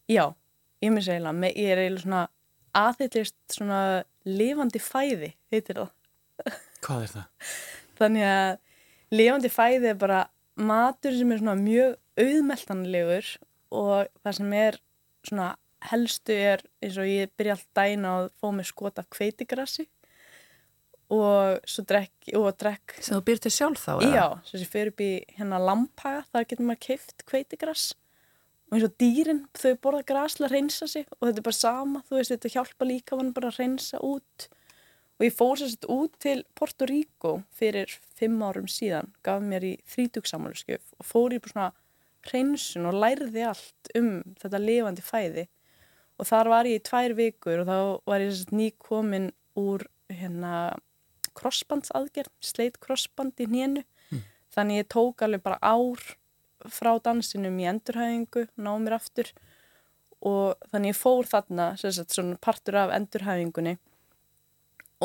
Já, 0.10 0.34
ég 0.84 0.92
myndi 0.92 1.06
segja 1.06 1.20
eiginlega, 1.20 1.52
ég 1.54 1.74
er 1.74 1.84
eiginlega 1.84 2.04
svona 2.06 2.24
aðhyllist 2.78 3.38
svona 3.56 3.82
lifandi 4.28 4.82
fæði, 4.84 5.32
heitir 5.54 5.82
það. 5.82 5.94
Hvað 6.86 7.06
er 7.06 7.14
það? 7.14 7.54
Þannig 7.98 8.28
að 8.30 8.50
lifandi 9.18 9.52
fæði 9.54 9.92
er 9.92 10.02
bara 10.02 10.24
matur 10.58 11.16
sem 11.18 11.32
er 11.34 11.42
svona 11.42 11.58
mjög 11.60 11.96
auðmeltanlegur 12.18 13.32
og 13.78 14.12
það 14.24 14.38
sem 14.40 14.54
er 14.58 14.80
svona 15.28 15.52
helstu 15.88 16.34
er 16.34 16.64
eins 16.82 16.98
og 16.98 17.10
ég 17.10 17.32
byrja 17.38 17.58
alltaf 17.58 17.78
dæna 17.78 18.14
að 18.22 18.32
fá 18.42 18.50
mig 18.56 18.68
skot 18.70 19.00
af 19.02 19.08
kveitigrassi 19.14 19.86
og 21.14 21.62
svo 21.70 21.86
drekk 21.88 22.32
og 22.36 22.50
drekk 22.60 22.98
sem 23.00 23.16
þú 23.16 23.22
byrjir 23.28 23.44
til 23.46 23.54
sjálf 23.54 23.86
þá? 23.86 23.94
Já, 24.04 24.26
svo 24.44 24.58
sem 24.58 24.66
ég 24.66 24.74
fyrir 24.74 24.92
upp 24.92 25.04
í 25.06 25.12
hérna 25.38 25.62
lampaga 25.62 26.26
þar 26.32 26.48
getur 26.50 26.68
maður 26.68 26.84
keift 26.90 27.24
kveitigrass 27.30 27.94
og 28.68 28.76
eins 28.76 28.86
og 28.88 28.94
dýrin 29.00 29.42
þau 29.56 29.74
borða 29.84 30.06
græsla 30.08 30.48
að 30.48 30.56
reynsa 30.58 30.88
sig 30.92 31.08
og 31.18 31.28
þetta 31.28 31.42
er 31.42 31.48
bara 31.48 31.58
sama, 31.58 32.04
þú 32.08 32.18
veist 32.18 32.34
þetta 32.34 32.54
hjálpa 32.54 32.88
líka 32.88 33.20
hann 33.20 33.34
bara 33.36 33.52
að 33.52 33.60
reynsa 33.62 34.02
út. 34.04 34.48
Og 35.18 35.26
ég 35.26 35.34
fór 35.34 35.58
sérst 35.58 35.88
út 35.90 36.14
til 36.22 36.44
Porto 36.58 36.86
Rico 36.86 37.34
fyrir 37.58 37.94
fimm 38.20 38.42
árum 38.44 38.68
síðan 38.70 39.14
gaf 39.26 39.42
mér 39.42 39.66
í 39.66 39.74
þrítugsamálskjöf 39.90 40.98
og 41.00 41.08
fór 41.08 41.38
í 41.38 41.42
bara 41.42 41.54
svona 41.54 41.70
reynsun 42.28 42.90
og 42.90 43.00
lærði 43.02 43.46
allt 43.48 43.92
um 43.98 44.12
þetta 44.42 44.62
lifandi 44.62 45.06
fæði. 45.06 45.48
Og 46.18 46.28
þar 46.28 46.52
var 46.52 46.70
ég 46.70 46.82
í 46.82 46.86
tvær 46.86 47.16
vikur 47.18 47.64
og 47.64 47.70
þá 47.70 47.80
var 48.12 48.26
ég 48.26 48.34
sérst 48.34 48.54
nýkomin 48.54 49.32
úr 49.58 49.88
hérna 50.12 50.54
crossbandsaðgerð, 51.38 52.34
sleitt 52.42 52.80
crossband 52.84 53.40
í 53.42 53.48
hnénu. 53.48 53.84
Mm. 54.12 54.24
þannig 54.56 54.82
ég 54.82 54.88
tók 54.90 55.22
alveg 55.22 55.44
bara 55.44 55.60
ár 55.62 56.00
frá 56.74 56.94
dansinum 57.04 57.60
í 57.62 57.68
endurhæfingu, 57.70 58.48
náðu 58.56 58.84
mér 58.86 58.98
aftur. 58.98 59.32
Og 60.26 60.70
þannig 60.72 60.96
ég 60.96 61.00
fór 61.00 61.30
þarna 61.30 61.68
sagt, 61.78 62.16
svona 62.16 62.40
partur 62.42 62.80
af 62.82 62.94
endurhæfingunni 62.96 63.78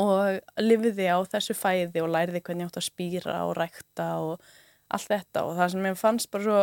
og 0.00 0.38
lifiði 0.56 1.08
á 1.12 1.20
þessu 1.28 1.52
fæði 1.56 2.00
og 2.00 2.12
læriði 2.14 2.40
hvernig 2.40 2.64
ég 2.64 2.70
átt 2.70 2.78
að 2.80 2.86
spýra 2.86 3.34
og 3.44 3.56
rækta 3.58 4.06
og 4.24 4.52
allt 4.92 5.10
þetta. 5.10 5.44
Og 5.44 5.58
það 5.58 5.74
sem 5.74 5.88
ég 5.90 6.00
fannst 6.00 6.30
bara 6.32 6.46
svo 6.46 6.62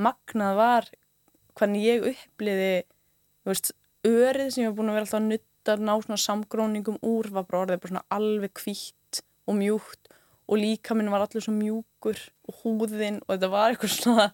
magnað 0.00 0.56
var 0.56 0.88
hvernig 1.58 1.84
ég 1.84 2.06
uppliði 2.12 2.72
veist, 3.48 3.72
örið 4.06 4.52
sem 4.54 4.64
ég 4.64 4.72
var 4.72 4.78
búin 4.78 4.92
að 4.92 4.98
vera 4.98 5.06
alltaf 5.06 5.20
að 5.20 5.28
nutta 5.28 5.76
ná 5.78 5.92
svona 6.02 6.22
samgróningum 6.24 7.00
úr 7.06 7.28
var 7.34 7.46
bara 7.48 7.64
orðið 7.66 7.82
bara 7.82 7.92
svona 7.92 8.06
alveg 8.16 8.54
kvítt 8.56 9.22
og 9.48 9.58
mjúkt 9.58 10.01
og 10.52 10.60
líka 10.60 10.96
minn 10.96 11.08
var 11.12 11.24
allir 11.24 11.44
svo 11.44 11.54
mjúkur 11.56 12.18
og 12.48 12.58
húðinn 12.60 13.20
og 13.22 13.30
þetta 13.30 13.48
var 13.52 13.72
eitthvað 13.72 13.94
svona 13.94 14.26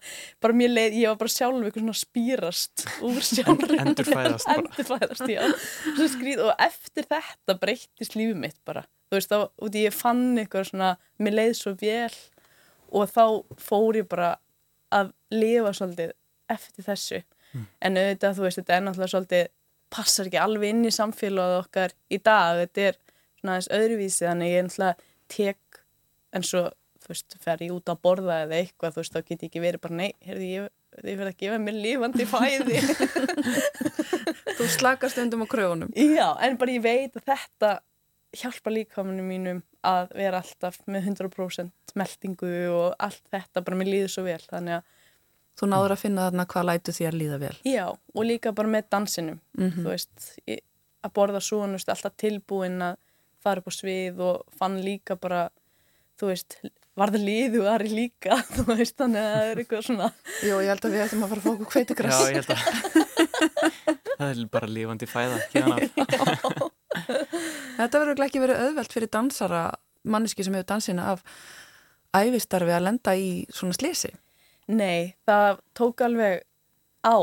bara 0.43 0.57
mér 0.59 0.73
leið, 0.73 0.97
ég 0.99 1.13
var 1.13 1.19
bara 1.21 1.33
sjálf 1.33 1.61
eitthvað 1.63 1.85
svona 1.85 1.99
spýrast 2.01 2.85
úr 3.07 3.19
sjálf 3.23 3.63
endurfæðast 3.85 4.51
endurfæðast, 4.55 5.23
já. 5.31 5.45
Og 6.43 6.51
eftir 6.65 7.07
þetta 7.07 7.55
breyttist 7.61 8.17
lífið 8.19 8.43
mitt 8.43 8.59
bara, 8.67 8.83
þú 9.07 9.19
veist, 9.19 9.31
þá, 9.31 9.47
og 9.47 9.79
ég 9.79 9.95
fann 9.95 10.27
eitthvað 10.41 10.69
svona, 10.73 10.93
mér 11.23 11.37
leið 11.39 11.55
svo 11.61 11.75
vel 11.79 12.13
og 12.89 13.11
þá 13.13 13.23
fór 13.61 14.01
ég 14.01 14.09
bara 14.11 14.33
að 14.91 15.13
lifa 15.31 15.75
svolítið 15.77 16.15
eftir 16.49 16.87
þessu. 16.87 17.23
Mm. 17.49 17.65
en 17.81 17.97
auðvitað, 17.97 18.35
þú 18.37 18.43
veist, 18.45 18.59
þetta 18.59 18.75
er 18.75 18.83
náttúrulega 18.85 19.11
svolítið 19.13 19.47
passar 19.89 20.27
ekki 20.29 20.37
alveg 20.37 20.69
inn 20.69 20.85
í 20.85 20.93
samfélagið 20.93 21.61
okkar 21.63 21.95
í 22.13 22.19
dag, 22.21 22.59
þetta 22.59 22.83
er 22.85 22.99
svona 23.39 23.55
aðeins 23.55 23.69
öðruvísi 23.79 24.27
þannig 24.27 24.51
ég 24.51 24.67
náttúrulega 24.67 25.07
tek 25.33 25.68
eins 26.35 26.53
og 26.57 26.69
þú 26.99 27.13
veist, 27.13 27.37
fer 27.41 27.63
ég 27.63 27.73
út 27.73 27.91
að 27.91 28.01
borða 28.05 28.41
eða 28.45 28.59
eitthvað, 28.59 28.95
þú 28.95 29.03
veist, 29.03 29.15
þá 29.15 29.21
get 29.21 29.43
ég 29.43 29.49
ekki 29.49 29.63
verið 29.63 29.83
bara 29.85 29.99
nei, 29.99 30.09
heyrðu, 30.25 30.49
ég, 30.49 30.69
ég 31.05 31.19
verð 31.21 31.31
að 31.31 31.39
gefa 31.43 31.59
mér 31.63 31.77
lífandi 31.85 32.27
fæði 32.29 32.81
Þú 34.59 34.67
slakast 34.73 35.19
undum 35.21 35.45
á 35.45 35.47
kröfunum. 35.47 35.91
Já, 35.95 36.27
en 36.43 36.57
bara 36.59 36.73
ég 36.75 36.83
veit 36.83 37.15
að 37.15 37.29
þetta 37.29 37.69
hjálpa 38.35 38.73
líkamannu 38.73 39.23
mínum 39.25 39.61
að 39.87 40.11
vera 40.19 40.41
alltaf 40.43 40.81
með 40.91 41.07
100% 41.13 41.93
meldingu 41.97 42.49
og 42.75 42.97
allt 42.99 43.23
þetta 43.31 43.63
bara 43.65 43.79
mér 43.79 43.89
líður 43.93 44.11
svo 44.13 44.25
vel, 44.27 44.41
þannig 44.49 44.81
að 44.81 44.95
Þú 45.59 45.67
náður 45.67 45.91
að 45.91 45.99
finna 45.99 46.25
þarna 46.29 46.43
hvað 46.53 46.67
lætu 46.69 46.91
því 46.95 47.05
að 47.09 47.15
líða 47.19 47.37
vel. 47.41 47.55
Já, 47.67 47.85
og 47.91 48.23
líka 48.23 48.53
bara 48.55 48.71
með 48.71 48.85
dansinum, 48.95 49.39
þú 49.57 49.87
veist, 49.89 50.27
ég, 50.47 50.61
að 51.03 51.13
borða 51.17 51.41
veist, 51.41 51.89
alltaf 51.91 52.15
tilbúin 52.15 52.77
að 52.85 52.95
fara 53.43 53.59
upp 53.59 53.67
á 53.67 53.73
svið 53.75 54.21
og 54.23 54.55
fann 54.55 54.77
líka 54.83 55.17
bara, 55.19 55.49
þú 56.19 56.29
veist, 56.31 56.57
varða 56.99 57.19
líðu 57.23 57.61
og 57.63 57.69
aðri 57.73 57.91
líka, 57.95 58.37
þú 58.55 58.65
veist, 58.73 58.95
þannig 58.99 59.21
að 59.23 59.33
það 59.35 59.51
er 59.53 59.61
eitthvað 59.63 59.85
svona, 59.87 60.09
Jú, 60.43 60.57
ég 60.59 60.71
held 60.73 60.87
að 60.89 60.95
við 60.95 61.03
ættum 61.05 61.23
að 61.25 61.31
fara 61.33 61.39
að 61.39 61.45
fá 61.45 61.51
okkur 61.53 61.65
Já, 61.65 61.73
hveitigrass. 61.75 62.19
ég 62.27 62.35
held 62.39 62.51
að 62.55 62.59
það 64.19 64.29
er 64.33 64.41
bara 64.51 64.67
lífandi 64.75 65.07
fæða 65.07 65.37
hérna 65.53 65.75
af. 65.79 66.69
Þetta 67.79 68.01
verður 68.01 68.23
ekki 68.25 68.41
verið 68.43 68.63
auðvelt 68.65 68.95
fyrir 68.95 69.11
dansara, 69.13 69.61
manneski 70.03 70.43
sem 70.43 70.55
hefur 70.57 70.67
dansina 70.73 71.05
af 71.13 71.23
æfistarfi 72.17 72.73
að 72.75 72.85
lenda 72.87 73.13
í 73.15 73.29
svona 73.53 73.75
slisi. 73.77 74.11
nei, 74.69 75.15
það 75.25 75.61
tók 75.77 76.01
alveg 76.05 76.43
á 77.05 77.15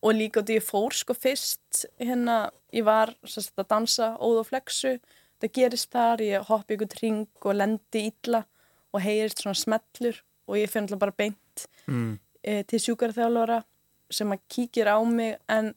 og 0.00 0.16
líka 0.16 0.42
því 0.42 0.58
ég 0.58 0.64
fór 0.64 0.96
sko 0.96 1.14
fyrst 1.16 1.84
hérna, 2.00 2.50
ég 2.72 2.84
var 2.88 3.12
sérst, 3.28 3.52
að 3.60 3.68
dansa 3.72 4.14
óð 4.18 4.42
og 4.42 4.48
flexu, 4.50 4.94
það 5.40 5.52
gerist 5.56 5.90
þar, 5.92 6.22
ég 6.24 6.48
hoppi 6.50 6.76
ykkur 6.76 6.90
tring 6.92 7.26
og 7.44 7.56
lendi 7.56 8.06
illa 8.10 8.44
og 8.92 9.02
heyrist 9.04 9.42
svona 9.42 9.58
smellur 9.58 10.18
og 10.50 10.58
ég 10.58 10.70
finn 10.70 10.86
alltaf 10.88 11.02
bara 11.06 11.16
beint 11.16 11.66
Mm. 11.90 12.18
e, 12.44 12.62
til 12.64 12.78
sjúkarþjálfara 12.78 13.62
sem 14.10 14.30
að 14.32 14.40
kíkir 14.48 14.86
á 14.88 14.96
mig 15.04 15.36
en 15.48 15.74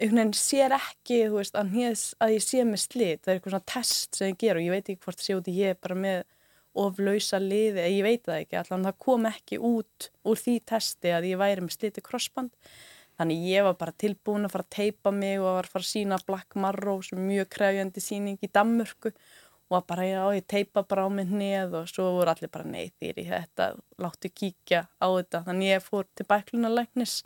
einhvern 0.00 0.18
veginn 0.20 0.36
sér 0.36 0.74
ekki 0.76 1.18
veist, 1.32 1.54
að, 1.56 1.72
hnes, 1.74 2.02
að 2.20 2.34
ég 2.36 2.44
sé 2.44 2.64
með 2.64 2.82
slit 2.84 3.22
það 3.24 3.32
er 3.32 3.38
eitthvað 3.38 3.54
svona 3.54 3.72
test 3.72 4.18
sem 4.18 4.30
ég 4.30 4.38
ger 4.40 4.56
og 4.56 4.62
ég 4.64 4.74
veit 4.74 4.88
ekki 4.88 5.04
hvort 5.04 5.18
það 5.20 5.26
sé 5.26 5.36
út 5.38 5.50
í 5.50 5.56
ég 5.58 5.80
bara 5.80 5.96
með 5.98 6.22
oflausa 6.80 7.40
liði, 7.42 7.82
ég 7.96 8.04
veit 8.06 8.22
það 8.28 8.36
ekki. 8.44 8.56
Allan 8.60 8.84
það 8.86 8.98
kom 9.02 9.26
ekki 9.26 9.58
út 9.58 10.10
úr 10.30 10.38
því 10.38 10.54
testi 10.70 11.10
að 11.16 11.26
ég 11.32 11.40
væri 11.40 11.64
með 11.64 11.74
sliti 11.74 12.04
krossband 12.06 12.52
þannig 13.20 13.44
ég 13.50 13.66
var 13.66 13.76
bara 13.76 13.92
tilbúin 14.00 14.48
að 14.48 14.54
fara 14.54 14.64
að 14.64 14.74
teipa 14.78 15.12
mig 15.12 15.36
og 15.42 15.58
var 15.58 15.68
að 15.68 15.74
fara 15.74 15.84
að 15.84 15.90
sína 15.90 16.18
Black 16.24 16.56
Marrow 16.56 17.02
sem 17.04 17.20
er 17.20 17.26
mjög 17.28 17.50
krefjandi 17.52 18.02
síning 18.04 18.40
í 18.40 18.48
Danmörku. 18.48 19.12
Og 19.70 19.76
var 19.76 19.84
bara, 19.86 20.06
já, 20.08 20.22
ég 20.34 20.46
teipa 20.50 20.82
bara 20.88 21.04
á 21.06 21.08
mig 21.12 21.28
neð 21.30 21.76
og 21.78 21.90
svo 21.90 22.08
voru 22.16 22.32
allir 22.32 22.50
bara, 22.50 22.66
nei, 22.66 22.88
þýri 22.98 23.28
þetta, 23.28 23.68
láttu 24.02 24.30
kíkja 24.32 24.86
á 24.88 25.06
þetta. 25.06 25.44
Þannig 25.46 25.70
ég 25.70 25.84
fór 25.84 26.08
til 26.18 26.26
bæklunalæknis 26.32 27.20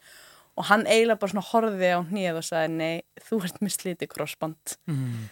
og 0.58 0.68
hann 0.68 0.84
eiginlega 0.84 1.22
bara 1.22 1.32
svona 1.32 1.46
horfið 1.48 1.94
á 1.94 2.00
neð 2.10 2.40
og 2.42 2.46
sagði, 2.50 2.74
nei, 2.82 3.22
þú 3.24 3.40
ert 3.46 3.62
með 3.62 3.76
sliti 3.78 4.10
krossband. 4.10 4.76
Mm. 4.90 5.24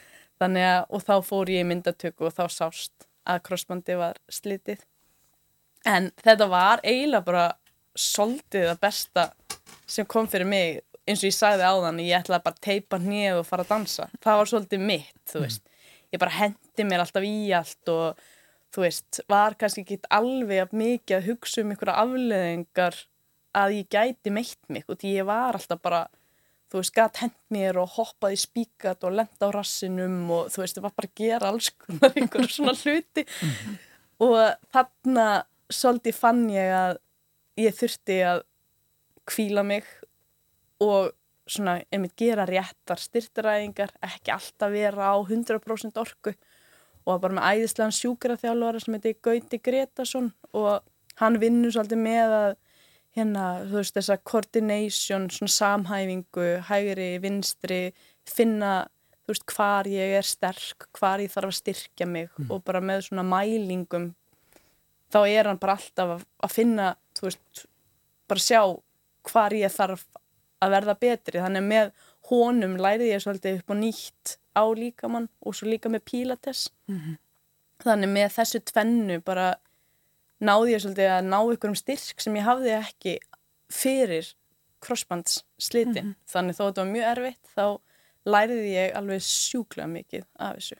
þannig 0.42 0.64
að, 0.66 0.80
og 0.90 1.04
þá 1.06 1.14
fór 1.22 1.50
ég 1.52 1.62
í 1.62 1.66
myndatöku 1.68 2.26
og 2.26 2.34
þá 2.34 2.46
sást 2.50 3.06
að 3.28 3.42
krossbandi 3.46 3.98
var 4.00 4.16
slitið. 4.32 4.80
En 5.86 6.10
þetta 6.22 6.48
var 6.50 6.82
eiginlega 6.82 7.26
bara 7.26 7.44
soldið 7.98 8.72
að 8.72 8.80
besta 8.82 9.26
sem 9.86 10.06
kom 10.08 10.28
fyrir 10.30 10.48
mig 10.48 10.80
eins 11.06 11.22
og 11.22 11.28
ég 11.28 11.36
sagði 11.36 11.66
á 11.66 11.74
þann 11.82 12.00
ég 12.02 12.20
ætlaði 12.20 12.46
bara 12.46 12.58
að 12.58 12.64
teipa 12.66 13.00
hnið 13.02 13.40
og 13.40 13.48
fara 13.48 13.66
að 13.66 13.72
dansa. 13.74 14.08
Það 14.22 14.38
var 14.38 14.50
svolítið 14.52 14.84
mitt, 14.92 15.22
þú 15.30 15.44
veist. 15.44 15.64
Ég 16.12 16.22
bara 16.22 16.36
hendi 16.36 16.86
mér 16.86 17.02
alltaf 17.02 17.26
í 17.26 17.36
allt 17.56 17.92
og 17.92 18.22
þú 18.72 18.84
veist, 18.86 19.20
var 19.28 19.56
kannski 19.58 19.84
ekki 19.84 19.98
alveg 20.12 20.60
jafn 20.60 20.80
mikið 20.80 21.18
að 21.18 21.28
hugsa 21.30 21.62
um 21.62 21.72
einhverja 21.72 21.98
afleðingar 22.04 22.98
að 23.62 23.76
ég 23.76 23.88
gæti 23.92 24.32
meitt 24.32 24.72
mig 24.72 24.86
og 24.88 25.00
því 25.00 25.16
ég 25.18 25.28
var 25.28 25.58
alltaf 25.58 25.80
bara 25.84 26.06
þú 26.72 26.80
veist, 26.80 26.94
gatt 26.96 27.20
hend 27.20 27.36
mér 27.52 27.76
og 27.82 27.96
hoppaði 27.98 28.38
spíkat 28.40 29.04
og 29.04 29.16
lenda 29.18 29.48
á 29.48 29.50
rassinum 29.52 30.30
og 30.32 30.52
þú 30.52 30.62
veist, 30.62 30.78
það 30.78 30.86
var 30.86 30.94
bara 30.96 31.10
að 31.10 31.18
gera 31.20 31.50
alls 31.52 31.72
konar 31.82 32.14
einhverja 32.16 32.54
svona 32.54 32.76
hluti. 32.78 33.26
Og 34.22 34.38
þarna 34.72 35.26
svolítið 35.72 36.16
fann 36.16 36.46
ég 36.52 36.72
að 36.76 36.96
ég 37.60 37.76
þurfti 37.76 38.18
að 38.24 38.46
kvíla 39.28 39.64
mig 39.66 39.86
og 40.82 41.12
svona, 41.50 41.80
einmitt 41.92 42.14
gera 42.18 42.46
réttar 42.48 43.00
styrtaræðingar, 43.00 43.94
ekki 44.04 44.32
alltaf 44.34 44.72
vera 44.72 45.12
á 45.12 45.16
100% 45.18 46.00
orku. 46.00 46.34
Og 47.02 47.18
bara 47.22 47.34
með 47.34 47.48
æðislegan 47.50 47.96
sjúkraþjálfara 47.96 48.82
sem 48.82 48.94
heiti 48.94 49.16
Gauti 49.18 49.58
Gretason 49.58 50.30
og 50.54 50.84
hann 51.18 51.40
vinnur 51.42 51.74
svolítið 51.74 51.98
með 51.98 52.34
að 52.36 52.52
hérna, 53.16 53.46
þú 53.68 53.78
veist, 53.80 53.96
þessa 53.96 54.16
coordination, 54.24 55.28
svona 55.32 55.52
samhæfingu, 55.52 56.46
hægri, 56.68 57.10
vinstri, 57.20 57.80
finna, 58.28 58.86
þú 59.26 59.34
veist, 59.34 59.46
hvar 59.52 59.90
ég 59.90 60.14
er 60.20 60.26
sterk, 60.26 60.86
hvar 60.96 61.20
ég 61.20 61.32
þarf 61.34 61.50
að 61.50 61.58
styrkja 61.58 62.08
mig 62.08 62.30
og 62.48 62.62
bara 62.64 62.80
með 62.84 63.08
svona 63.08 63.26
mælingum, 63.26 64.12
þá 65.12 65.20
er 65.26 65.50
hann 65.50 65.60
bara 65.60 65.76
alltaf 65.76 66.16
að, 66.16 66.24
að 66.46 66.54
finna, 66.54 66.88
þú 67.18 67.28
veist, 67.28 67.66
bara 68.30 68.46
sjá 68.46 68.62
hvar 69.28 69.54
ég 69.54 69.72
þarf 69.72 70.06
að 70.62 70.74
verða 70.76 70.94
betri. 70.98 71.40
Þannig 71.42 71.62
að 71.62 71.70
með 71.72 71.92
honum 72.30 72.76
lærið 72.78 73.12
ég 73.12 73.22
svolítið 73.24 73.60
upp 73.60 73.72
á 73.72 73.76
nýtt 73.82 74.36
á 74.52 74.64
líkamann 74.76 75.28
og 75.42 75.56
svo 75.56 75.68
líka 75.70 75.90
með 75.90 76.04
pílates. 76.10 76.68
Þannig 77.82 78.12
með 78.12 78.28
þessu 78.36 78.60
tvennu 78.70 79.20
bara 79.24 79.54
náði 80.42 80.76
ég 80.76 80.82
svolítið 80.84 81.10
að 81.16 81.24
ná 81.30 81.38
ykkur 81.54 81.72
um 81.72 81.78
styrk 81.78 82.20
sem 82.22 82.36
ég 82.36 82.46
hafði 82.46 82.76
ekki 82.76 83.16
fyrir 83.72 84.34
crossbandslitin. 84.82 86.14
Þannig 86.30 86.58
þó 86.58 86.64
þetta 86.66 86.82
var 86.84 86.92
mjög 86.92 87.08
erfitt 87.14 87.52
þá 87.56 87.66
læriði 88.26 88.70
ég 88.76 88.94
alveg 88.98 89.22
sjúklega 89.26 89.88
mikið 89.90 90.24
af 90.38 90.58
þessu. 90.58 90.78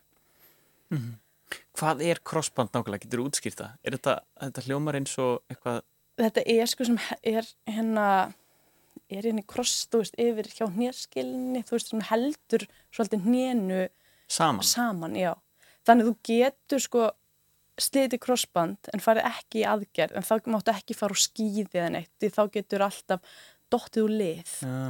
Hvað 1.78 2.02
er 2.04 2.20
crossband 2.24 2.70
nákvæmlega? 2.74 3.06
Getur 3.06 3.22
þú 3.22 3.28
útskýrt 3.30 3.58
það? 3.58 3.72
Er 3.82 3.96
þetta, 3.96 4.14
þetta 4.40 4.64
hljómar 4.66 4.98
eins 4.98 5.14
og 5.18 5.42
eitthvað 5.50 5.82
Þetta 6.22 6.44
er 6.54 6.70
sko 6.70 6.86
sem 6.86 7.00
er 7.26 7.48
hérna 7.66 8.06
er 9.12 9.26
hérna 9.28 9.44
kross, 9.48 9.86
þú 9.92 10.02
veist, 10.02 10.18
yfir 10.20 10.48
hjá 10.52 10.66
hnérskilni, 10.72 11.62
þú 11.66 11.76
veist, 11.76 11.90
sem 11.92 12.04
heldur 12.08 12.66
svolítið 12.94 13.26
hnénu 13.26 13.80
saman? 14.30 14.66
saman, 14.66 15.16
já. 15.18 15.34
Þannig 15.86 16.08
þú 16.08 16.14
getur 16.28 16.82
sko 16.82 17.08
slitið 17.80 18.20
krossband 18.22 18.92
en 18.92 19.02
farið 19.02 19.28
ekki 19.30 19.62
í 19.62 19.66
aðgerð 19.68 20.18
en 20.18 20.26
þá 20.26 20.34
máttu 20.52 20.74
ekki 20.74 20.96
fara 20.96 21.16
úr 21.16 21.22
skýði 21.22 21.80
eða 21.80 21.90
neitt 21.96 22.12
því 22.20 22.30
þá 22.36 22.42
getur 22.56 22.84
alltaf 22.86 23.36
dottið 23.72 24.06
úr 24.06 24.14
lið. 24.20 24.54
Já. 24.62 24.86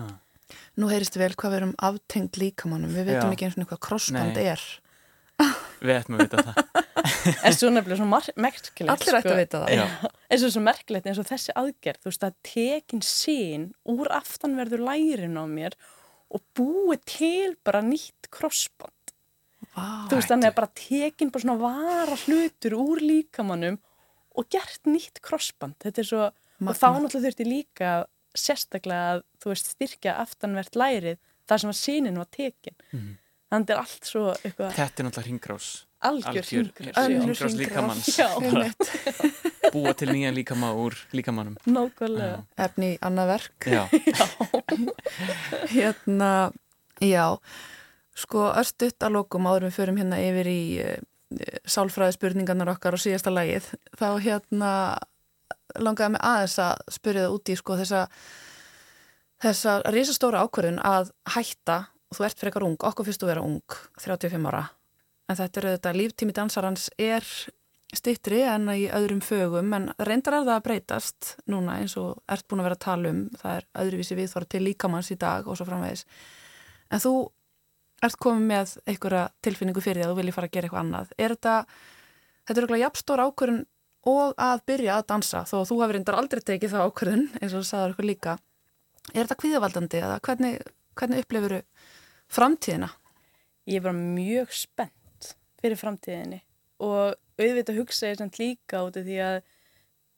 Nú 0.76 0.88
heyrist 0.90 1.16
vel 1.16 1.32
hvað 1.32 1.54
við 1.54 1.60
erum 1.62 1.76
aftengt 1.80 2.38
líkamannum. 2.40 2.92
Við 2.92 3.08
veitum 3.08 3.30
Já. 3.30 3.34
ekki 3.36 3.46
eins 3.48 3.56
og 3.56 3.70
hvað 3.70 3.84
krossband 3.86 4.36
Nei. 4.36 4.50
er. 4.52 4.64
Við 5.82 5.94
ættum 5.96 6.16
að 6.18 6.24
vita 6.26 6.42
það. 6.46 6.60
En 7.46 7.54
svo 7.54 7.68
nefnilega 7.70 7.98
svo 7.98 8.06
merkilegt. 8.42 8.92
Allir 8.92 9.16
ættu 9.18 9.30
að 9.32 9.40
vita 9.40 9.60
það. 9.62 9.72
Já. 9.74 10.10
En 10.30 10.40
svo 10.42 10.48
svo 10.54 10.62
merkilegt 10.62 11.06
eins 11.10 11.18
og 11.22 11.26
þessi 11.28 11.54
aðgerð, 11.58 12.00
þú 12.02 12.10
veist, 12.10 12.24
að 12.26 12.36
tekin 12.46 13.02
sín 13.06 13.64
úr 13.90 14.10
aftanverður 14.14 14.82
lærin 14.86 15.38
á 15.38 15.44
mér 15.50 15.76
og 16.32 16.42
búið 16.58 17.02
til 17.12 17.54
bara 17.66 17.82
nýtt 17.84 18.30
krossband. 18.34 18.98
Vá. 19.72 20.04
þú 20.10 20.18
veist 20.18 20.28
þannig 20.28 20.50
að 20.50 20.56
bara 20.58 20.70
tekin 20.76 21.30
bara 21.32 21.42
svona 21.46 21.60
vara 21.62 22.16
hlutur 22.26 22.74
úr 22.76 23.00
líkamannum 23.00 23.78
og 24.36 24.48
gert 24.52 24.82
nýtt 24.90 25.20
krossband 25.24 25.78
þetta 25.80 26.02
er 26.02 26.08
svo, 26.08 26.26
og 26.66 26.74
þá 26.76 26.86
náttúrulega 26.98 27.22
þurfti 27.28 27.46
líka 27.48 27.92
að 28.00 28.04
sérstaklega 28.42 29.06
að 29.14 29.22
þú 29.40 29.52
veist 29.52 29.70
styrkja 29.72 30.16
aftanvert 30.20 30.76
lærið 30.76 31.16
þar 31.48 31.62
sem 31.62 31.72
að 31.72 31.78
sínin 31.80 32.20
var 32.20 32.28
tekin 32.34 32.76
Mhm. 32.92 33.14
Þannig 33.52 33.60
að 33.60 33.62
þetta 33.62 33.74
er 33.76 33.80
allt 33.84 34.08
svo 34.08 34.22
eitthvað 34.40 34.76
Þetta 34.78 35.02
er 35.02 35.06
náttúrulega 35.08 35.28
ringrás. 35.28 35.66
algjör 36.02 36.42
já. 36.42 36.58
hringrás 36.58 36.96
hringrás. 37.06 37.54
líkamanns. 37.60 38.08
Já. 38.18 38.28
Búa 39.72 39.92
til 39.96 40.08
nýja 40.10 40.32
líkama 40.34 40.72
úr 40.74 40.96
líkamannum. 41.14 41.54
nákvæmlega 41.68 42.40
Efni 42.60 42.88
í 42.94 42.98
annað 43.06 43.30
verk. 43.36 43.68
Já. 43.70 43.84
Hérna, 45.72 46.50
já, 47.00 47.26
sko 48.18 48.48
örstutt 48.52 49.02
að 49.06 49.16
lokum 49.16 49.46
áður 49.48 49.68
en 49.68 49.70
við 49.70 49.78
förum 49.78 50.00
hérna 50.00 50.18
yfir 50.20 50.50
í 50.50 50.60
uh, 50.82 50.96
sálfræði 51.64 52.16
spurningarnar 52.18 52.72
okkar 52.74 52.96
og 52.98 53.02
síðasta 53.04 53.32
lagið. 53.32 53.70
Þá 53.96 54.08
hérna 54.26 54.72
langaði 55.80 56.16
mig 56.16 56.24
aðeins 56.28 56.58
að 56.60 56.82
spyrja 56.92 57.24
það 57.26 57.36
út 57.38 57.48
í 57.48 57.56
sko 57.56 57.78
þessa, 57.80 58.02
þessa 59.46 59.78
risastóra 59.94 60.42
ákvörðun 60.44 60.82
að 60.84 61.12
hætta 61.36 61.78
og 62.12 62.18
þú 62.18 62.28
ert 62.28 62.44
frekar 62.44 62.66
ung, 62.66 62.76
okkur 62.76 63.08
fyrst 63.08 63.24
að 63.24 63.32
vera 63.32 63.44
ung, 63.48 63.80
35 63.96 64.48
ára. 64.52 64.66
En 65.30 65.38
þetta 65.38 65.60
er 65.62 65.68
þetta 65.72 65.96
líftími 65.96 66.36
dansarans 66.36 66.90
er 67.00 67.24
stittri 67.92 68.40
en 68.48 68.68
í 68.72 68.86
öðrum 68.92 69.20
fögum 69.24 69.72
en 69.76 69.90
reyndar 70.00 70.38
er 70.38 70.46
það 70.46 70.54
að 70.54 70.64
breytast 70.66 71.34
núna 71.50 71.76
eins 71.80 71.96
og 72.00 72.22
ert 72.30 72.46
búin 72.48 72.62
að 72.62 72.70
vera 72.70 72.78
að 72.78 72.84
tala 72.86 73.12
um 73.12 73.22
það 73.40 73.58
er 73.58 73.66
öðruvísi 73.82 74.16
viðþóra 74.16 74.48
til 74.48 74.62
líkamanns 74.64 75.10
í 75.12 75.18
dag 75.20 75.48
og 75.48 75.58
svo 75.58 75.66
framvegis 75.68 76.06
en 76.92 77.02
þú 77.02 77.12
ert 78.02 78.18
komið 78.22 78.46
með 78.48 78.72
einhverja 78.88 79.26
tilfinningu 79.44 79.82
fyrir 79.84 80.06
að 80.06 80.14
þú 80.14 80.18
viljið 80.20 80.36
fara 80.38 80.48
að 80.48 80.56
gera 80.56 80.68
eitthvað 80.68 80.82
annað. 80.82 81.12
Er 81.18 81.34
þetta, 81.36 81.56
þetta 82.48 82.56
er 82.58 82.64
eitthvað 82.66 82.82
jafnstór 82.82 83.22
ákvörðun 83.26 83.60
og 84.12 84.40
að 84.42 84.62
byrja 84.72 84.96
að 84.96 85.08
dansa 85.12 85.42
þó 85.46 85.56
að 85.60 85.68
þú 85.68 85.76
hafið 85.82 85.96
reyndar 85.96 86.18
aldrei 86.18 86.42
tekið 86.48 86.72
það 86.72 86.88
ákvörðun 86.88 87.28
eins 87.38 87.52
og 87.52 87.60
þú 87.60 87.68
sagður 87.68 87.92
eitthvað 87.92 88.08
líka. 88.08 88.36
Er 89.12 89.20
þetta 89.22 89.38
kvíðavaldandi 89.42 90.00
eða 90.00 90.18
hvernig, 90.26 90.56
hvernig 90.98 91.22
upplifur 91.22 91.56
framtíðina? 92.32 92.90
Ég 93.68 93.78
er 93.78 93.86
bara 93.86 93.98
mjög 93.98 94.54
spennt 94.56 95.32
fyrir 95.62 95.78
framtíðinni 95.78 96.42
og 96.82 97.18
auðvitað 97.38 97.78
hugsa 97.78 98.10
ég 98.10 98.18
samt 98.18 98.40
líka 98.40 98.82
út 98.86 98.98
af 98.98 99.06
því 99.06 99.18
að 99.22 99.42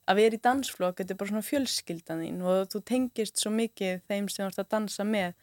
að 0.05 0.19
vera 0.19 0.37
í 0.37 0.41
dansflokk, 0.41 0.99
þetta 0.99 1.13
er 1.13 1.17
bara 1.17 1.31
svona 1.31 1.45
fjölskyldan 1.45 2.21
þín 2.21 2.43
og 2.45 2.67
þú 2.69 2.81
tengist 2.85 3.41
svo 3.41 3.51
mikið 3.53 4.03
þeim 4.05 4.27
sem 4.29 4.43
þú 4.43 4.49
ert 4.51 4.61
að 4.61 4.71
dansa 4.75 5.05
með 5.07 5.33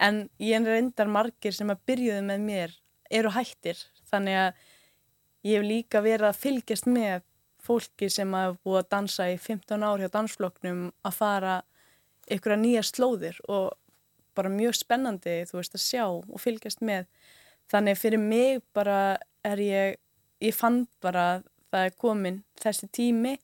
en 0.00 0.20
ég 0.40 0.66
reyndar 0.66 1.08
margir 1.12 1.56
sem 1.56 1.72
að 1.72 1.80
byrjuðu 1.88 2.26
með 2.28 2.44
mér 2.44 2.76
eru 3.10 3.32
hættir 3.32 3.80
þannig 4.10 4.38
að 4.42 4.60
ég 5.48 5.56
hef 5.56 5.66
líka 5.66 6.04
verið 6.04 6.28
að 6.28 6.40
fylgjast 6.42 6.88
með 6.90 7.24
fólki 7.60 8.10
sem 8.12 8.36
að 8.36 8.58
búið 8.64 8.82
að 8.82 8.90
dansa 8.94 9.28
í 9.32 9.38
15 9.40 9.88
ár 9.88 10.04
hjá 10.04 10.12
dansflokknum 10.12 10.86
að 11.04 11.16
fara 11.16 11.56
ykkur 12.30 12.56
að 12.56 12.62
nýja 12.64 12.84
slóðir 12.86 13.40
og 13.48 13.72
bara 14.40 14.52
mjög 14.52 14.78
spennandi 14.80 15.40
þú 15.48 15.60
veist 15.60 15.76
að 15.76 15.86
sjá 15.86 16.04
og 16.08 16.40
fylgjast 16.42 16.84
með 16.84 17.06
þannig 17.70 18.00
fyrir 18.00 18.22
mig 18.22 18.62
bara 18.76 19.00
er 19.46 19.62
ég 19.62 19.98
ég 20.40 20.56
fann 20.56 20.86
bara 21.04 21.42
það 21.70 21.86
er 21.86 21.98
komin 22.00 22.42
þessi 22.60 22.88
tími 22.92 23.36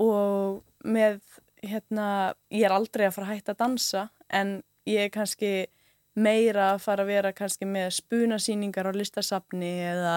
og 0.00 0.62
með 0.84 1.20
hérna, 1.60 2.32
ég 2.52 2.64
er 2.66 2.74
aldrei 2.74 3.06
að 3.06 3.16
fara 3.16 3.28
að 3.28 3.36
hætta 3.36 3.54
að 3.54 3.60
dansa 3.60 4.06
en 4.32 4.56
ég 4.88 5.06
er 5.06 5.12
kannski 5.12 5.52
meira 6.20 6.72
að 6.74 6.82
fara 6.86 7.04
að 7.04 7.12
vera 7.12 7.36
kannski 7.36 7.68
með 7.68 7.92
spunasýningar 8.00 8.88
á 8.90 8.92
listasafni 8.96 9.70
eða 9.92 10.16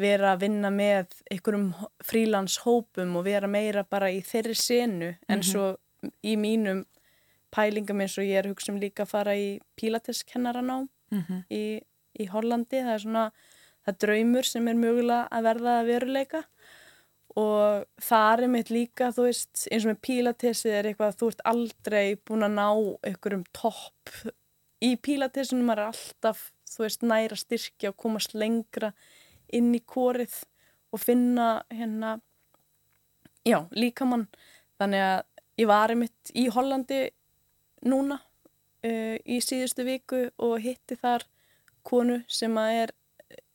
vera 0.00 0.32
að 0.32 0.46
vinna 0.46 0.70
með 0.72 1.16
einhverjum 1.30 1.72
frílandshópum 2.06 3.18
og 3.18 3.26
vera 3.26 3.50
meira 3.50 3.84
bara 3.84 4.10
í 4.14 4.22
þeirri 4.24 4.56
senu 4.56 5.10
en 5.10 5.18
mm 5.26 5.40
-hmm. 5.40 5.50
svo 5.50 5.66
í 6.24 6.36
mínum 6.40 6.84
pælingum 7.54 8.00
eins 8.00 8.18
og 8.18 8.24
ég 8.24 8.40
er 8.40 8.50
hugsa 8.50 8.72
um 8.72 8.80
líka 8.80 9.04
að 9.04 9.12
fara 9.14 9.36
í 9.36 9.60
pílateskennaranám 9.76 10.88
mm 11.10 11.22
-hmm. 11.22 11.40
í, 11.50 11.80
í 12.20 12.26
Hollandi 12.30 12.82
það 12.82 12.94
er 12.94 13.02
svona 13.04 13.24
það 13.84 13.92
er 13.94 14.00
draumur 14.06 14.46
sem 14.46 14.68
er 14.68 14.74
mögulega 14.74 15.28
að 15.30 15.46
verða 15.48 15.80
að 15.80 15.86
veruleika 15.86 16.42
og 17.38 17.86
það 18.02 18.42
er 18.42 18.50
mitt 18.50 18.70
líka, 18.74 19.10
þú 19.14 19.26
veist, 19.28 19.66
eins 19.70 19.84
og 19.84 19.92
með 19.92 20.00
pílatesið 20.06 20.72
er 20.74 20.88
eitthvað 20.90 21.12
að 21.12 21.18
þú 21.20 21.28
ert 21.30 21.44
aldrei 21.52 22.06
búin 22.26 22.46
að 22.46 22.56
ná 22.56 22.68
einhverjum 23.06 23.44
topp 23.56 24.14
í 24.82 24.96
pílatesinum, 24.96 25.68
maður 25.68 25.84
er 25.84 25.92
alltaf, 25.92 26.42
þú 26.70 26.84
veist, 26.84 27.06
næra 27.06 27.38
styrkja 27.38 27.92
og 27.92 28.00
komast 28.02 28.34
lengra 28.34 28.92
inn 29.54 29.70
í 29.76 29.82
kórið 29.86 30.40
og 30.90 31.02
finna 31.02 31.62
hérna, 31.70 32.16
já, 33.46 33.62
líkamann. 33.70 34.26
Þannig 34.80 35.06
að 35.06 35.22
ég 35.60 35.70
var 35.70 35.92
einmitt 35.92 36.34
í 36.34 36.48
Hollandi 36.50 37.02
núna 37.86 38.20
uh, 38.20 39.16
í 39.24 39.40
síðustu 39.44 39.86
viku 39.86 40.26
og 40.38 40.58
hitti 40.64 40.98
þar 41.00 41.26
konu 41.86 42.20
sem 42.28 42.56
er 42.60 42.92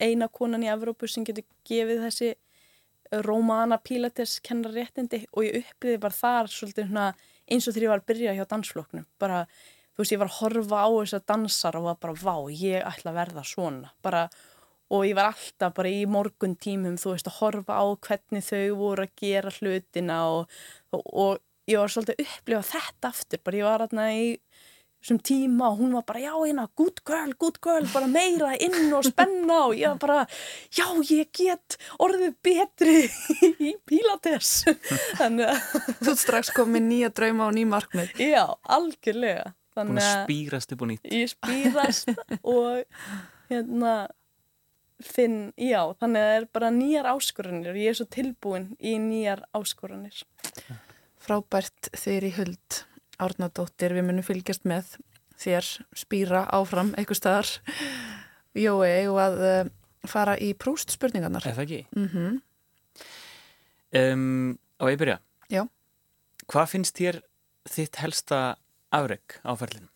eina 0.02 0.28
konan 0.32 0.64
í 0.66 0.72
Evrópu 0.72 1.08
sem 1.10 1.26
getur 1.28 1.46
gefið 1.68 2.04
þessi 2.08 2.34
Rómana 3.26 3.78
Pilates 3.84 4.40
kennar 4.44 4.74
réttindi 4.74 5.22
og 5.34 5.46
ég 5.46 5.62
uppliði 5.62 6.02
bara 6.02 6.18
þar 6.18 6.50
svolítið 6.52 6.96
eins 6.96 7.68
og 7.68 7.76
þegar 7.76 7.86
ég 7.86 7.92
var 7.92 8.02
að 8.02 8.10
byrja 8.10 8.36
hjá 8.36 8.46
dansfloknum 8.50 9.06
bara, 9.22 9.44
þú 9.94 10.02
veist, 10.02 10.16
ég 10.16 10.22
var 10.22 10.32
að 10.32 10.40
horfa 10.40 10.82
á 10.82 10.90
þess 10.90 11.18
að 11.18 11.26
dansar 11.32 11.78
og 11.80 11.88
var 11.90 12.00
bara, 12.02 12.18
vá, 12.18 12.36
ég 12.50 12.82
ætla 12.82 13.12
að 13.12 13.20
verða 13.20 13.46
svona, 13.46 13.92
bara 14.02 14.26
og 14.94 15.06
ég 15.08 15.16
var 15.18 15.32
alltaf 15.32 15.74
bara 15.78 15.92
í 15.92 16.04
morgun 16.10 16.56
tímum 16.62 16.98
þú 17.02 17.14
veist, 17.14 17.30
að 17.30 17.40
horfa 17.40 17.78
á 17.78 17.86
hvernig 18.08 18.46
þau 18.46 18.78
voru 18.82 19.06
að 19.06 19.16
gera 19.22 19.54
hlutina 19.60 20.20
og, 20.34 20.58
og, 20.94 21.06
og 21.06 21.45
ég 21.72 21.82
var 21.82 21.91
svolítið 21.91 22.16
að 22.20 22.26
upplifa 22.26 22.68
þetta 22.72 23.11
aftur, 23.11 23.43
bara 23.45 23.59
ég 23.61 23.70
var 23.70 23.86
aðna 23.86 24.07
í 24.16 24.26
sem 25.05 25.20
tíma 25.22 25.70
og 25.70 25.82
hún 25.84 25.93
var 25.93 26.05
bara 26.07 26.22
já 26.24 26.32
hérna 26.34 26.66
good 26.78 27.01
girl, 27.05 27.34
good 27.38 27.59
girl, 27.61 27.86
bara 27.93 28.07
meira 28.09 28.55
inn 28.57 28.89
og 28.95 29.05
spenna 29.05 29.59
og 29.68 29.76
ég 29.78 29.93
var 29.93 29.99
bara 30.01 30.26
já 30.74 30.88
ég 31.11 31.30
get 31.36 31.78
orðið 32.01 32.34
betri 32.45 32.95
í 33.61 33.76
Pilates 33.86 34.63
þannig 35.20 35.51
að 35.51 35.86
Þú 36.07 36.16
strax 36.22 36.51
komið 36.55 36.88
nýja 36.89 37.11
drauma 37.13 37.49
og 37.49 37.55
ný 37.57 37.66
markmið. 37.70 38.18
Já, 38.22 38.43
algjörlega. 38.78 39.53
Búin 39.76 39.99
að 39.99 40.11
spýrast 40.24 40.72
upp 40.72 40.84
og 40.86 40.91
nýtt. 40.91 41.07
Ég 41.11 41.32
spýrast 41.34 42.11
og 42.41 42.86
hérna 43.51 43.95
finn, 45.03 45.51
já, 45.59 45.82
þannig 45.99 46.22
að 46.22 46.30
það 46.30 46.38
er 46.39 46.49
bara 46.55 46.72
nýjar 46.72 47.09
áskoranir 47.11 47.74
og 47.74 47.80
ég 47.82 47.91
er 47.91 47.97
svo 47.99 48.07
tilbúin 48.16 48.70
í 48.80 48.95
nýjar 49.01 49.43
áskoranir 49.57 50.24
Frábært 51.26 51.90
þeir 51.98 52.28
í 52.28 52.32
huld 52.36 52.82
Árnadóttir, 53.24 53.96
við 53.96 54.04
munum 54.06 54.26
fylgjast 54.26 54.66
með 54.68 54.98
þér 55.42 55.68
spýra 55.98 56.44
áfram 56.54 56.92
eitthvað 57.00 57.20
staðar 57.22 57.52
Jói 58.56 59.08
og 59.10 59.20
að 59.24 59.42
uh, 59.48 59.72
fara 60.08 60.36
í 60.38 60.52
prúst 60.60 60.94
spurningarnar 60.94 61.48
Eða 61.50 61.64
ekki? 61.66 61.82
Mm 61.96 62.10
-hmm. 62.12 62.36
um, 64.02 64.60
og 64.80 64.92
ég 64.92 65.00
byrja 65.02 65.20
Já 65.50 65.64
Hvað 66.46 66.70
finnst 66.70 67.00
þér 67.00 67.22
þitt 67.66 67.96
helsta 68.04 68.58
afreg 68.94 69.40
áferlinu? 69.42 69.90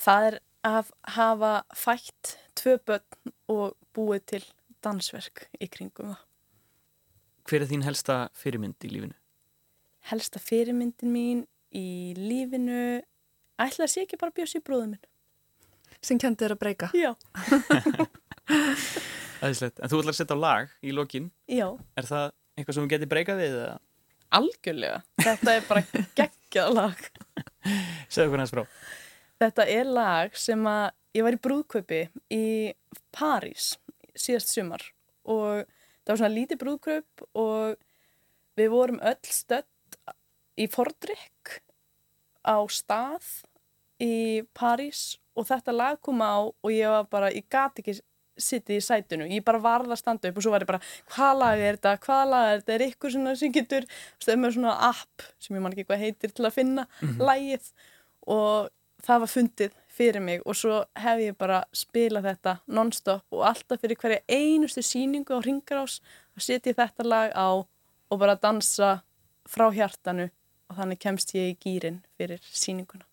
Það 0.00 0.28
er 0.28 0.38
að 0.64 0.92
hafa 1.18 1.52
fætt 1.76 2.38
tvö 2.56 2.78
börn 2.86 3.34
og 3.52 3.76
búið 3.92 4.24
til 4.26 4.44
dansverk 4.80 5.48
í 5.60 5.68
kringum 5.68 6.14
það 6.14 6.24
Hver 7.44 7.60
er 7.60 7.68
þín 7.68 7.84
helsta 7.84 8.16
fyrirmynd 8.32 8.80
í 8.88 8.88
lífinu? 8.88 9.18
Helsta 10.10 10.42
fyrirmyndin 10.42 11.12
mín 11.12 11.42
í 11.74 12.12
lífinu. 12.18 13.00
Ætla 13.60 13.86
að 13.86 13.92
sé 13.94 14.04
ekki 14.04 14.20
bara 14.20 14.34
bjössi 14.34 14.60
bróðum 14.64 14.94
minn? 14.94 15.10
Sem 16.04 16.20
kendi 16.20 16.44
þér 16.44 16.56
að 16.56 16.60
breyka. 16.60 16.90
Já. 16.98 17.14
Æðislegt. 19.44 19.80
en 19.80 19.90
þú 19.90 20.00
ætlar 20.02 20.12
að 20.12 20.18
setja 20.20 20.36
á 20.36 20.44
lag 20.44 20.72
í 20.84 20.92
lokin. 20.92 21.30
Já. 21.48 21.68
Er 21.96 22.08
það 22.08 22.30
eitthvað 22.58 22.76
sem 22.76 22.84
þú 22.84 22.92
getur 22.92 23.12
breykað 23.14 23.40
við? 23.40 23.58
Eða? 23.64 23.80
algjörlega, 24.34 25.00
þetta 25.22 25.54
er 25.54 25.66
bara 25.68 25.82
geggjað 26.18 26.74
lag. 26.74 27.02
Segðu 28.12 28.32
hvernig 28.32 28.50
það 28.50 28.54
frá. 28.56 28.64
Þetta 29.44 29.66
er 29.74 29.90
lag 29.90 30.36
sem 30.38 30.68
að 30.70 30.84
ég 31.14 31.26
var 31.26 31.36
í 31.36 31.40
brúðkaupi 31.46 32.00
í 32.34 32.44
París 33.14 33.74
síðast 34.14 34.52
sumar 34.54 34.84
og 35.26 35.64
það 35.66 36.12
var 36.12 36.20
svona 36.20 36.34
lítið 36.34 36.60
brúðkaup 36.62 37.24
og 37.40 37.78
við 38.58 38.70
vorum 38.74 39.00
öll 39.02 39.18
stödd 39.26 39.68
í 40.60 40.68
Fordrikk 40.70 41.60
á 42.44 42.56
stað 42.70 43.26
í 44.02 44.42
París 44.56 45.16
og 45.34 45.48
þetta 45.48 45.74
lag 45.74 46.00
kom 46.04 46.22
á 46.22 46.46
og 46.46 46.70
ég 46.72 46.90
var 46.90 47.08
bara, 47.10 47.32
ég 47.32 47.46
gati 47.50 47.82
ekki 47.82 47.96
sittið 48.40 48.80
í 48.80 48.82
sætunu, 48.82 49.26
ég 49.30 49.44
bara 49.46 49.62
varða 49.62 49.94
að 49.94 50.00
standa 50.00 50.30
upp 50.30 50.38
og 50.38 50.44
svo 50.44 50.52
var 50.54 50.64
ég 50.64 50.70
bara, 50.70 50.82
hvað 51.14 51.34
lag 51.38 51.60
er 51.62 51.78
þetta, 51.78 51.92
hvað 52.02 52.24
lag 52.32 52.46
er 52.50 52.62
þetta? 52.62 52.74
Er 52.74 52.86
ykkur 52.88 53.14
svona 53.14 53.34
sem 53.38 53.52
getur 53.54 53.86
stöðum 54.22 54.42
með 54.42 54.56
svona 54.56 54.74
app 54.90 55.26
sem 55.42 55.56
ég 55.56 55.64
man 55.64 55.76
ekki 55.76 55.86
hvað 55.88 56.02
heitir 56.02 56.34
til 56.34 56.46
að 56.48 56.56
finna 56.56 56.86
mm 56.86 57.08
-hmm. 57.08 57.26
lagið. 57.28 57.70
Og 58.26 58.70
það 59.04 59.20
var 59.20 59.30
fundið 59.30 59.72
fyrir 59.94 60.20
mig 60.20 60.42
og 60.44 60.56
svo 60.56 60.84
hef 60.98 61.20
ég 61.22 61.36
bara 61.38 61.64
spilað 61.72 62.28
þetta 62.30 62.56
non-stop 62.66 63.24
og 63.30 63.44
alltaf 63.46 63.80
fyrir 63.80 63.96
hverja 64.00 64.24
einustu 64.28 64.82
síningu 64.82 65.36
á 65.38 65.44
Ringarás 65.44 66.00
og 66.34 66.42
setja 66.42 66.74
þetta 66.74 67.04
lag 67.04 67.30
á 67.36 67.48
og 68.10 68.18
bara 68.18 68.34
dansa 68.34 69.04
frá 69.48 69.70
hjartanu 69.70 70.30
og 70.74 70.80
þannig 70.82 71.02
kemst 71.06 71.34
ég 71.38 71.52
í 71.54 71.58
gýrin 71.62 72.00
fyrir 72.18 72.42
síninguna. 72.50 73.06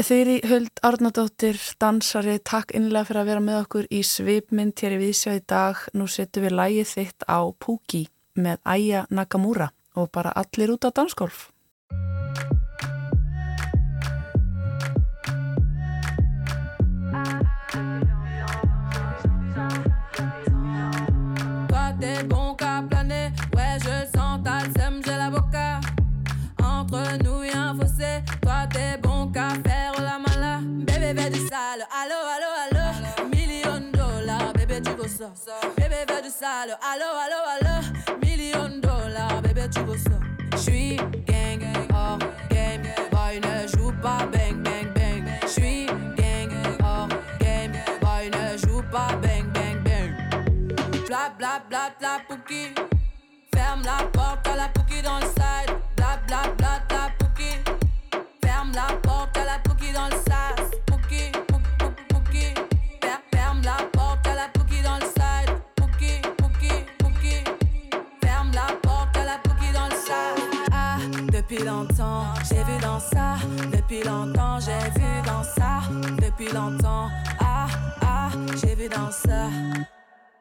Þeirri 0.00 0.38
Huld 0.48 0.80
Arnardóttir, 0.86 1.58
dansari, 1.80 2.38
takk 2.40 2.70
innlega 2.76 3.08
fyrir 3.08 3.20
að 3.20 3.30
vera 3.32 3.44
með 3.44 3.58
okkur 3.64 3.88
í 3.92 4.00
svipmynd 4.06 4.80
hér 4.80 4.96
í 4.96 5.00
Vísjá 5.02 5.34
í 5.36 5.42
dag. 5.44 5.80
Nú 5.92 6.06
setjum 6.08 6.46
við 6.46 6.56
lægið 6.56 6.92
þitt 6.94 7.26
á 7.28 7.40
Púki 7.60 8.06
með 8.40 8.60
Aya 8.64 9.04
Nakamura 9.10 9.72
og 9.98 10.08
bara 10.14 10.32
allir 10.36 10.72
út 10.72 10.86
á 10.88 10.90
dansgolf. 10.94 11.50
Bébé 35.76 36.04
veut 36.08 36.22
du 36.22 36.28
sale, 36.28 36.76
allo, 36.82 37.04
allo, 37.14 37.40
allo. 37.54 38.18
Million 38.20 38.68
de 38.68 38.80
dollars, 38.80 39.40
bébé, 39.42 39.68
tu 39.72 39.80
veux 39.80 39.96
ça. 39.96 40.18
J'suis 40.56 40.96
gang, 40.96 41.62
oh 41.92 42.18
game. 42.50 42.82
Boy, 43.12 43.40
ne 43.40 43.68
joue 43.68 43.92
pas 44.02 44.26
bang, 44.32 44.60
bang, 44.62 44.92
bang. 44.92 45.24
J'suis 45.46 45.86
gang, 46.16 46.50
oh 46.82 47.06
game. 47.38 47.72
Boy, 48.00 48.30
ne 48.30 48.58
joue 48.58 48.82
pas 48.90 49.14
bang, 49.22 49.46
bang, 49.52 49.80
bang. 49.84 51.06
Bla, 51.06 51.32
bla, 51.38 51.62
bla, 51.68 51.90
bla, 52.00 52.20
pouki. 52.28 52.74
Ferme 53.54 53.82
la 53.84 54.04
porte 54.06 54.48
à 54.48 54.56
la 54.56 54.68
pouki 54.68 55.00
dans 55.00 55.20
le 55.20 55.26
depuis 71.50 71.64
longtemps, 71.64 72.26
j'ai 72.48 72.62
vu 72.62 72.78
dans 72.80 73.00
ça. 73.00 73.34
Depuis 73.72 74.04
longtemps, 74.04 74.60
j'ai 74.60 75.00
vu 75.00 75.06
dans 75.26 75.42
ça. 75.42 75.80
Depuis 76.22 76.52
longtemps, 76.52 77.08
ah, 77.40 77.66
ah, 78.02 78.28
j'ai 78.60 78.76
vu 78.76 78.88
dans 78.88 79.10
ça. 79.10 79.48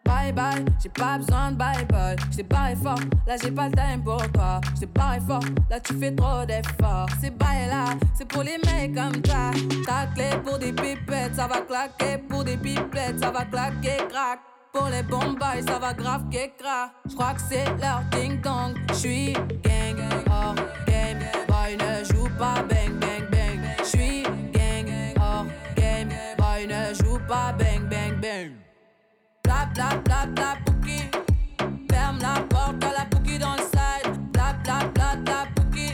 Bye 0.05 0.31
bye, 0.33 0.63
j'ai 0.81 0.89
pas 0.89 1.17
besoin 1.17 1.51
de 1.51 1.57
bye 1.57 1.85
bye. 1.85 2.15
J't'ai 2.31 2.43
barré 2.43 2.75
fort, 2.75 2.99
là 3.25 3.37
j'ai 3.41 3.49
pas 3.49 3.69
le 3.69 3.75
time 3.75 4.03
pour 4.03 4.31
toi. 4.31 4.61
J't'ai 4.75 4.85
barré 4.85 5.19
fort, 5.27 5.43
là 5.69 5.79
tu 5.79 5.93
fais 5.95 6.13
trop 6.13 6.45
d'efforts. 6.45 7.07
C'est 7.19 7.35
bye 7.35 7.67
là, 7.67 7.85
c'est 8.13 8.27
pour 8.27 8.43
les 8.43 8.57
mecs 8.65 8.93
comme 8.93 9.23
ça. 9.25 9.51
Ta 9.87 10.05
clé 10.13 10.29
pour 10.43 10.59
des 10.59 10.73
pipettes, 10.73 11.35
ça 11.35 11.47
va 11.47 11.61
claquer. 11.61 12.19
Pour 12.29 12.43
des 12.43 12.57
pipettes, 12.57 13.19
ça 13.19 13.31
va 13.31 13.45
claquer, 13.45 13.97
crack. 14.09 14.39
Pour 14.71 14.87
les 14.89 15.01
bombes, 15.01 15.39
ça 15.67 15.79
va 15.79 15.93
grave 15.93 16.25
crack. 16.29 16.91
J'crois 17.09 17.33
que 17.33 17.41
c'est 17.49 17.65
leur 17.81 18.03
ding 18.11 18.39
dong. 18.41 18.75
J'suis 18.93 19.33
gang, 19.33 20.08
hors 20.39 20.55
game. 20.85 21.19
Boy 21.47 21.77
ne 21.77 22.03
joue 22.09 22.29
pas 22.37 22.63
bang 22.69 22.93
bang 22.99 23.25
bang. 23.31 23.59
J'suis 23.83 24.23
gang, 24.53 24.87
hors 25.19 25.45
game. 25.75 26.09
Boy 26.37 26.67
ne 26.67 26.93
joue 26.99 27.19
pas 27.27 27.53
bang 27.59 27.83
bang 27.89 28.15
bang. 28.21 28.51
Bla 29.43 29.67
bla 29.73 29.89
bla 30.05 30.25
bla 30.35 30.55
Pouki. 30.65 30.99
Ferme 31.91 32.19
la 32.21 32.41
porte 32.49 32.83
à 32.83 32.91
la 32.99 33.05
Pouki 33.11 33.37
dans 33.37 33.55
le 33.55 33.65
side. 33.73 34.07
Bla 34.33 34.53
bla 34.63 34.79
bla 34.93 35.15
bla 35.15 35.45
Pouki. 35.55 35.89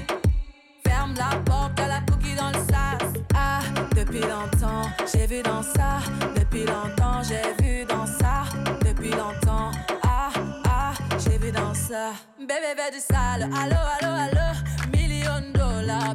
Ferme 0.86 1.14
la 1.18 1.38
porte 1.46 1.80
à 1.80 1.88
la 1.88 2.02
Pouki 2.08 2.36
dans 2.36 2.50
le 2.50 2.62
sas. 2.70 3.14
Ah, 3.34 3.62
depuis 3.96 4.22
longtemps, 4.22 4.88
j'ai 5.12 5.26
vu 5.28 5.42
dans 5.42 5.64
ça. 5.64 6.00
Depuis 6.36 6.66
longtemps, 6.66 7.22
j'ai 7.24 7.64
vu 7.64 7.86
dans 7.86 8.06
ça. 8.06 8.44
Depuis 8.86 9.12
longtemps, 9.12 9.72
ah, 10.04 10.30
ah, 10.68 10.94
j'ai 11.24 11.38
vu 11.38 11.52
dans 11.52 11.74
ça. 11.74 12.14
Bébé 12.40 12.72
veut 12.78 12.92
du 12.92 13.00
sale, 13.00 13.44
allo, 13.44 13.80
allo, 14.00 14.14
allo. 14.24 14.35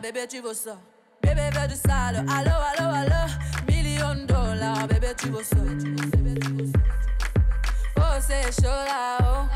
Bébé, 0.03 0.26
tu 0.26 0.40
veux 0.40 0.55
ça. 0.55 0.78
Bébé 1.22 1.51
veut 1.53 1.68
du 1.68 1.74
sale, 1.74 2.16
allo, 2.16 2.53
allo, 2.78 2.90
allo. 2.90 3.32
Million 3.68 4.14
de 4.14 4.26
dollars, 4.26 4.86
bébé, 4.88 5.09
tu 5.16 5.28
veux 5.28 5.44
ça. 5.44 5.57
Oh, 7.98 8.18
c'est 8.20 8.51
chaud 8.62 8.68
là, 8.68 9.18
oh. 9.20 9.46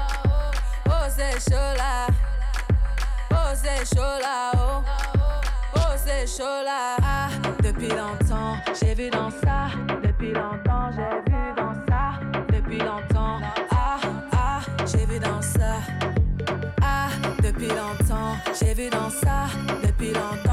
Oh, 0.87 0.93
c'est 1.09 1.41
chaud 1.51 1.57
là. 1.79 2.07
Oh, 3.31 3.55
c'est 3.55 3.97
chaud 3.97 4.03
là, 4.21 4.53
oh. 4.55 4.83
Oh, 5.77 5.81
c'est 5.97 6.27
chaud 6.27 6.63
là. 6.65 6.97
Ah, 7.03 7.29
depuis 7.63 7.89
longtemps, 7.89 8.57
j'ai 8.79 8.95
vu 8.95 9.09
dans 9.09 9.31
ça. 9.31 9.69
Depuis 10.03 10.33
longtemps, 10.33 10.91
j'ai 10.93 11.33
vu 11.33 11.55
dans 11.57 11.75
ça. 11.89 12.21
Depuis 12.53 12.79
longtemps, 12.79 13.41
ah, 13.71 13.99
ah, 14.33 14.61
j'ai 14.87 15.07
vu 15.07 15.19
dans 15.19 15.41
ça 15.41 16.14
longtemps, 17.69 18.37
j'ai 18.59 18.75
vu 18.75 18.91
dans 18.91 19.11
ça 19.11 19.47
depuis 19.83 20.13
longtemps. 20.13 20.44